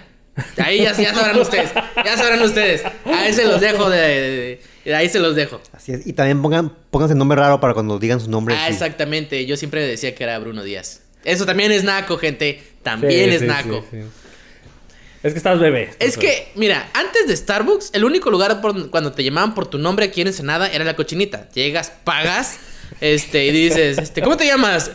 Ahí 0.58 0.82
ya, 0.82 0.93
ya 0.98 1.13
sabrán 1.13 1.38
ustedes. 1.39 1.69
Ya 2.04 2.17
sabrán 2.17 2.41
ustedes. 2.41 2.82
Ahí 3.06 3.32
se 3.34 3.45
los 3.45 3.62
dejo 3.62 3.88
de, 3.89 3.98
de- 4.00 4.32
de- 4.32 4.62
ahí 4.93 5.10
se 5.10 5.19
los 5.19 5.36
dejo. 5.36 5.62
Así 5.74 5.91
es. 5.93 6.06
Y 6.06 6.13
también 6.13 6.41
pongan 6.41 6.71
pónganse 6.91 7.15
nombre 7.15 7.38
raro 7.39 7.60
para 7.60 7.74
cuando 7.74 7.98
digan 8.00 8.19
su 8.19 8.30
nombre. 8.30 8.56
Ah, 8.56 8.65
sí. 8.67 8.74
exactamente. 8.74 9.45
Yo 9.45 9.58
siempre 9.58 9.86
decía 9.86 10.13
que 10.15 10.24
era 10.24 10.38
Bruno 10.39 10.63
Díaz. 10.63 11.02
Eso 11.24 11.45
también 11.45 11.71
es 11.71 11.84
naco, 11.84 12.17
gente. 12.17 12.62
También 12.84 13.30
Sí, 13.30 13.36
es 13.36 13.41
sí, 13.41 13.48
naco. 13.48 13.84
sí, 13.89 13.98
sí. 14.02 14.08
Es 15.24 15.34
que 15.34 15.38
estás 15.39 15.60
bebé. 15.60 15.89
Es 15.98 16.17
que, 16.17 16.50
mira, 16.54 16.88
antes 16.93 17.28
de 17.28 17.36
Starbucks, 17.36 17.89
el 17.93 18.06
único 18.06 18.30
lugar 18.30 18.62
por- 18.62 18.91
cuando 18.91 19.12
te 19.12 19.24
llamaban 19.24 19.56
por 19.56 19.65
tu 19.67 19.80
nombre 19.80 20.06
aquí 20.06 20.21
en 20.21 20.28
Ensenada 20.28 20.67
era 20.67 20.86
la 20.86 20.95
cochinita. 20.95 21.50
Llegas, 21.50 21.91
pagas, 22.04 22.60
este, 23.02 23.45
y 23.48 23.52
dices, 23.52 23.98
este, 23.98 24.21
¿cómo 24.21 24.38
te 24.38 24.45
llamas? 24.45 24.91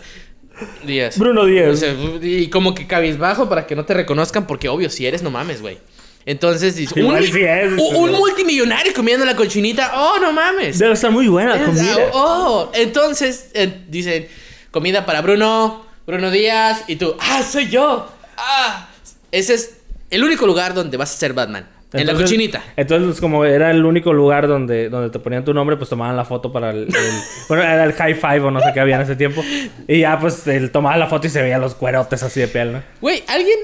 Díaz. 0.87 1.19
Bruno 1.19 1.47
Díaz. 1.47 1.71
O 1.73 1.77
sea, 1.77 1.97
y 2.23 2.49
como 2.49 2.75
que 2.77 2.87
cabizbajo 2.87 3.49
para 3.49 3.67
que 3.67 3.75
no 3.75 3.85
te 3.85 3.95
reconozcan, 3.95 4.47
porque 4.47 4.69
obvio, 4.69 4.89
si 4.89 5.05
eres, 5.05 5.23
no 5.23 5.31
mames, 5.33 5.61
güey. 5.63 5.79
Entonces 6.27 6.77
dices, 6.77 7.03
un, 7.03 7.23
sí 7.23 7.41
es, 7.43 7.73
un- 7.73 7.97
un 7.97 8.13
multimillonario 8.13 8.93
comiendo 8.95 9.25
la 9.25 9.35
cochinita, 9.35 9.93
oh, 9.97 10.19
no 10.21 10.33
mames. 10.33 10.79
Debe 10.79 10.93
estar 10.93 11.11
muy 11.11 11.29
buena 11.29 11.57
la 11.57 11.65
comida. 11.65 11.97
Oh, 12.13 12.71
entonces 12.75 13.51
eh, 13.55 13.85
dicen 13.89 14.29
comida 14.71 15.07
para 15.07 15.23
Bruno, 15.23 15.87
Bruno 16.07 16.31
Díaz 16.31 16.85
y 16.89 16.97
tú, 16.97 17.17
ah, 17.19 17.43
soy 17.43 17.69
yo. 17.69 18.07
Ah, 18.37 18.89
ese 19.33 19.55
es 19.55 19.79
el 20.11 20.23
único 20.23 20.47
lugar 20.47 20.75
donde 20.75 20.97
vas 20.97 21.15
a 21.15 21.19
ser 21.19 21.33
Batman, 21.33 21.67
en 21.93 21.97
la 22.07 22.13
Entonces- 22.13 22.25
cochinita. 22.27 22.63
Entonces, 22.77 23.21
como 23.21 23.45
era 23.45 23.71
el 23.71 23.85
único 23.85 24.13
lugar 24.13 24.47
donde, 24.47 24.89
donde 24.91 25.09
te 25.11 25.19
ponían 25.19 25.45
tu 25.45 25.55
nombre, 25.55 25.77
pues 25.77 25.89
tomaban 25.89 26.17
la 26.17 26.25
foto 26.27 26.53
para 26.53 26.71
el... 26.71 26.83
el- 26.85 26.89
bueno, 27.49 27.63
era 27.63 27.85
el 27.85 27.93
high 27.95 28.15
five 28.15 28.41
o 28.41 28.51
no 28.51 28.61
sé 28.61 28.71
qué 28.75 28.81
había 28.81 28.97
en 28.97 29.03
ese 29.03 29.17
tiempo. 29.17 29.43
Y 29.89 30.01
ya, 30.01 30.19
pues, 30.21 30.47
él 30.49 30.71
tomaba 30.71 30.97
la 30.99 31.07
foto 31.07 31.27
y 31.27 31.31
se 31.31 31.41
veía 31.43 31.59
los 31.59 31.75
cuerotes 31.75 32.23
así 32.23 32.41
de 32.41 32.49
piel, 32.49 32.73
¿no? 32.75 32.83
Güey, 33.01 33.25
¿alguien 33.27 33.59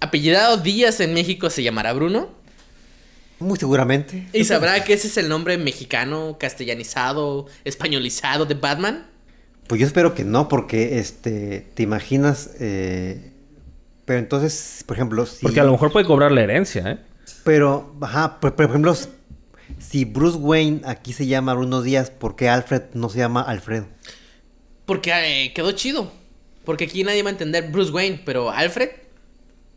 apellidado 0.00 0.56
Díaz 0.58 1.00
en 1.00 1.14
México 1.14 1.50
se 1.50 1.62
llamará 1.62 1.92
Bruno? 1.92 2.30
Muy 3.38 3.58
seguramente. 3.58 4.26
¿Y 4.32 4.44
sabrá 4.44 4.82
que 4.84 4.94
ese 4.94 5.08
es 5.08 5.16
el 5.18 5.28
nombre 5.28 5.58
mexicano, 5.58 6.36
castellanizado, 6.40 7.46
españolizado 7.64 8.46
de 8.46 8.54
Batman? 8.54 9.06
Pues 9.66 9.80
yo 9.80 9.86
espero 9.86 10.14
que 10.14 10.24
no, 10.24 10.48
porque 10.48 10.98
este, 10.98 11.66
te 11.74 11.82
imaginas, 11.82 12.50
eh, 12.60 13.32
pero 14.04 14.20
entonces, 14.20 14.84
por 14.86 14.96
ejemplo, 14.96 15.26
si, 15.26 15.42
Porque 15.42 15.60
a 15.60 15.64
lo 15.64 15.72
mejor 15.72 15.92
puede 15.92 16.06
cobrar 16.06 16.32
la 16.32 16.42
herencia, 16.42 16.90
¿eh? 16.92 16.98
pero, 17.44 17.94
ajá, 18.00 18.40
por, 18.40 18.54
por 18.54 18.64
ejemplo, 18.64 18.96
si 19.78 20.04
Bruce 20.04 20.38
Wayne 20.38 20.82
aquí 20.84 21.12
se 21.12 21.26
llama 21.26 21.52
Bruno 21.54 21.82
Díaz, 21.82 22.10
¿por 22.10 22.36
qué 22.36 22.48
Alfred 22.48 22.82
no 22.94 23.10
se 23.10 23.18
llama 23.18 23.42
Alfredo? 23.42 23.86
Porque 24.86 25.12
eh, 25.12 25.52
quedó 25.52 25.72
chido. 25.72 26.12
Porque 26.64 26.84
aquí 26.84 27.04
nadie 27.04 27.22
va 27.22 27.30
a 27.30 27.32
entender 27.32 27.70
Bruce 27.70 27.92
Wayne, 27.92 28.22
pero 28.24 28.50
Alfred 28.50 28.90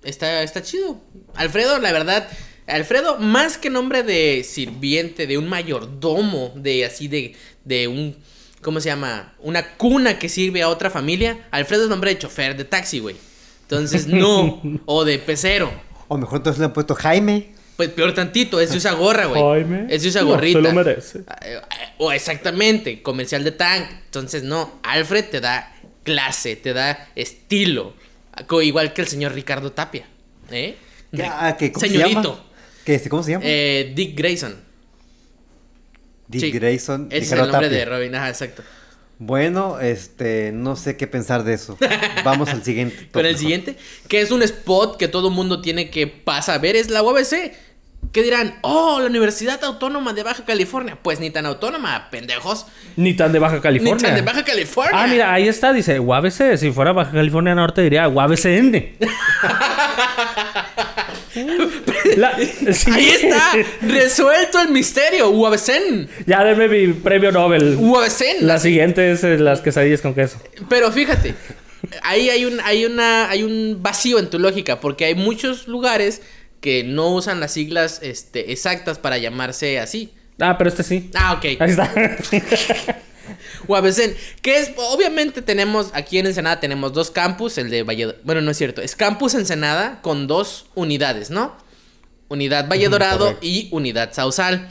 está, 0.03 0.43
está 0.43 0.61
chido. 0.61 1.01
Alfredo, 1.35 1.79
la 1.79 1.91
verdad, 1.91 2.27
Alfredo, 2.67 3.17
más 3.17 3.57
que 3.57 3.69
nombre 3.69 4.03
de 4.03 4.43
sirviente, 4.47 5.27
de 5.27 5.37
un 5.37 5.47
mayordomo, 5.49 6.53
de 6.55 6.85
así 6.85 7.07
de, 7.07 7.35
de 7.65 7.87
un, 7.87 8.15
¿cómo 8.61 8.79
se 8.79 8.89
llama? 8.89 9.33
Una 9.39 9.75
cuna 9.75 10.19
que 10.19 10.29
sirve 10.29 10.61
a 10.61 10.69
otra 10.69 10.89
familia. 10.89 11.47
Alfredo 11.51 11.83
es 11.83 11.89
nombre 11.89 12.13
de 12.13 12.19
chofer 12.19 12.55
de 12.55 12.65
taxi, 12.65 12.99
güey. 12.99 13.15
Entonces, 13.63 14.07
no. 14.07 14.61
o 14.85 15.05
de 15.05 15.19
pecero. 15.19 15.71
O 16.07 16.17
mejor 16.17 16.37
entonces 16.37 16.59
le 16.59 16.65
han 16.65 16.73
puesto 16.73 16.95
Jaime. 16.95 17.53
Pues 17.75 17.89
peor 17.89 18.13
tantito, 18.13 18.59
ese 18.59 18.75
usa 18.75 18.91
gorra, 18.91 19.25
güey. 19.27 19.41
Jaime, 19.41 19.85
Ese 19.89 20.09
usa 20.09 20.21
no, 20.21 20.27
gorrita. 20.27 20.59
se 20.59 20.63
lo 20.63 20.73
merece. 20.73 21.19
Eh, 21.45 21.61
O 21.97 22.11
exactamente, 22.11 23.01
comercial 23.01 23.45
de 23.45 23.51
tank. 23.51 23.85
Entonces, 24.05 24.43
no, 24.43 24.79
Alfred 24.83 25.25
te 25.29 25.39
da 25.39 25.73
clase, 26.03 26.57
te 26.57 26.73
da 26.73 27.07
estilo. 27.15 27.93
Igual 28.61 28.93
que 28.93 29.01
el 29.01 29.07
señor 29.07 29.33
Ricardo 29.33 29.71
Tapia. 29.71 30.07
¿Eh? 30.51 30.75
Ah, 31.23 31.55
que, 31.57 31.71
¿cómo 31.71 31.85
se 31.85 31.91
Señorito. 31.91 32.21
llama? 32.21 32.45
¿Qué, 32.85 32.95
este, 32.95 33.09
¿Cómo 33.09 33.23
se 33.23 33.31
llama? 33.31 33.43
Eh, 33.47 33.91
Dick 33.95 34.17
Grayson. 34.17 34.55
Dick 36.27 36.41
sí. 36.41 36.51
Grayson. 36.51 37.07
Ese 37.11 37.25
es 37.25 37.31
el 37.31 37.39
nombre 37.39 37.67
Tapia. 37.67 37.69
de 37.69 37.85
Robin, 37.85 38.15
ajá, 38.15 38.29
exacto. 38.29 38.63
Bueno, 39.17 39.79
este, 39.81 40.51
no 40.53 40.75
sé 40.75 40.95
qué 40.95 41.05
pensar 41.05 41.43
de 41.43 41.53
eso. 41.53 41.77
Vamos 42.23 42.49
al 42.49 42.63
siguiente. 42.63 43.09
Con 43.11 43.25
el 43.25 43.37
siguiente, 43.37 43.75
que 44.07 44.21
es 44.21 44.31
un 44.31 44.41
spot 44.43 44.97
que 44.97 45.07
todo 45.07 45.29
mundo 45.29 45.61
tiene 45.61 45.89
que 45.89 46.07
pasar 46.07 46.55
a 46.55 46.57
ver, 46.59 46.75
es 46.75 46.89
la 46.89 47.03
UABC. 47.03 47.51
¿Qué 48.11 48.23
dirán? 48.23 48.55
Oh, 48.61 48.99
la 48.99 49.05
Universidad 49.05 49.63
Autónoma 49.63 50.13
de 50.13 50.23
Baja 50.23 50.43
California. 50.43 50.97
Pues 51.01 51.19
ni 51.19 51.29
tan 51.29 51.45
autónoma, 51.45 52.09
pendejos. 52.09 52.65
Ni 52.95 53.13
tan 53.13 53.31
de 53.31 53.37
Baja 53.39 53.55
Ni 53.57 53.61
California. 53.61 54.07
tan 54.07 54.15
de 54.15 54.21
Baja 54.23 54.43
California. 54.43 54.91
Ah, 54.95 55.05
mira, 55.07 55.31
ahí 55.31 55.47
está, 55.47 55.71
dice 55.73 55.99
UABC. 55.99 56.57
Si 56.57 56.71
fuera 56.71 56.91
Baja 56.91 57.11
California 57.11 57.53
Norte 57.53 57.81
diría 57.83 58.07
UABCN. 58.07 58.97
La- 62.17 62.37
sí. 62.73 62.91
Ahí 62.91 63.09
está, 63.09 63.51
resuelto 63.81 64.59
el 64.61 64.69
misterio. 64.69 65.29
UABCN. 65.29 66.09
Ya 66.25 66.43
denme 66.43 66.67
mi 66.67 66.93
premio 66.93 67.31
Nobel. 67.31 67.75
UABCN. 67.79 68.47
La 68.47 68.59
siguiente 68.59 69.11
es 69.11 69.23
eh, 69.23 69.37
las 69.37 69.61
quesadillas 69.61 70.01
con 70.01 70.13
queso. 70.15 70.41
Pero 70.67 70.91
fíjate, 70.91 71.35
ahí 72.01 72.29
hay 72.29 72.45
un, 72.45 72.59
hay 72.61 72.85
una, 72.85 73.29
hay 73.29 73.43
un 73.43 73.77
vacío 73.81 74.19
en 74.19 74.29
tu 74.29 74.39
lógica, 74.39 74.79
porque 74.79 75.05
hay 75.05 75.15
muchos 75.15 75.67
lugares 75.67 76.21
que 76.61 76.83
no 76.83 77.09
usan 77.09 77.39
las 77.39 77.53
siglas 77.53 77.99
este, 78.01 78.51
exactas 78.51 78.99
para 78.99 79.17
llamarse 79.17 79.79
así. 79.79 80.13
Ah, 80.39 80.57
pero 80.57 80.69
este 80.69 80.83
sí. 80.83 81.09
Ah, 81.15 81.33
ok. 81.33 81.45
Ahí 81.59 81.69
está. 81.69 81.91
UABCN, 83.67 84.15
que 84.41 84.59
es, 84.59 84.71
obviamente 84.77 85.41
tenemos, 85.41 85.91
aquí 85.93 86.17
en 86.17 86.25
Ensenada 86.25 86.59
tenemos 86.59 86.93
dos 86.93 87.11
campus, 87.11 87.57
el 87.57 87.69
de 87.69 87.83
Valle, 87.83 88.15
bueno, 88.23 88.41
no 88.41 88.51
es 88.51 88.57
cierto, 88.57 88.81
es 88.81 88.95
campus 88.95 89.35
Ensenada 89.35 90.01
con 90.01 90.25
dos 90.27 90.67
unidades, 90.75 91.29
¿no? 91.29 91.55
Unidad 92.29 92.67
Valle 92.67 92.89
Dorado 92.89 93.37
y 93.41 93.69
unidad 93.71 94.13
Sausal. 94.13 94.69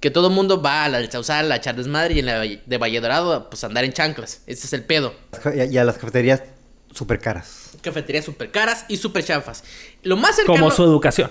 Que 0.00 0.12
todo 0.12 0.28
el 0.28 0.34
mundo 0.34 0.62
va 0.62 0.84
a 0.84 0.88
la 0.88 0.98
del 0.98 1.10
Sausal 1.10 1.50
a 1.50 1.56
echar 1.56 1.74
desmadre 1.74 2.14
y 2.14 2.18
en 2.20 2.26
la 2.26 2.38
de 2.38 2.78
Valle 2.78 3.00
Dorado, 3.00 3.50
pues 3.50 3.64
andar 3.64 3.84
en 3.84 3.92
chanclas. 3.92 4.42
Ese 4.46 4.66
es 4.66 4.72
el 4.72 4.84
pedo. 4.84 5.12
Y 5.68 5.76
a 5.76 5.84
las 5.84 5.98
cafeterías 5.98 6.42
súper 6.92 7.18
caras. 7.18 7.70
Cafeterías 7.80 8.24
súper 8.24 8.50
caras 8.50 8.84
y 8.88 8.96
súper 8.96 9.24
chafas. 9.24 9.62
Lo 10.02 10.16
más 10.16 10.36
cercano... 10.36 10.58
Como 10.58 10.70
su 10.70 10.82
educación. 10.82 11.30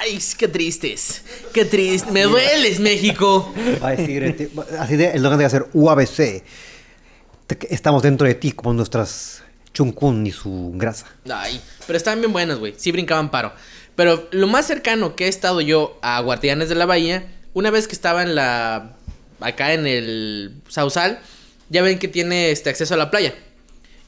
Ay, 0.00 0.18
qué 0.38 0.48
tristes. 0.48 1.22
Qué 1.52 1.64
triste. 1.64 2.10
Me 2.12 2.22
dueles, 2.22 2.80
México. 2.80 3.52
Va 3.82 3.88
a 3.88 3.96
decir, 3.96 4.22
este, 4.22 4.50
así 4.78 4.96
de, 4.96 5.12
el 5.12 5.22
logan 5.22 5.38
debe 5.38 5.50
ser 5.50 5.66
UABC. 5.72 6.44
Estamos 7.70 8.02
dentro 8.02 8.26
de 8.26 8.34
ti 8.34 8.52
como 8.52 8.74
nuestras 8.74 9.42
chuncún 9.72 10.26
y 10.26 10.32
su 10.32 10.72
grasa. 10.74 11.06
Ay, 11.30 11.60
pero 11.86 11.96
estaban 11.96 12.20
bien 12.20 12.32
buenas, 12.32 12.58
güey. 12.58 12.74
Sí 12.76 12.92
brincaban 12.92 13.30
paro. 13.30 13.52
Pero 13.96 14.28
lo 14.30 14.46
más 14.46 14.66
cercano 14.66 15.16
que 15.16 15.26
he 15.26 15.28
estado 15.28 15.60
yo 15.60 15.98
a 16.02 16.20
Guardianes 16.20 16.68
de 16.68 16.74
la 16.74 16.86
Bahía, 16.86 17.26
una 17.54 17.70
vez 17.70 17.88
que 17.88 17.94
estaba 17.94 18.22
en 18.22 18.34
la. 18.34 18.96
acá 19.40 19.72
en 19.72 19.86
el 19.86 20.60
Sausal, 20.68 21.20
ya 21.68 21.82
ven 21.82 21.98
que 21.98 22.08
tiene 22.08 22.50
este 22.50 22.70
acceso 22.70 22.94
a 22.94 22.96
la 22.96 23.10
playa. 23.10 23.34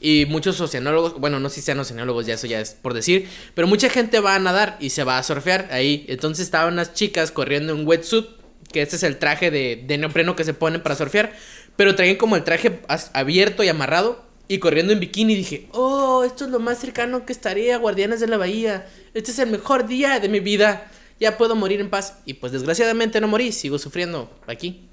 Y 0.03 0.25
muchos 0.25 0.59
oceanólogos, 0.59 1.19
bueno, 1.19 1.39
no 1.39 1.47
sé 1.49 1.55
si 1.55 1.61
sean 1.61 1.79
oceanólogos, 1.79 2.25
ya 2.25 2.33
eso 2.33 2.47
ya 2.47 2.59
es 2.59 2.71
por 2.71 2.95
decir, 2.95 3.29
pero 3.53 3.67
mucha 3.67 3.87
gente 3.87 4.19
va 4.19 4.33
a 4.33 4.39
nadar 4.39 4.77
y 4.79 4.89
se 4.89 5.03
va 5.03 5.19
a 5.19 5.23
surfear 5.23 5.69
ahí. 5.71 6.05
Entonces 6.09 6.45
estaban 6.45 6.73
unas 6.73 6.95
chicas 6.95 7.31
corriendo 7.31 7.71
en 7.73 7.87
wetsuit, 7.87 8.25
que 8.73 8.81
este 8.81 8.95
es 8.95 9.03
el 9.03 9.19
traje 9.19 9.51
de, 9.51 9.83
de 9.85 9.97
neopreno 9.99 10.35
que 10.35 10.43
se 10.43 10.55
ponen 10.55 10.81
para 10.81 10.95
surfear, 10.95 11.33
pero 11.75 11.93
traían 11.93 12.15
como 12.15 12.35
el 12.35 12.43
traje 12.43 12.81
abierto 13.13 13.63
y 13.63 13.69
amarrado 13.69 14.25
y 14.47 14.57
corriendo 14.57 14.91
en 14.91 14.99
bikini. 14.99 15.35
Dije, 15.35 15.67
oh, 15.71 16.23
esto 16.25 16.45
es 16.45 16.51
lo 16.51 16.59
más 16.59 16.79
cercano 16.79 17.25
que 17.25 17.31
estaría 17.31 17.75
a 17.75 17.77
Guardianes 17.77 18.19
de 18.19 18.27
la 18.27 18.37
Bahía. 18.37 18.87
Este 19.13 19.31
es 19.31 19.39
el 19.39 19.49
mejor 19.49 19.87
día 19.87 20.19
de 20.19 20.29
mi 20.29 20.39
vida. 20.39 20.91
Ya 21.19 21.37
puedo 21.37 21.55
morir 21.55 21.79
en 21.79 21.89
paz. 21.89 22.17
Y 22.25 22.33
pues 22.33 22.51
desgraciadamente 22.51 23.21
no 23.21 23.27
morí, 23.27 23.51
sigo 23.51 23.77
sufriendo 23.77 24.29
aquí. 24.47 24.89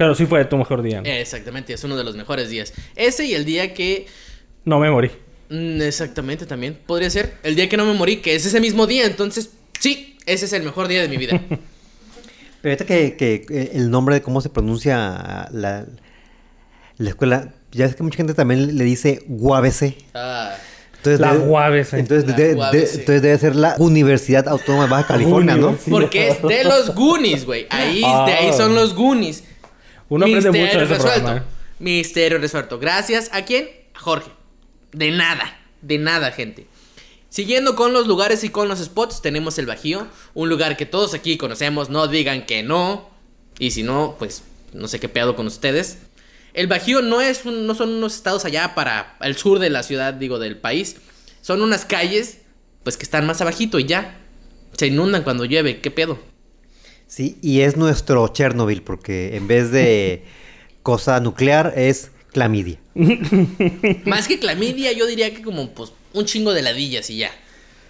Pero 0.00 0.14
sí 0.14 0.24
fue 0.24 0.42
tu 0.46 0.56
mejor 0.56 0.80
día. 0.80 1.02
¿no? 1.02 1.06
Exactamente, 1.10 1.74
es 1.74 1.84
uno 1.84 1.94
de 1.94 2.04
los 2.04 2.16
mejores 2.16 2.48
días. 2.48 2.72
Ese 2.96 3.26
y 3.26 3.34
el 3.34 3.44
día 3.44 3.74
que... 3.74 4.06
No 4.64 4.78
me 4.78 4.90
morí. 4.90 5.10
mm, 5.50 5.82
Exactamente, 5.82 6.46
también 6.46 6.78
podría 6.86 7.10
ser. 7.10 7.34
El 7.42 7.54
día 7.54 7.68
que 7.68 7.76
no 7.76 7.84
me 7.84 7.92
morí, 7.92 8.16
que 8.22 8.34
es 8.34 8.46
ese 8.46 8.60
mismo 8.60 8.86
día. 8.86 9.04
Entonces, 9.04 9.50
sí, 9.78 10.16
ese 10.24 10.46
es 10.46 10.54
el 10.54 10.62
mejor 10.62 10.88
día 10.88 11.02
de 11.02 11.08
mi 11.08 11.18
vida. 11.18 11.38
Pero 12.62 12.72
ahorita 12.72 12.86
que, 12.86 13.14
que, 13.18 13.44
eh, 13.50 13.72
el 13.74 13.90
nombre 13.90 14.14
de 14.14 14.22
cómo 14.22 14.40
se 14.40 14.48
pronuncia 14.48 15.48
la, 15.52 15.84
la 16.96 17.08
escuela, 17.10 17.52
ya 17.70 17.84
es 17.84 17.94
que 17.94 18.02
mucha 18.02 18.16
gente 18.16 18.32
también 18.32 18.78
le 18.78 18.84
dice 18.84 19.22
UABC. 19.28 19.96
Ah, 20.14 20.54
Entonces 20.96 21.20
La 21.20 21.34
debe- 21.34 21.46
UABC. 21.46 21.92
Entonces, 21.98 22.26
La 22.30 22.36
de- 22.36 22.48
de- 22.48 22.54
UABC. 22.54 22.76
entonces 23.00 23.20
debe 23.20 23.36
ser 23.38 23.54
la 23.54 23.74
Universidad 23.78 24.48
Autónoma 24.48 24.84
de 24.84 24.90
Baja 24.92 25.06
California, 25.08 25.56
¿no? 25.56 25.76
Porque 25.90 26.28
es 26.30 26.42
de 26.42 26.64
los 26.64 26.94
Goonies, 26.94 27.44
güey. 27.44 27.66
Ahí, 27.68 28.00
de 28.00 28.06
ahí 28.32 28.48
Ah. 28.50 28.54
son 28.56 28.74
los 28.74 28.94
Goonies. 28.94 29.44
Uno 30.10 30.26
aprende 30.26 30.50
mucho 30.50 30.60
Misterio 30.62 30.78
de 30.80 30.84
ese 30.84 30.94
resuelto. 30.94 31.20
programa. 31.22 31.46
¿eh? 31.46 31.54
Misterio 31.78 32.38
resuelto. 32.38 32.78
Gracias 32.78 33.30
a 33.32 33.44
quién? 33.46 33.70
A 33.94 33.98
Jorge. 34.00 34.30
De 34.92 35.10
nada. 35.10 35.58
De 35.80 35.96
nada, 35.96 36.30
gente. 36.32 36.66
Siguiendo 37.30 37.76
con 37.76 37.92
los 37.94 38.06
lugares 38.06 38.44
y 38.44 38.50
con 38.50 38.68
los 38.68 38.80
spots, 38.80 39.22
tenemos 39.22 39.56
el 39.58 39.64
Bajío. 39.66 40.06
Un 40.34 40.48
lugar 40.50 40.76
que 40.76 40.84
todos 40.84 41.14
aquí 41.14 41.38
conocemos. 41.38 41.88
No 41.88 42.06
digan 42.08 42.44
que 42.44 42.62
no. 42.62 43.08
Y 43.58 43.70
si 43.70 43.82
no, 43.82 44.16
pues 44.18 44.42
no 44.74 44.88
sé 44.88 45.00
qué 45.00 45.08
pedo 45.08 45.36
con 45.36 45.46
ustedes. 45.46 45.98
El 46.54 46.66
Bajío 46.66 47.00
no, 47.02 47.20
es 47.20 47.44
un- 47.44 47.66
no 47.66 47.74
son 47.76 47.90
unos 47.90 48.16
estados 48.16 48.44
allá 48.44 48.74
para 48.74 49.16
el 49.20 49.36
sur 49.36 49.58
de 49.60 49.70
la 49.70 49.82
ciudad, 49.84 50.12
digo, 50.14 50.38
del 50.40 50.56
país. 50.58 50.96
Son 51.40 51.62
unas 51.62 51.84
calles, 51.84 52.38
pues 52.82 52.96
que 52.96 53.04
están 53.04 53.26
más 53.26 53.40
abajito 53.40 53.78
y 53.78 53.84
ya. 53.84 54.18
Se 54.76 54.88
inundan 54.88 55.22
cuando 55.22 55.44
llueve. 55.44 55.80
¿Qué 55.80 55.90
pedo? 55.92 56.18
Sí, 57.10 57.38
y 57.42 57.62
es 57.62 57.76
nuestro 57.76 58.28
Chernobyl, 58.28 58.82
porque 58.82 59.34
en 59.36 59.48
vez 59.48 59.72
de 59.72 60.22
cosa 60.84 61.18
nuclear 61.18 61.72
es 61.76 62.12
clamidia. 62.32 62.78
Más 64.04 64.28
que 64.28 64.38
clamidia, 64.38 64.92
yo 64.92 65.06
diría 65.06 65.34
que 65.34 65.42
como 65.42 65.70
pues 65.70 65.92
un 66.12 66.24
chingo 66.24 66.52
de 66.52 66.62
ladillas 66.62 67.10
y 67.10 67.18
ya. 67.18 67.32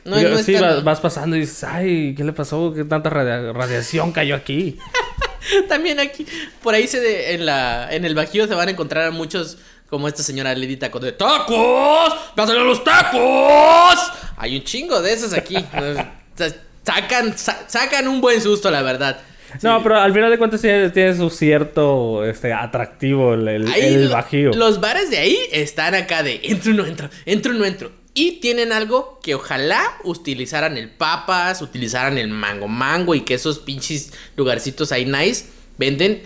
No, 0.06 0.16
Digo, 0.16 0.30
no 0.30 0.38
es 0.38 0.46
sí, 0.46 0.54
tan- 0.54 0.62
vas, 0.62 0.84
vas 0.84 1.00
pasando 1.00 1.36
y 1.36 1.40
dices, 1.40 1.64
ay, 1.64 2.14
¿qué 2.16 2.24
le 2.24 2.32
pasó? 2.32 2.72
¿Qué 2.74 2.84
tanta 2.84 3.10
radia- 3.10 3.52
radiación 3.52 4.12
cayó 4.12 4.34
aquí? 4.34 4.78
También 5.68 6.00
aquí, 6.00 6.24
por 6.62 6.74
ahí 6.74 6.86
se 6.86 7.00
de- 7.00 7.34
en 7.34 7.44
la 7.44 7.88
en 7.94 8.06
el 8.06 8.14
Bajío 8.14 8.46
se 8.46 8.54
van 8.54 8.68
a 8.68 8.70
encontrar 8.70 9.08
a 9.08 9.10
muchos 9.10 9.58
como 9.90 10.08
esta 10.08 10.22
señora 10.22 10.54
Lady 10.54 10.76
Taco 10.78 10.98
de 11.00 11.12
¡Tacos! 11.12 12.14
¡Pásale 12.36 12.60
a 12.60 12.62
los 12.64 12.82
tacos! 12.84 13.98
Hay 14.38 14.56
un 14.56 14.64
chingo 14.64 15.02
de 15.02 15.12
esos 15.12 15.32
aquí. 15.34 15.56
O 15.56 16.38
sea, 16.38 16.54
sacan, 16.84 17.36
sa- 17.36 17.64
sacan 17.68 18.08
un 18.08 18.20
buen 18.20 18.40
susto, 18.40 18.70
la 18.70 18.82
verdad. 18.82 19.20
No, 19.62 19.82
pero 19.82 19.98
al 19.98 20.12
final 20.14 20.30
de 20.30 20.38
cuentas 20.38 20.60
tiene, 20.60 20.90
tiene 20.90 21.16
su 21.16 21.28
cierto 21.28 22.24
este, 22.24 22.52
atractivo 22.52 23.34
el, 23.34 23.48
el, 23.48 23.66
Ahí 23.68 23.94
el 23.94 24.04
lo- 24.06 24.10
bajío. 24.12 24.52
Los 24.52 24.80
bares 24.80 25.10
de 25.10 25.18
ahí 25.18 25.36
están 25.50 25.94
acá 25.96 26.22
de 26.22 26.40
entro, 26.44 26.72
no 26.72 26.86
entro, 26.86 27.10
entro, 27.26 27.52
no 27.52 27.64
entro. 27.64 27.90
Y 28.14 28.40
tienen 28.40 28.72
algo 28.72 29.18
que 29.22 29.34
ojalá 29.34 29.82
utilizaran 30.04 30.76
el 30.76 30.90
papas, 30.90 31.62
utilizaran 31.62 32.18
el 32.18 32.28
mango 32.28 32.68
mango 32.68 33.14
y 33.14 33.20
que 33.22 33.34
esos 33.34 33.58
pinches 33.60 34.12
lugarcitos 34.36 34.90
ahí 34.92 35.04
nice 35.04 35.46
venden, 35.78 36.22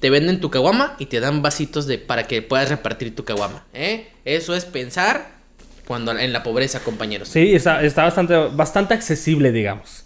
te 0.00 0.10
venden 0.10 0.40
tu 0.40 0.50
caguama 0.50 0.94
y 0.98 1.06
te 1.06 1.20
dan 1.20 1.40
vasitos 1.42 1.86
de 1.86 1.98
para 1.98 2.26
que 2.26 2.40
puedas 2.42 2.68
repartir 2.70 3.14
tu 3.14 3.24
caguama. 3.24 3.64
¿eh? 3.74 4.08
Eso 4.24 4.54
es 4.54 4.64
pensar 4.66 5.37
cuando 5.88 6.16
en 6.16 6.32
la 6.32 6.42
pobreza, 6.44 6.80
compañeros. 6.80 7.28
Sí, 7.30 7.54
está, 7.54 7.82
está 7.82 8.04
bastante, 8.04 8.36
bastante 8.54 8.94
accesible, 8.94 9.50
digamos. 9.50 10.04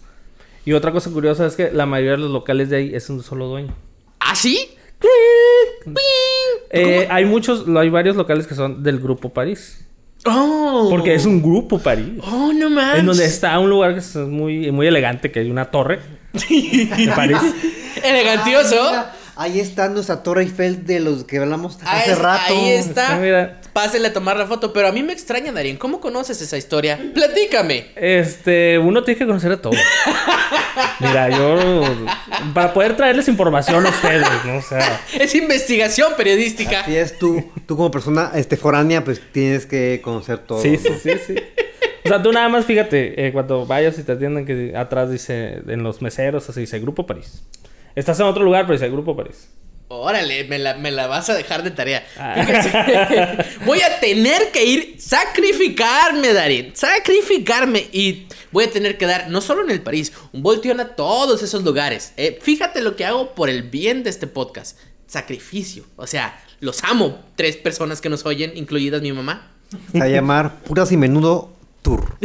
Y 0.65 0.71
otra 0.73 0.91
cosa 0.93 1.11
curiosa 1.11 1.45
es 1.45 1.55
que 1.57 1.69
la 1.71 1.85
mayoría 1.85 2.11
de 2.13 2.17
los 2.19 2.31
locales 2.31 2.69
de 2.69 2.77
ahí 2.77 2.95
es 2.95 3.09
un 3.09 3.21
solo 3.21 3.47
dueño. 3.47 3.75
¿Ah, 4.19 4.33
sí? 4.33 4.69
Eh, 6.69 7.07
hay 7.11 7.25
muchos, 7.25 7.65
hay 7.77 7.89
varios 7.89 8.15
locales 8.15 8.47
que 8.47 8.55
son 8.55 8.81
del 8.81 8.99
Grupo 8.99 9.29
París. 9.29 9.85
Oh. 10.25 10.87
Porque 10.89 11.13
es 11.13 11.25
un 11.25 11.41
Grupo 11.41 11.77
París. 11.79 12.13
Oh, 12.25 12.51
no 12.53 12.69
manches. 12.69 12.99
En 13.01 13.05
donde 13.05 13.25
está 13.25 13.59
un 13.59 13.69
lugar 13.69 13.93
que 13.93 13.99
es 13.99 14.15
muy, 14.15 14.71
muy 14.71 14.87
elegante, 14.87 15.31
que 15.31 15.41
hay 15.41 15.51
una 15.51 15.65
torre 15.65 15.99
de 16.31 17.11
París. 17.15 17.37
Elegantioso. 18.03 18.77
Ah, 18.81 18.89
mira, 18.89 19.15
ahí 19.35 19.59
está 19.59 19.89
nuestra 19.89 20.23
Torre 20.23 20.43
Eiffel 20.43 20.85
de 20.85 20.99
los 21.01 21.25
que 21.25 21.37
hablamos 21.39 21.77
Ah, 21.83 21.97
hace 21.99 22.11
es- 22.13 22.17
rato. 22.19 22.53
Ahí 22.53 22.69
está. 22.69 23.15
Ah, 23.15 23.19
mira. 23.19 23.59
Pásenle 23.73 24.09
a 24.09 24.13
tomar 24.13 24.37
la 24.37 24.45
foto. 24.45 24.71
Pero 24.71 24.87
a 24.87 24.91
mí 24.91 25.03
me 25.03 25.13
extraña, 25.13 25.51
Darien. 25.51 25.77
¿Cómo 25.77 25.99
conoces 25.99 26.41
esa 26.41 26.57
historia? 26.57 26.99
Platícame. 27.13 27.87
Este, 27.95 28.77
uno 28.77 29.03
tiene 29.03 29.17
que 29.17 29.25
conocer 29.25 29.51
a 29.51 29.61
todos. 29.61 29.77
Mira, 30.99 31.29
yo. 31.29 31.81
Para 32.53 32.73
poder 32.73 32.95
traerles 32.95 33.27
información 33.27 33.85
a 33.85 33.89
ustedes, 33.89 34.27
¿no? 34.45 34.57
O 34.57 34.61
sea. 34.61 35.01
Es 35.19 35.33
investigación 35.35 36.13
periodística. 36.15 36.81
Así 36.81 36.95
es, 36.95 37.17
tú, 37.17 37.43
tú 37.65 37.75
como 37.75 37.89
persona 37.91 38.31
este, 38.35 38.57
foránea, 38.57 39.03
pues 39.03 39.21
tienes 39.31 39.65
que 39.65 40.01
conocer 40.03 40.39
todo. 40.39 40.61
Sí, 40.61 40.71
¿no? 40.71 40.77
sí, 40.77 40.89
sí, 41.01 41.11
sí. 41.27 41.35
O 42.05 42.09
sea, 42.09 42.21
tú 42.21 42.31
nada 42.31 42.49
más 42.49 42.65
fíjate, 42.65 43.27
eh, 43.27 43.31
cuando 43.31 43.65
vayas 43.65 43.97
y 43.97 44.03
te 44.03 44.11
atienden, 44.11 44.45
que 44.45 44.75
atrás 44.75 45.09
dice, 45.09 45.61
en 45.67 45.83
los 45.83 46.01
meseros, 46.01 46.49
así 46.49 46.61
dice 46.61 46.79
Grupo 46.79 47.05
París. 47.05 47.43
Estás 47.95 48.19
en 48.19 48.25
otro 48.25 48.43
lugar, 48.43 48.65
pero 48.65 48.73
dice 48.73 48.89
Grupo 48.89 49.15
París. 49.15 49.47
Órale, 50.01 50.43
me 50.45 50.59
la, 50.59 50.73
me 50.75 50.91
la 50.91 51.07
vas 51.07 51.29
a 51.29 51.35
dejar 51.35 51.63
de 51.63 51.71
tarea. 51.71 52.05
Ah. 52.17 53.45
Voy 53.65 53.81
a 53.81 53.99
tener 53.99 54.51
que 54.51 54.65
ir 54.65 54.95
sacrificarme, 54.99 56.33
Darien. 56.33 56.75
Sacrificarme. 56.75 57.87
Y 57.91 58.27
voy 58.51 58.65
a 58.65 58.71
tener 58.71 58.97
que 58.97 59.05
dar, 59.05 59.29
no 59.29 59.41
solo 59.41 59.63
en 59.63 59.71
el 59.71 59.81
París, 59.81 60.13
un 60.31 60.43
volteón 60.43 60.79
a 60.79 60.95
todos 60.95 61.43
esos 61.43 61.63
lugares. 61.63 62.13
Eh, 62.17 62.39
fíjate 62.41 62.81
lo 62.81 62.95
que 62.95 63.05
hago 63.05 63.33
por 63.35 63.49
el 63.49 63.63
bien 63.63 64.03
de 64.03 64.09
este 64.09 64.27
podcast. 64.27 64.77
Sacrificio. 65.07 65.85
O 65.95 66.07
sea, 66.07 66.43
los 66.59 66.83
amo. 66.83 67.23
Tres 67.35 67.57
personas 67.57 68.01
que 68.01 68.09
nos 68.09 68.25
oyen, 68.25 68.53
incluidas 68.55 69.01
mi 69.01 69.11
mamá. 69.11 69.51
Se 69.91 69.99
va 69.99 70.05
a 70.05 70.09
llamar 70.09 70.59
Puras 70.61 70.91
y 70.91 70.97
Menudo 70.97 71.53
Tour. 71.81 72.17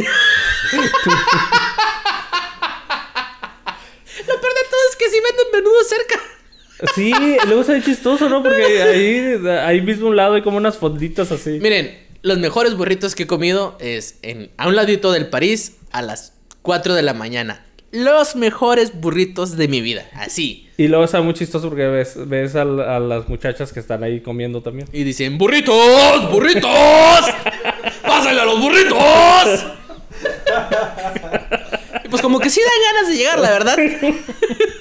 Lo 4.27 4.41
peor 4.41 4.53
de 4.53 4.69
todo 4.69 4.81
es 4.89 4.95
que 4.97 5.09
sí 5.09 5.17
venden 5.23 5.51
menudo 5.53 5.83
cerca. 5.83 6.38
Sí, 6.95 7.11
luego 7.45 7.63
se 7.63 7.73
ve 7.73 7.83
chistoso, 7.83 8.29
¿no? 8.29 8.41
Porque 8.41 8.81
ahí, 8.81 9.47
ahí 9.65 9.81
mismo 9.81 10.07
a 10.07 10.09
un 10.09 10.15
lado 10.15 10.35
hay 10.35 10.41
como 10.41 10.57
unas 10.57 10.77
fonditas 10.77 11.31
así. 11.31 11.59
Miren, 11.61 11.97
los 12.21 12.37
mejores 12.37 12.75
burritos 12.75 13.15
que 13.15 13.23
he 13.23 13.27
comido 13.27 13.77
es 13.79 14.17
en, 14.21 14.49
a 14.57 14.67
un 14.67 14.75
ladito 14.75 15.11
del 15.11 15.27
París 15.27 15.77
a 15.91 16.01
las 16.01 16.33
4 16.61 16.93
de 16.93 17.01
la 17.01 17.13
mañana. 17.13 17.65
Los 17.91 18.35
mejores 18.35 18.99
burritos 18.99 19.57
de 19.57 19.67
mi 19.67 19.81
vida. 19.81 20.05
Así. 20.13 20.69
Y 20.77 20.87
luego 20.87 21.03
está 21.03 21.21
muy 21.21 21.33
chistoso 21.33 21.69
porque 21.69 21.87
ves, 21.87 22.13
ves 22.27 22.55
a, 22.55 22.61
a 22.61 22.99
las 22.99 23.27
muchachas 23.27 23.73
que 23.73 23.79
están 23.79 24.03
ahí 24.03 24.21
comiendo 24.21 24.61
también. 24.61 24.87
Y 24.93 25.03
dicen, 25.03 25.37
burritos, 25.37 26.31
burritos. 26.31 26.69
Pásale 28.03 28.39
a 28.41 28.45
los 28.45 28.59
burritos. 28.59 29.65
Y 32.05 32.09
pues 32.09 32.21
como 32.21 32.39
que 32.39 32.49
sí 32.49 32.61
dan 32.61 32.93
ganas 32.93 33.09
de 33.09 33.17
llegar, 33.17 33.39
la 33.39 33.49
verdad. 33.49 33.77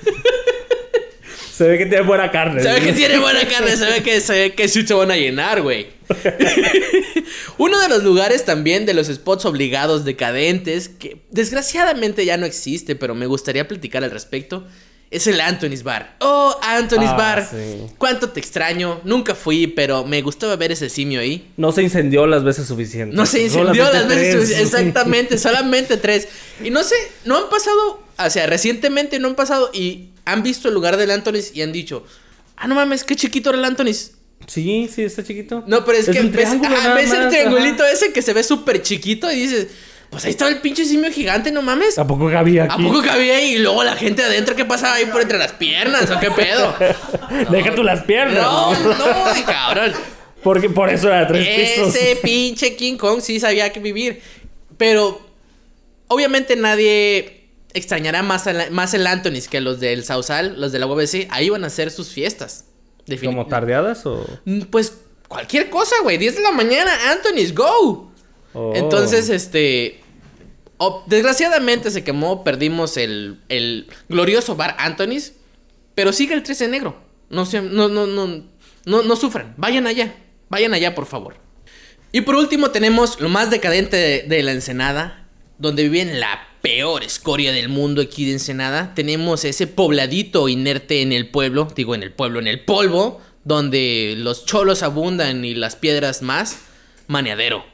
Se 1.58 1.66
ve 1.66 1.76
que 1.76 1.86
tiene 1.86 2.04
buena 2.04 2.30
carne. 2.30 2.62
Se 2.62 2.70
ve 2.70 2.80
que 2.80 2.92
tiene 2.92 3.18
buena 3.18 3.44
carne, 3.48 3.76
se 3.76 3.84
ve 3.84 4.00
que, 4.00 4.20
se 4.20 4.32
ve 4.32 4.54
que 4.54 4.68
sí 4.68 4.86
se 4.86 4.94
van 4.94 5.10
a 5.10 5.16
llenar, 5.16 5.60
güey. 5.60 5.88
Uno 7.58 7.80
de 7.80 7.88
los 7.88 8.04
lugares 8.04 8.44
también 8.44 8.86
de 8.86 8.94
los 8.94 9.08
spots 9.08 9.44
obligados 9.44 10.04
decadentes, 10.04 10.88
que 10.88 11.20
desgraciadamente 11.32 12.24
ya 12.24 12.36
no 12.36 12.46
existe, 12.46 12.94
pero 12.94 13.16
me 13.16 13.26
gustaría 13.26 13.66
platicar 13.66 14.04
al 14.04 14.12
respecto, 14.12 14.68
es 15.10 15.26
el 15.26 15.40
Anthony's 15.40 15.82
Bar. 15.82 16.16
Oh, 16.20 16.54
Anthony's 16.62 17.08
Ah, 17.10 17.16
Bar. 17.16 17.48
sí. 17.50 17.86
Cuánto 17.96 18.28
te 18.30 18.40
extraño. 18.40 19.00
Nunca 19.04 19.34
fui, 19.34 19.66
pero 19.66 20.04
me 20.04 20.20
gustaba 20.22 20.54
ver 20.56 20.72
ese 20.72 20.90
simio 20.90 21.20
ahí. 21.20 21.50
No 21.56 21.72
se 21.72 21.82
incendió 21.82 22.26
las 22.26 22.44
veces 22.44 22.66
suficientes. 22.66 23.16
No 23.16 23.24
se 23.26 23.42
incendió 23.42 23.86
Solamente 23.86 23.92
las 23.92 24.08
veces. 24.08 24.48
tres. 24.50 24.60
Exactamente, 24.60 25.38
solamente 25.38 25.96
tres. 25.96 26.28
Y 26.62 26.70
no 26.70 26.82
sé, 26.82 26.96
no 27.24 27.36
han 27.38 27.48
pasado, 27.48 28.02
o 28.18 28.30
sea, 28.30 28.46
recientemente 28.46 29.18
no 29.18 29.28
han 29.28 29.34
pasado 29.34 29.70
y 29.72 30.10
han 30.24 30.42
visto 30.42 30.68
el 30.68 30.74
lugar 30.74 30.96
del 30.98 31.10
Anthony's 31.10 31.54
y 31.54 31.62
han 31.62 31.72
dicho, 31.72 32.04
ah, 32.56 32.68
no 32.68 32.74
mames, 32.74 33.04
qué 33.04 33.16
chiquito 33.16 33.48
era 33.50 33.58
el 33.58 33.64
Anthony's. 33.64 34.12
Sí, 34.46 34.88
sí, 34.94 35.02
está 35.02 35.24
chiquito. 35.24 35.64
No, 35.66 35.84
pero 35.84 35.98
es, 35.98 36.06
que 36.08 36.20
ves, 36.22 36.60
nada 36.60 36.94
ves 36.94 37.10
el 37.12 37.28
triangulito 37.28 37.82
ajá. 37.82 37.92
ese 37.92 38.12
que 38.12 38.22
se 38.22 38.32
ve 38.32 38.42
súper 38.44 38.82
chiquito 38.82 39.30
y 39.32 39.36
dices, 39.36 39.68
pues 40.10 40.24
ahí 40.24 40.30
estaba 40.30 40.50
el 40.50 40.60
pinche 40.60 40.84
simio 40.84 41.10
gigante, 41.12 41.50
no 41.52 41.60
mames. 41.62 41.98
¿A 41.98 42.06
poco 42.06 42.30
cabía 42.30 42.64
¿A 42.64 42.74
aquí? 42.74 42.82
poco 42.82 43.02
cabía 43.02 43.36
ahí? 43.36 43.54
Y 43.54 43.58
luego 43.58 43.84
la 43.84 43.94
gente 43.96 44.22
adentro, 44.22 44.56
¿qué 44.56 44.64
pasaba 44.64 44.94
ahí 44.94 45.06
por 45.06 45.20
entre 45.20 45.38
las 45.38 45.52
piernas? 45.52 46.10
¿O 46.10 46.18
qué 46.18 46.30
pedo? 46.30 46.74
Deja 47.50 47.74
tú 47.74 47.82
las 47.82 48.02
piernas. 48.04 48.42
No, 48.42 48.72
no, 48.74 49.34
de 49.34 49.42
cabrón. 49.44 49.92
Porque 50.42 50.70
por 50.70 50.88
eso 50.88 51.08
era 51.08 51.26
tres 51.26 51.46
pisos. 51.76 51.94
Ese 51.94 52.16
pinche 52.22 52.74
King 52.76 52.96
Kong 52.96 53.20
sí 53.20 53.38
sabía 53.40 53.70
que 53.72 53.80
vivir. 53.80 54.22
Pero 54.76 55.20
obviamente 56.06 56.56
nadie 56.56 57.48
extrañará 57.74 58.22
más, 58.22 58.46
a- 58.46 58.70
más 58.70 58.94
el 58.94 59.06
Anthony's 59.06 59.48
que 59.48 59.60
los 59.60 59.78
del 59.80 60.04
Sausal, 60.04 60.60
los 60.60 60.72
de 60.72 60.78
la 60.78 60.86
UBC. 60.86 61.26
Ahí 61.30 61.50
van 61.50 61.64
a 61.64 61.66
hacer 61.66 61.90
sus 61.90 62.08
fiestas. 62.10 62.64
¿Como 63.24 63.46
tardeadas 63.46 64.04
o...? 64.06 64.24
Mm, 64.44 64.62
Pues 64.70 64.92
cualquier 65.28 65.70
cosa, 65.70 65.96
güey. 66.02 66.18
10 66.18 66.36
de 66.36 66.42
la 66.42 66.52
mañana, 66.52 66.92
Anthony's, 67.10 67.54
go. 67.54 68.07
Oh. 68.54 68.72
Entonces, 68.74 69.28
este. 69.28 70.00
desgraciadamente 71.06 71.90
se 71.90 72.04
quemó, 72.04 72.44
perdimos 72.44 72.96
el, 72.96 73.40
el 73.48 73.88
glorioso 74.08 74.56
bar 74.56 74.76
Anthony's. 74.78 75.34
Pero 75.94 76.12
sigue 76.12 76.34
el 76.34 76.42
13 76.44 76.68
negro. 76.68 76.96
No, 77.28 77.44
se, 77.44 77.60
no, 77.60 77.88
no, 77.88 78.06
no, 78.06 78.44
no, 78.84 79.02
no 79.02 79.16
sufran. 79.16 79.54
Vayan 79.56 79.86
allá. 79.86 80.14
Vayan 80.48 80.72
allá, 80.72 80.94
por 80.94 81.06
favor. 81.06 81.34
Y 82.12 82.20
por 82.22 82.36
último 82.36 82.70
tenemos 82.70 83.20
lo 83.20 83.28
más 83.28 83.50
decadente 83.50 83.96
de, 83.96 84.22
de 84.22 84.42
la 84.42 84.52
Ensenada, 84.52 85.28
donde 85.58 85.82
viven 85.82 86.20
la 86.20 86.48
peor 86.62 87.02
escoria 87.02 87.52
del 87.52 87.68
mundo 87.68 88.00
aquí 88.00 88.24
de 88.24 88.32
Ensenada. 88.32 88.94
Tenemos 88.94 89.44
ese 89.44 89.66
pobladito 89.66 90.48
inerte 90.48 91.02
en 91.02 91.12
el 91.12 91.30
pueblo, 91.30 91.68
digo 91.74 91.94
en 91.94 92.02
el 92.02 92.12
pueblo, 92.12 92.38
en 92.38 92.46
el 92.46 92.60
polvo, 92.64 93.20
donde 93.44 94.14
los 94.16 94.44
cholos 94.46 94.82
abundan 94.82 95.44
y 95.44 95.54
las 95.54 95.76
piedras 95.76 96.22
más. 96.22 96.60
Maneadero. 97.08 97.64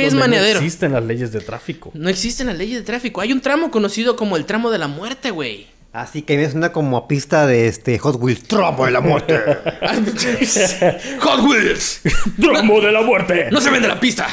¿Qué 0.00 0.06
es 0.06 0.14
maneadero? 0.14 0.60
No 0.60 0.64
existen 0.64 0.92
las 0.92 1.04
leyes 1.04 1.32
de 1.32 1.40
tráfico. 1.40 1.90
No 1.94 2.08
existen 2.08 2.46
las 2.48 2.58
leyes 2.58 2.78
de 2.78 2.84
tráfico. 2.84 3.20
Hay 3.20 3.32
un 3.32 3.40
tramo 3.40 3.70
conocido 3.70 4.16
como 4.16 4.36
el 4.36 4.44
tramo 4.44 4.70
de 4.70 4.78
la 4.78 4.88
muerte, 4.88 5.30
güey. 5.30 5.68
Así 5.92 6.20
que 6.20 6.36
me 6.36 6.50
suena 6.50 6.72
como 6.72 6.98
a 6.98 7.08
pista 7.08 7.46
de 7.46 7.68
este 7.68 7.98
Hot 7.98 8.16
Wheels. 8.20 8.42
Tramo 8.42 8.84
de 8.84 8.90
la 8.90 9.00
muerte. 9.00 9.34
Hot 11.20 11.40
Wheels. 11.40 12.02
¡Tramo 12.38 12.80
de 12.82 12.92
la 12.92 13.00
muerte! 13.00 13.48
No 13.50 13.62
se 13.62 13.70
vende 13.70 13.88
la 13.88 13.98
pista. 13.98 14.28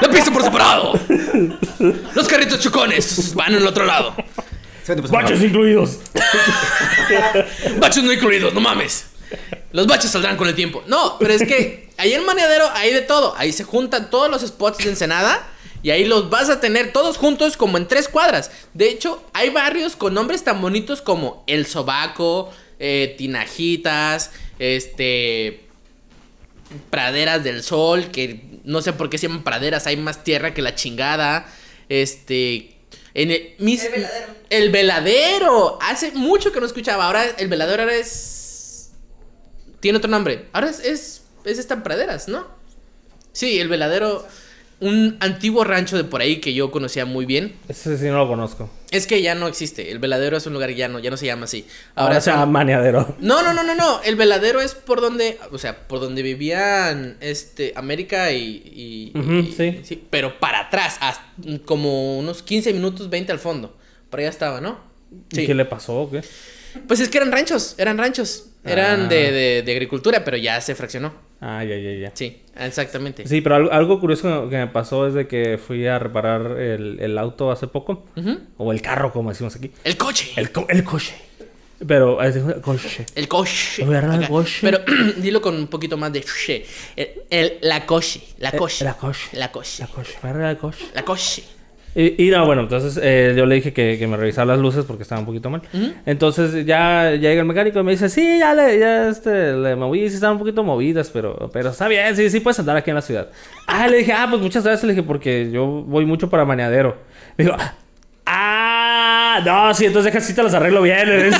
La 0.00 0.08
pista 0.08 0.30
por 0.32 0.44
separado. 0.44 0.92
Los 2.14 2.28
carritos 2.28 2.60
chocones 2.60 3.34
van 3.34 3.54
en 3.54 3.62
el 3.62 3.66
otro 3.66 3.84
lado. 3.84 4.14
¡Baches 5.10 5.42
incluidos! 5.42 5.98
Baches 7.80 8.04
no 8.04 8.12
incluidos, 8.12 8.52
no 8.54 8.60
mames. 8.60 9.06
Los 9.72 9.86
baches 9.86 10.10
saldrán 10.10 10.36
con 10.36 10.48
el 10.48 10.54
tiempo. 10.54 10.82
No, 10.86 11.16
pero 11.18 11.32
es 11.34 11.42
que 11.42 11.90
ahí 11.96 12.12
en 12.12 12.24
Maneadero 12.24 12.68
hay 12.74 12.92
de 12.92 13.00
todo. 13.02 13.34
Ahí 13.36 13.52
se 13.52 13.64
juntan 13.64 14.10
todos 14.10 14.30
los 14.30 14.42
spots 14.42 14.78
de 14.78 14.90
Ensenada. 14.90 15.48
Y 15.82 15.90
ahí 15.90 16.06
los 16.06 16.30
vas 16.30 16.48
a 16.48 16.60
tener 16.60 16.92
todos 16.92 17.18
juntos 17.18 17.58
como 17.58 17.76
en 17.76 17.86
tres 17.86 18.08
cuadras. 18.08 18.50
De 18.72 18.88
hecho, 18.88 19.22
hay 19.34 19.50
barrios 19.50 19.96
con 19.96 20.14
nombres 20.14 20.42
tan 20.42 20.62
bonitos 20.62 21.02
como 21.02 21.44
El 21.46 21.66
Sobaco, 21.66 22.50
eh, 22.78 23.14
Tinajitas, 23.18 24.30
este... 24.58 25.60
Praderas 26.90 27.44
del 27.44 27.62
Sol, 27.62 28.10
que 28.10 28.60
no 28.64 28.80
sé 28.80 28.94
por 28.94 29.10
qué 29.10 29.18
se 29.18 29.28
llaman 29.28 29.44
praderas, 29.44 29.86
hay 29.86 29.96
más 29.98 30.24
tierra 30.24 30.54
que 30.54 30.62
la 30.62 30.74
chingada. 30.74 31.46
Este... 31.90 32.76
En 33.12 33.30
el, 33.30 33.54
mis- 33.58 33.84
El 33.84 33.92
veladero. 33.92 34.26
El 34.48 34.70
veladero. 34.70 35.78
Hace 35.82 36.12
mucho 36.12 36.50
que 36.50 36.60
no 36.60 36.66
escuchaba. 36.66 37.04
Ahora 37.04 37.26
el 37.38 37.48
veladero 37.48 37.82
ahora 37.82 37.94
es... 37.94 38.43
Tiene 39.84 39.98
otro 39.98 40.10
nombre. 40.10 40.46
Ahora 40.54 40.70
es... 40.70 40.80
Es, 40.80 41.22
es 41.44 41.58
esta 41.58 41.82
praderas, 41.82 42.26
¿no? 42.26 42.46
Sí, 43.32 43.60
el 43.60 43.68
veladero... 43.68 44.26
Un 44.80 45.16
antiguo 45.20 45.62
rancho 45.62 45.96
de 45.96 46.04
por 46.04 46.20
ahí 46.22 46.40
que 46.40 46.52
yo 46.54 46.70
conocía 46.70 47.04
muy 47.06 47.26
bien. 47.26 47.54
Ese 47.68 47.96
sí 47.98 48.06
no 48.06 48.16
lo 48.18 48.28
conozco. 48.28 48.68
Es 48.90 49.06
que 49.06 49.20
ya 49.22 49.34
no 49.34 49.46
existe. 49.46 49.90
El 49.92 49.98
veladero 49.98 50.36
es 50.36 50.46
un 50.46 50.52
lugar 50.54 50.70
que 50.70 50.74
ya 50.74 50.88
no, 50.88 50.98
ya 50.98 51.10
no 51.10 51.16
se 51.16 51.26
llama 51.26 51.44
así. 51.44 51.66
Ahora 51.94 52.16
se 52.20 52.30
son- 52.30 52.40
llama 52.40 52.46
maneadero. 52.52 53.14
no, 53.20 53.42
no, 53.42 53.52
no, 53.54 53.62
no, 53.62 53.74
no. 53.74 54.02
El 54.02 54.16
veladero 54.16 54.60
es 54.60 54.74
por 54.74 55.00
donde, 55.00 55.38
o 55.52 55.58
sea, 55.58 55.86
por 55.86 56.00
donde 56.00 56.22
vivían, 56.22 57.16
este, 57.20 57.72
América 57.76 58.32
y, 58.32 59.12
y- 59.14 59.18
y- 59.18 59.84
sí. 59.84 60.02
pero 60.10 60.38
para 60.40 60.60
atrás, 60.62 60.96
hasta 61.00 61.24
como 61.66 62.18
unos 62.18 62.42
15 62.42 62.72
minutos, 62.72 63.08
20 63.10 63.32
al 63.32 63.38
fondo. 63.38 63.76
Por 64.10 64.20
allá 64.20 64.28
estaba, 64.30 64.60
¿no? 64.60 64.80
¿Y 65.30 65.36
Sí. 65.36 65.46
qué 65.46 65.54
le 65.54 65.64
pasó 65.66 65.94
o 66.02 66.10
qué? 66.10 66.22
Pues 66.88 66.98
es 67.00 67.08
que 67.08 67.18
eran 67.18 67.30
ranchos, 67.30 67.74
eran 67.78 67.96
ranchos, 67.96 68.46
eran 68.64 69.02
Ah. 69.02 69.08
de, 69.08 69.32
de, 69.32 69.62
de 69.62 69.72
agricultura, 69.72 70.24
pero 70.24 70.36
ya 70.36 70.60
se 70.60 70.74
fraccionó. 70.74 71.12
Ah, 71.40 71.62
ya, 71.64 71.76
ya, 71.76 71.92
ya. 71.92 72.10
Sí, 72.14 72.40
exactamente. 72.58 73.26
Sí, 73.26 73.40
pero 73.42 73.56
algo, 73.56 73.72
algo 73.72 74.00
curioso 74.00 74.48
que 74.48 74.56
me 74.56 74.66
pasó 74.68 75.06
es 75.06 75.14
de 75.14 75.26
que 75.26 75.58
fui 75.58 75.86
a 75.86 75.98
reparar 75.98 76.58
el, 76.58 76.98
el 77.00 77.18
auto 77.18 77.50
hace 77.50 77.66
poco. 77.66 78.06
Ujú. 78.16 78.38
O 78.56 78.72
el 78.72 78.80
carro, 78.80 79.12
como 79.12 79.30
decimos 79.30 79.54
aquí. 79.56 79.70
El 79.84 79.96
coche. 79.98 80.30
El, 80.36 80.50
co- 80.52 80.66
el 80.70 80.82
coche. 80.84 81.14
Pero, 81.86 82.22
es 82.22 82.36
el 82.36 82.60
coche. 82.62 83.04
El 83.14 83.28
coche. 83.28 83.84
Voy 83.84 83.94
a 83.96 83.98
agarrar 83.98 84.16
el 84.18 84.24
Acá. 84.24 84.32
coche. 84.32 84.58
Pero 84.62 84.78
dilo 85.18 85.42
con 85.42 85.54
un 85.56 85.66
poquito 85.66 85.98
más 85.98 86.12
de. 86.12 86.24
El, 86.96 87.10
el- 87.28 87.58
la 87.60 87.84
coche. 87.84 88.22
La 88.38 88.50
Eh, 88.50 88.56
coche. 88.56 88.84
la 88.84 88.94
coche. 88.94 89.28
La 89.32 89.52
coche. 89.52 89.82
La 89.82 89.86
coche. 89.88 90.12
Voy 90.22 90.28
a 90.28 90.32
agarrar 90.32 90.50
el 90.52 90.56
coche. 90.58 90.84
La 90.94 91.02
coche. 91.04 91.42
Y, 91.94 92.26
y 92.26 92.30
no, 92.30 92.44
bueno, 92.44 92.62
entonces 92.62 92.98
eh, 93.02 93.34
yo 93.36 93.46
le 93.46 93.54
dije 93.56 93.72
que, 93.72 93.96
que 93.98 94.06
me 94.06 94.16
revisara 94.16 94.46
las 94.46 94.58
luces 94.58 94.84
porque 94.84 95.04
estaba 95.04 95.20
un 95.20 95.26
poquito 95.26 95.48
mal. 95.50 95.62
Entonces 96.06 96.66
ya, 96.66 97.10
ya 97.12 97.30
llega 97.30 97.40
el 97.40 97.46
mecánico 97.46 97.78
y 97.78 97.82
me 97.84 97.92
dice, 97.92 98.08
sí, 98.08 98.38
ya 98.38 98.54
le, 98.54 98.78
ya 98.78 99.08
este, 99.08 99.52
le 99.52 99.76
moví, 99.76 100.08
sí 100.08 100.16
están 100.16 100.32
un 100.32 100.38
poquito 100.38 100.64
movidas, 100.64 101.10
pero, 101.10 101.50
pero 101.52 101.70
está 101.70 101.86
bien, 101.86 102.16
sí, 102.16 102.28
sí 102.30 102.40
puedes 102.40 102.58
andar 102.58 102.76
aquí 102.76 102.90
en 102.90 102.96
la 102.96 103.02
ciudad. 103.02 103.28
Ah, 103.66 103.86
le 103.86 103.98
dije, 103.98 104.12
ah, 104.12 104.26
pues 104.28 104.42
muchas 104.42 104.64
gracias, 104.64 104.84
le 104.84 104.94
dije, 104.94 105.04
porque 105.04 105.50
yo 105.52 105.66
voy 105.66 106.04
mucho 106.04 106.28
para 106.28 106.44
Maneadero. 106.44 106.96
Me 107.36 107.44
dijo, 107.44 107.56
ah, 108.26 109.40
no, 109.44 109.72
sí, 109.74 109.86
entonces 109.86 110.12
deja 110.12 110.24
si 110.24 110.34
te 110.34 110.42
las 110.42 110.54
arreglo 110.54 110.82
bien. 110.82 111.08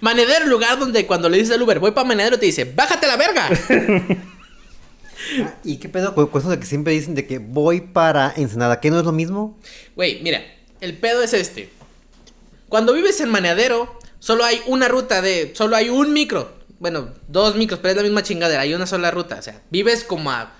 Manedero, 0.00 0.46
lugar 0.46 0.78
donde 0.78 1.06
cuando 1.06 1.28
le 1.28 1.38
dices 1.38 1.54
al 1.54 1.62
Uber, 1.62 1.78
voy 1.78 1.92
para 1.92 2.06
Manedero, 2.06 2.38
te 2.38 2.46
dice, 2.46 2.70
bájate 2.74 3.06
la 3.06 3.16
verga. 3.16 3.48
¿Y 5.64 5.76
qué 5.76 5.88
pedo 5.88 6.14
con 6.14 6.26
con 6.28 6.40
eso 6.40 6.50
de 6.50 6.58
que 6.58 6.66
siempre 6.66 6.92
dicen 6.92 7.14
de 7.14 7.26
que 7.26 7.38
voy 7.38 7.80
para 7.80 8.32
Ensenada? 8.36 8.80
¿Qué 8.80 8.90
no 8.90 8.98
es 8.98 9.04
lo 9.04 9.12
mismo? 9.12 9.58
Güey, 9.96 10.20
mira, 10.22 10.42
el 10.80 10.96
pedo 10.96 11.22
es 11.22 11.32
este. 11.32 11.70
Cuando 12.68 12.92
vives 12.92 13.20
en 13.20 13.30
Maneadero, 13.30 13.98
solo 14.18 14.44
hay 14.44 14.60
una 14.66 14.88
ruta 14.88 15.22
de. 15.22 15.52
Solo 15.54 15.76
hay 15.76 15.88
un 15.88 16.12
micro. 16.12 16.58
Bueno, 16.78 17.10
dos 17.28 17.56
micros, 17.56 17.80
pero 17.80 17.90
es 17.90 17.96
la 17.96 18.02
misma 18.02 18.22
chingadera. 18.22 18.62
Hay 18.62 18.74
una 18.74 18.86
sola 18.86 19.10
ruta. 19.10 19.36
O 19.38 19.42
sea, 19.42 19.60
vives 19.70 20.04
como 20.04 20.30
a 20.30 20.54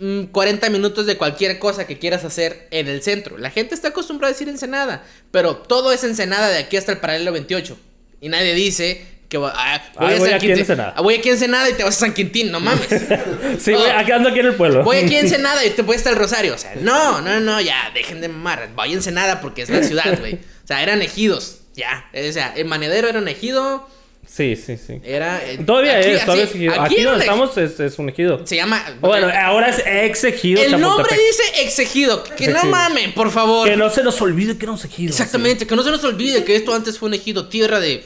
mm, 0.00 0.24
40 0.26 0.70
minutos 0.70 1.06
de 1.06 1.16
cualquier 1.16 1.58
cosa 1.58 1.86
que 1.86 1.98
quieras 1.98 2.24
hacer 2.24 2.68
en 2.70 2.88
el 2.88 3.02
centro. 3.02 3.36
La 3.38 3.50
gente 3.50 3.74
está 3.74 3.88
acostumbrada 3.88 4.30
a 4.30 4.34
decir 4.34 4.48
Ensenada. 4.48 5.04
Pero 5.30 5.56
todo 5.56 5.92
es 5.92 6.04
Ensenada 6.04 6.48
de 6.48 6.58
aquí 6.58 6.76
hasta 6.76 6.92
el 6.92 6.98
paralelo 6.98 7.32
28. 7.32 7.76
Y 8.20 8.28
nadie 8.28 8.54
dice 8.54 9.17
que 9.28 9.36
va- 9.38 9.52
ah, 9.54 9.82
voy, 9.98 10.12
Ah, 10.12 10.16
a 10.16 10.18
voy 10.18 10.30
aquí. 10.30 10.50
Ensenada. 10.52 10.94
Ah, 10.96 11.02
voy 11.02 11.14
aquí 11.16 11.28
a 11.28 11.32
Ensenada 11.32 11.68
y 11.68 11.74
te 11.74 11.84
vas 11.84 11.96
a 11.96 12.00
San 12.00 12.14
Quintín. 12.14 12.50
No 12.50 12.60
mames. 12.60 12.88
sí, 13.58 13.72
güey, 13.74 13.90
aquí 13.90 14.10
ando 14.12 14.30
aquí 14.30 14.40
en 14.40 14.46
el 14.46 14.54
pueblo. 14.54 14.82
Voy 14.84 14.96
aquí 14.98 15.16
a 15.16 15.20
Ensenada 15.22 15.64
y 15.64 15.70
te 15.70 15.82
voy 15.82 15.96
hasta 15.96 16.10
el 16.10 16.16
Rosario. 16.16 16.54
O 16.54 16.58
sea, 16.58 16.74
no, 16.80 17.20
no, 17.20 17.38
no, 17.40 17.60
ya, 17.60 17.90
dejen 17.94 18.20
de 18.20 18.28
mamar. 18.28 18.70
Voy 18.74 18.90
a 18.90 18.92
Ensenada 18.94 19.40
porque 19.40 19.62
es 19.62 19.70
la 19.70 19.82
ciudad, 19.82 20.18
güey. 20.18 20.34
O 20.34 20.66
sea, 20.66 20.82
eran 20.82 21.02
ejidos. 21.02 21.58
Ya. 21.74 22.08
O 22.12 22.32
sea, 22.32 22.54
el 22.56 22.64
manedero 22.66 23.08
era 23.08 23.18
un 23.18 23.28
ejido. 23.28 23.86
Sí, 24.26 24.56
sí, 24.56 24.76
sí. 24.76 25.00
Era. 25.04 25.40
eh, 25.42 25.58
Todavía 25.64 25.98
aquí- 26.00 26.10
es, 26.10 26.20
todavía 26.24 26.44
así, 26.44 26.50
es 26.50 26.56
ejido. 26.56 26.72
aquí 26.82 26.94
Aquí, 26.96 27.02
donde 27.04 27.20
estamos 27.20 27.56
es, 27.56 27.80
es 27.80 27.98
un 27.98 28.10
ejido. 28.10 28.46
Se 28.46 28.56
llama. 28.56 28.84
Bueno, 29.00 29.26
ahora 29.34 29.70
es 29.70 29.82
ex 29.86 30.22
ejido 30.24 30.62
el 30.62 30.78
nombre 30.78 31.16
dice 31.16 31.62
exegido. 31.62 32.22
Que 32.36 32.48
no 32.48 32.62
mamen, 32.64 33.14
por 33.14 33.30
favor. 33.30 33.66
Que 33.66 33.76
no 33.76 33.88
se 33.88 34.02
nos 34.02 34.20
olvide 34.20 34.58
que 34.58 34.66
era 34.66 34.72
un 34.72 34.78
ejido. 34.84 35.10
Exactamente, 35.12 35.66
que 35.66 35.74
no 35.74 35.82
se 35.82 35.90
nos 35.90 36.04
olvide 36.04 36.44
que 36.44 36.56
esto 36.56 36.74
antes 36.74 36.98
fue 36.98 37.08
un 37.08 37.14
ejido, 37.14 37.48
tierra 37.48 37.80
de. 37.80 38.04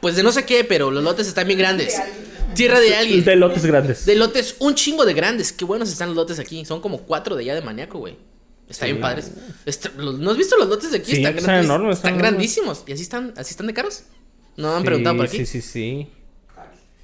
Pues 0.00 0.16
de 0.16 0.22
no 0.22 0.32
sé 0.32 0.44
qué, 0.44 0.64
pero 0.64 0.90
los 0.90 1.02
lotes 1.02 1.26
están 1.26 1.46
bien 1.46 1.58
grandes. 1.58 1.96
Tierra 2.54 2.80
de 2.80 2.94
alguien. 2.96 3.24
De 3.24 3.36
lotes 3.36 3.64
grandes. 3.66 4.06
De 4.06 4.14
lotes, 4.14 4.56
un 4.60 4.74
chingo 4.74 5.04
de 5.04 5.14
grandes. 5.14 5.52
Qué 5.52 5.64
buenos 5.64 5.88
están 5.90 6.08
los 6.08 6.16
lotes 6.16 6.38
aquí. 6.38 6.64
Son 6.64 6.80
como 6.80 6.98
cuatro 7.02 7.36
de 7.36 7.42
allá 7.42 7.54
de 7.54 7.62
maníaco, 7.62 7.98
güey. 7.98 8.16
Está 8.68 8.84
bien 8.86 9.00
padres. 9.00 9.30
Está- 9.64 9.90
¿No 9.96 10.30
has 10.30 10.36
visto 10.36 10.56
los 10.56 10.68
lotes 10.68 10.90
de 10.90 10.98
aquí? 10.98 11.12
Sí, 11.12 11.16
están, 11.18 11.36
están 11.38 11.54
grandes- 11.54 11.64
enormes, 11.64 11.96
están 11.96 12.18
grandísimos. 12.18 12.84
¿Y 12.86 12.92
así 12.92 13.02
están, 13.02 13.32
así 13.36 13.50
están 13.52 13.66
de 13.66 13.74
caros? 13.74 14.02
¿No 14.56 14.74
han 14.74 14.80
Sí, 14.82 14.86
preguntado 14.86 15.16
por 15.16 15.26
aquí? 15.26 15.38
Sí, 15.38 15.46
sí, 15.46 15.60
sí. 15.62 16.08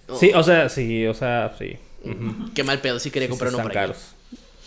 Oh, 0.09 0.19
Sí, 0.19 0.33
o 0.35 0.43
sea, 0.43 0.69
sí, 0.69 1.07
o 1.07 1.15
sea, 1.15 1.55
sí. 1.59 1.77
Qué 2.55 2.65
mal 2.65 2.81
pedo, 2.83 2.99
sí 2.99 3.11
quería 3.11 3.29
comprar 3.31 3.49
uno 3.49 3.59
están 3.59 3.71
por 3.71 3.79
aquí. 3.79 3.93
caros. 3.93 4.14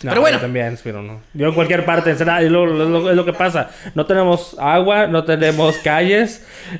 No, 0.04 0.12
Pero 0.12 0.22
bueno. 0.22 0.38
yo 0.38 0.42
también, 0.42 0.78
pero 0.84 1.02
no. 1.02 1.22
Yo 1.34 1.48
en 1.48 1.54
cualquier 1.56 1.84
parte, 1.84 2.12
es 2.12 2.20
lo, 2.22 3.10
es 3.10 3.16
lo 3.16 3.26
que 3.26 3.34
pasa. 3.34 3.72
No 3.96 4.06
tenemos 4.06 4.56
agua, 4.60 5.08
no 5.08 5.24
tenemos 5.26 5.76
calles. 5.78 6.44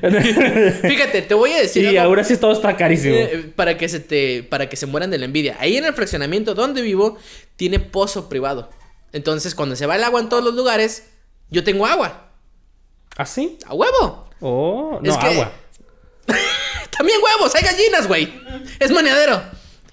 Fíjate, 0.82 1.22
te 1.22 1.34
voy 1.34 1.50
a 1.52 1.58
decir 1.60 1.82
y 1.84 1.96
algo, 1.96 2.00
ahora 2.10 2.22
sí 2.22 2.36
todo 2.36 2.52
está 2.52 2.76
carísimo. 2.76 3.14
eh, 3.16 3.52
para 3.56 3.76
que 3.76 3.88
se 3.88 3.98
te 4.00 4.44
para 4.44 4.68
que 4.68 4.76
se 4.76 4.86
mueran 4.86 5.10
de 5.10 5.18
la 5.18 5.24
envidia. 5.24 5.56
Ahí 5.58 5.76
en 5.76 5.84
el 5.84 5.94
fraccionamiento 5.94 6.54
donde 6.54 6.80
vivo 6.80 7.18
tiene 7.56 7.80
pozo 7.80 8.28
privado. 8.28 8.70
Entonces, 9.12 9.54
cuando 9.54 9.74
se 9.74 9.86
va 9.86 9.96
el 9.96 10.04
agua 10.04 10.20
en 10.20 10.28
todos 10.28 10.44
los 10.44 10.54
lugares, 10.54 11.08
yo 11.50 11.64
tengo 11.64 11.86
agua. 11.86 12.28
¿Ah, 13.16 13.26
sí? 13.26 13.58
¡A 13.66 13.74
huevo! 13.74 14.28
Oh, 14.40 15.00
no, 15.02 15.10
Es 15.10 15.16
que- 15.18 15.26
agua. 15.26 15.50
También 16.96 17.18
huevos, 17.22 17.54
hay 17.54 17.62
gallinas, 17.64 18.06
güey. 18.06 18.32
Es 18.78 18.90
maneadero. 18.90 19.40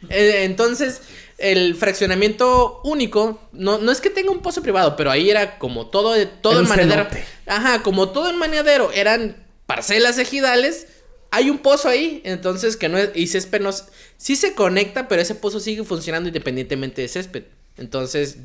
Eh, 0.10 0.42
entonces, 0.44 1.02
el 1.38 1.76
fraccionamiento 1.76 2.82
único, 2.84 3.42
no, 3.52 3.78
no 3.78 3.92
es 3.92 4.00
que 4.00 4.10
tenga 4.10 4.32
un 4.32 4.40
pozo 4.40 4.62
privado, 4.62 4.96
pero 4.96 5.12
ahí 5.12 5.30
era 5.30 5.58
como 5.58 5.88
todo, 5.88 6.16
todo 6.42 6.64
maneadero. 6.64 7.10
cenote. 7.10 7.26
Ajá, 7.46 7.84
como 7.84 8.10
todo 8.10 8.30
en 8.30 8.38
maneadero, 8.38 8.92
eran 8.92 9.46
parcelas 9.66 10.18
ejidales. 10.18 10.88
Hay 11.32 11.50
un 11.50 11.58
pozo 11.58 11.90
ahí, 11.90 12.22
entonces 12.24 12.78
que 12.78 12.88
no 12.88 12.98
es, 12.98 13.10
y 13.16 13.28
césped 13.28 13.60
no, 13.60 13.72
sí 14.18 14.36
se 14.36 14.54
conecta, 14.54 15.08
pero 15.08 15.22
ese 15.22 15.36
pozo 15.36 15.60
sigue 15.60 15.84
funcionando 15.84 16.30
independientemente 16.30 17.02
de 17.02 17.10
césped. 17.10 17.44
Entonces, 17.78 18.38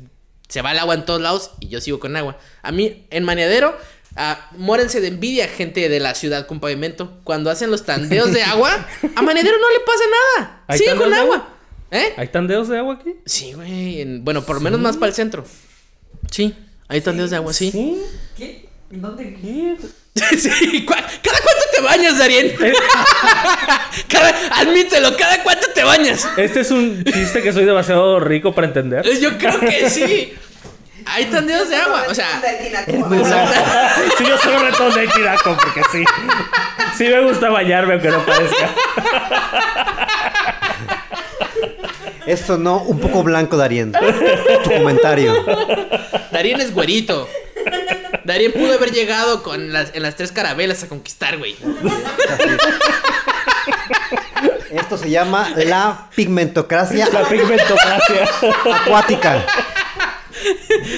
se 0.49 0.61
va 0.61 0.73
el 0.73 0.79
agua 0.79 0.95
en 0.95 1.05
todos 1.05 1.21
lados 1.21 1.51
y 1.61 1.69
yo 1.69 1.79
sigo 1.79 1.99
con 1.99 2.17
agua. 2.17 2.37
A 2.61 2.73
mí, 2.73 3.05
en 3.09 3.23
maneadero, 3.23 3.77
ah, 4.17 4.49
muérense 4.57 4.99
de 4.99 5.07
envidia, 5.07 5.47
gente 5.47 5.87
de 5.87 5.99
la 6.01 6.13
ciudad 6.13 6.45
con 6.45 6.59
pavimento. 6.59 7.17
Cuando 7.23 7.49
hacen 7.49 7.71
los 7.71 7.85
tandeos 7.85 8.33
de 8.33 8.43
agua, 8.43 8.85
a 9.15 9.21
maneadero 9.21 9.57
no 9.57 9.69
le 9.69 9.79
pasa 9.79 10.03
nada. 10.37 10.63
¿Hay 10.67 10.79
Sigue 10.79 10.95
con 10.97 11.13
agua? 11.13 11.57
¿Eh? 11.91 12.13
¿Hay 12.17 12.27
tandeos 12.29 12.67
de 12.69 12.77
agua 12.77 12.95
aquí? 12.95 13.15
Sí, 13.25 13.53
güey. 13.53 14.01
en- 14.01 14.23
Bueno, 14.23 14.43
por 14.43 14.55
lo 14.55 14.61
menos 14.61 14.79
más 14.79 14.95
para 14.97 15.09
el 15.09 15.13
centro. 15.15 15.43
Sí, 16.29 16.55
hay 16.87 17.01
tandeos 17.01 17.29
de 17.31 17.35
agua, 17.35 17.51
sí. 17.53 17.69
¿Sí? 17.71 18.01
¿Qué? 18.37 18.69
¿Dónde? 18.89 19.35
¿Qué? 19.41 19.75
Sí, 20.37 20.85
¿cu- 20.85 20.93
¿cada 20.93 21.39
cuánto 21.39 21.63
te 21.73 21.81
bañas, 21.81 22.17
Darien? 22.17 22.53
Cada- 24.09 24.59
admítelo, 24.59 25.15
¿cada 25.15 25.41
cuánto 25.43 25.67
te 25.73 25.83
bañas? 25.85 26.27
Este 26.37 26.61
es 26.61 26.71
un 26.71 27.03
chiste 27.05 27.41
que 27.41 27.53
soy 27.53 27.63
demasiado 27.65 28.19
rico 28.19 28.53
para 28.53 28.67
entender. 28.67 29.07
Eh, 29.07 29.19
Yo 29.21 29.37
creo 29.37 29.57
que 29.59 29.89
sí. 29.89 30.33
Hay 31.05 31.25
tandeos 31.25 31.69
de 31.69 31.75
agua, 31.77 32.03
o 32.09 32.13
sea. 32.13 32.41
Sí, 34.17 34.23
yo 34.27 34.37
solo 34.37 34.59
respondí 34.59 35.07
Chiraco 35.15 35.57
porque 35.57 35.81
sí. 35.91 36.03
Sí 36.97 37.03
me 37.05 37.21
gusta 37.21 37.49
bañarme 37.49 37.93
aunque 37.93 38.09
no 38.09 38.23
parezca. 38.25 38.69
Esto 42.31 42.57
no, 42.57 42.81
un 42.83 42.99
poco 42.99 43.23
blanco, 43.23 43.57
Darien. 43.57 43.91
Tu 44.63 44.69
comentario. 44.71 45.33
Darien 46.31 46.61
es 46.61 46.73
güerito. 46.73 47.27
Darien 48.23 48.53
pudo 48.53 48.73
haber 48.73 48.91
llegado 48.91 49.43
con 49.43 49.73
las, 49.73 49.93
en 49.93 50.03
las 50.03 50.15
tres 50.15 50.31
carabelas 50.31 50.81
a 50.83 50.87
conquistar, 50.87 51.37
güey. 51.37 51.55
Esto 54.71 54.97
se 54.97 55.09
llama 55.09 55.51
la 55.57 56.09
pigmentocracia 56.15 57.07
La 57.11 57.27
pigmentocracia. 57.27 58.29
acuática. 58.73 59.45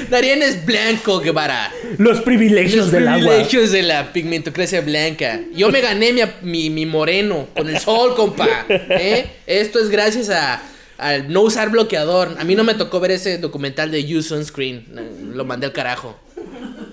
Darien 0.09 0.43
es 0.43 0.63
blanco, 0.65 1.19
Guevara. 1.19 1.71
Los 1.97 2.21
privilegios 2.21 2.86
Los 2.86 2.91
del 2.91 3.07
agua. 3.07 3.19
privilegios 3.19 3.71
de 3.71 3.81
la 3.81 4.13
pigmentocracia 4.13 4.81
blanca. 4.81 5.39
Yo 5.53 5.69
me 5.69 5.81
gané 5.81 6.13
mi, 6.13 6.21
mi, 6.43 6.69
mi 6.69 6.86
moreno 6.86 7.47
con 7.55 7.67
el 7.67 7.79
sol, 7.79 8.15
compa. 8.15 8.47
¿eh? 8.69 9.27
Esto 9.47 9.79
es 9.79 9.89
gracias 9.89 10.29
a, 10.29 10.61
al 10.98 11.32
no 11.32 11.41
usar 11.41 11.70
bloqueador. 11.70 12.36
A 12.39 12.44
mí 12.44 12.56
no 12.56 12.64
me 12.64 12.74
tocó 12.74 13.00
ver 13.00 13.12
ese 13.12 13.38
documental 13.38 13.91
de 13.91 14.02
Use 14.04 14.30
Sunscreen. 14.30 15.34
Lo 15.36 15.46
mandé 15.46 15.68
al 15.68 15.74
carajo. 15.74 16.18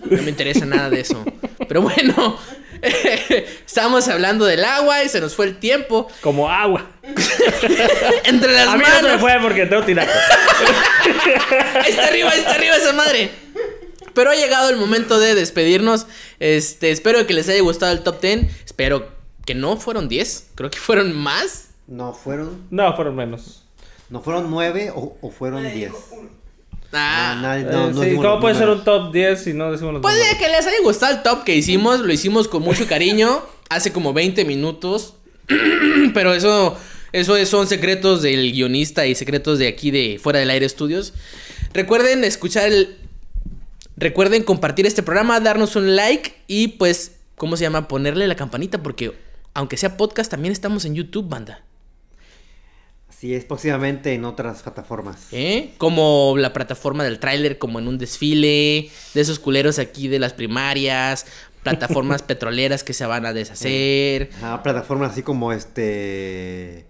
No 0.05 0.23
me 0.23 0.31
interesa 0.31 0.65
nada 0.67 0.91
de 0.91 1.01
eso. 1.01 1.25
Pero 1.69 1.83
bueno, 1.83 2.39
estamos 3.67 4.09
hablando 4.09 4.45
del 4.45 4.65
agua 4.65 5.05
y 5.05 5.09
se 5.09 5.21
nos 5.21 5.35
fue 5.35 5.47
el 5.47 5.59
tiempo. 5.59 6.09
Como 6.21 6.51
agua. 6.51 6.91
Entre 8.25 8.53
las 8.53 8.69
A 8.69 8.77
mí 8.77 8.83
no 8.83 8.87
se 8.97 9.03
me 9.03 9.09
manos. 9.09 9.21
fue 9.21 9.33
porque 9.41 9.67
tengo 9.67 9.83
tiraco. 9.85 10.11
Ahí 11.75 11.91
está 11.91 12.07
arriba, 12.07 12.31
ahí 12.31 12.39
está 12.41 12.55
arriba 12.55 12.77
esa 12.77 12.93
madre. 12.93 13.31
Pero 14.15 14.31
ha 14.31 14.35
llegado 14.35 14.71
el 14.71 14.77
momento 14.77 15.21
de 15.21 15.35
despedirnos. 15.35 16.07
Este, 16.41 16.91
espero 16.91 17.27
que 17.27 17.35
les 17.35 17.49
haya 17.49 17.61
gustado 17.61 17.93
el 17.93 18.03
top 18.03 18.21
10. 18.21 18.65
Espero 18.65 19.09
que 19.47 19.55
no 19.55 19.77
fueron 19.77 20.09
10. 20.09 20.51
Creo 20.57 20.71
que 20.71 20.79
fueron 20.79 21.17
más. 21.17 21.69
No 21.87 22.13
fueron, 22.13 22.67
No, 22.71 22.95
fueron 22.97 23.15
menos. 23.17 23.60
No 24.11 24.21
fueron 24.23 24.51
nueve 24.51 24.91
o, 24.95 25.17
o 25.21 25.31
fueron 25.31 25.63
diez. 25.73 25.93
Ah, 26.93 27.35
No, 27.37 27.43
nadie- 27.43 27.63
Eh, 27.63 27.69
no, 27.71 27.91
no 27.93 28.03
sí, 28.03 28.11
¿Cómo 28.17 28.23
los 28.25 28.41
puede 28.41 28.55
ser 28.57 28.69
un 28.69 28.79
números. 28.79 28.85
top 29.05 29.13
10 29.13 29.43
si 29.45 29.53
no 29.55 29.71
decimos 29.71 29.93
los 29.95 30.03
Puede 30.03 30.19
números? 30.19 30.39
que 30.39 30.49
les 30.49 30.67
haya 30.67 30.81
gustado 30.83 31.15
el 31.17 31.23
top 31.23 31.45
que 31.45 31.55
hicimos. 31.55 32.01
Lo 32.01 32.13
hicimos 32.13 32.49
con 32.49 32.63
mucho 32.63 32.87
cariño. 32.89 33.41
Hace 33.69 33.93
como 33.93 34.13
20 34.13 34.45
minutos. 34.45 35.15
Pero 36.15 36.35
eso, 36.35 36.77
eso 37.13 37.37
es- 37.37 37.49
son 37.49 37.69
secretos 37.69 38.23
del 38.23 38.51
guionista 38.53 39.07
y 39.07 39.15
secretos 39.15 39.59
de 39.61 39.69
aquí 39.69 39.91
de 39.93 40.19
Fuera 40.21 40.41
del 40.41 40.51
Aire 40.51 40.67
Estudios. 40.67 41.15
Recuerden 41.73 42.25
escuchar 42.25 42.67
el. 42.67 42.97
Recuerden 43.97 44.43
compartir 44.43 44.87
este 44.87 45.03
programa, 45.03 45.39
darnos 45.41 45.77
un 45.77 45.95
like 45.95 46.35
y 46.49 46.69
pues, 46.69 47.17
¿cómo 47.37 47.57
se 47.57 47.63
llama? 47.63 47.87
Ponerle 47.87 48.27
la 48.27 48.35
campanita 48.35 48.83
porque 48.83 49.13
aunque 49.53 49.77
sea 49.77 49.97
podcast, 49.97 50.31
también 50.31 50.53
estamos 50.53 50.85
en 50.87 50.95
YouTube, 50.95 51.29
banda. 51.29 51.63
Así 53.21 53.35
es, 53.35 53.45
próximamente 53.45 54.15
en 54.15 54.25
otras 54.25 54.63
plataformas. 54.63 55.27
¿Eh? 55.31 55.75
Como 55.77 56.37
la 56.39 56.55
plataforma 56.55 57.05
del 57.05 57.19
tráiler, 57.19 57.59
como 57.59 57.79
en 57.79 57.87
un 57.87 57.99
desfile, 57.99 58.91
de 59.13 59.21
esos 59.21 59.39
culeros 59.39 59.79
aquí 59.79 60.09
de 60.09 60.19
las 60.19 60.33
primarias, 60.33 61.27
plataformas 61.63 62.23
petroleras 62.27 62.83
que 62.83 62.95
se 62.95 63.05
van 63.05 63.27
a 63.27 63.35
deshacer. 63.35 64.31
Ajá, 64.39 64.63
plataformas 64.63 65.13
así 65.13 65.23
como 65.23 65.53
este. 65.53 66.87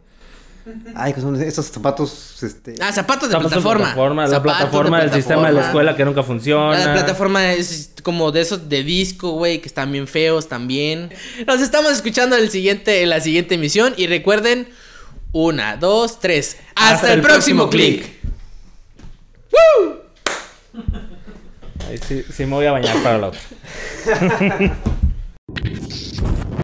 Ay, 0.94 1.14
que 1.14 1.20
son 1.20 1.34
estos 1.42 1.66
zapatos, 1.66 2.40
este. 2.44 2.76
Ah, 2.80 2.92
zapatos 2.92 3.28
de 3.28 3.32
Zapatos 3.32 3.50
plataforma. 3.50 3.84
plataforma, 3.86 4.26
la 4.28 4.30
de 4.30 4.40
plataforma 4.40 5.00
del 5.00 5.12
sistema 5.12 5.48
de 5.48 5.54
la 5.54 5.62
escuela 5.62 5.96
que 5.96 6.04
nunca 6.04 6.22
funciona. 6.22 6.78
La 6.78 6.92
plataforma 6.92 7.54
es 7.54 7.90
como 8.04 8.30
de 8.30 8.42
esos 8.42 8.68
de 8.68 8.84
disco, 8.84 9.32
güey, 9.32 9.60
que 9.60 9.66
están 9.66 9.90
bien 9.90 10.06
feos 10.06 10.48
también. 10.48 11.10
Nos 11.44 11.60
estamos 11.60 11.90
escuchando 11.90 12.36
en, 12.36 12.44
el 12.44 12.50
siguiente, 12.50 13.02
en 13.02 13.10
la 13.10 13.20
siguiente 13.20 13.56
emisión. 13.56 13.94
Y 13.96 14.06
recuerden, 14.06 14.68
una, 15.32 15.76
dos, 15.76 16.20
tres. 16.20 16.58
Hasta, 16.74 17.12
el, 17.12 17.22
próximo 17.22 17.68
clic. 17.70 18.18
Ahí 21.88 21.98
sí, 21.98 22.24
sí 22.32 22.46
me 22.46 22.52
voy 22.52 22.66
a 22.66 22.72
bañar 22.72 23.02
para 23.02 23.18
la 23.18 23.26
otra. 23.28 23.40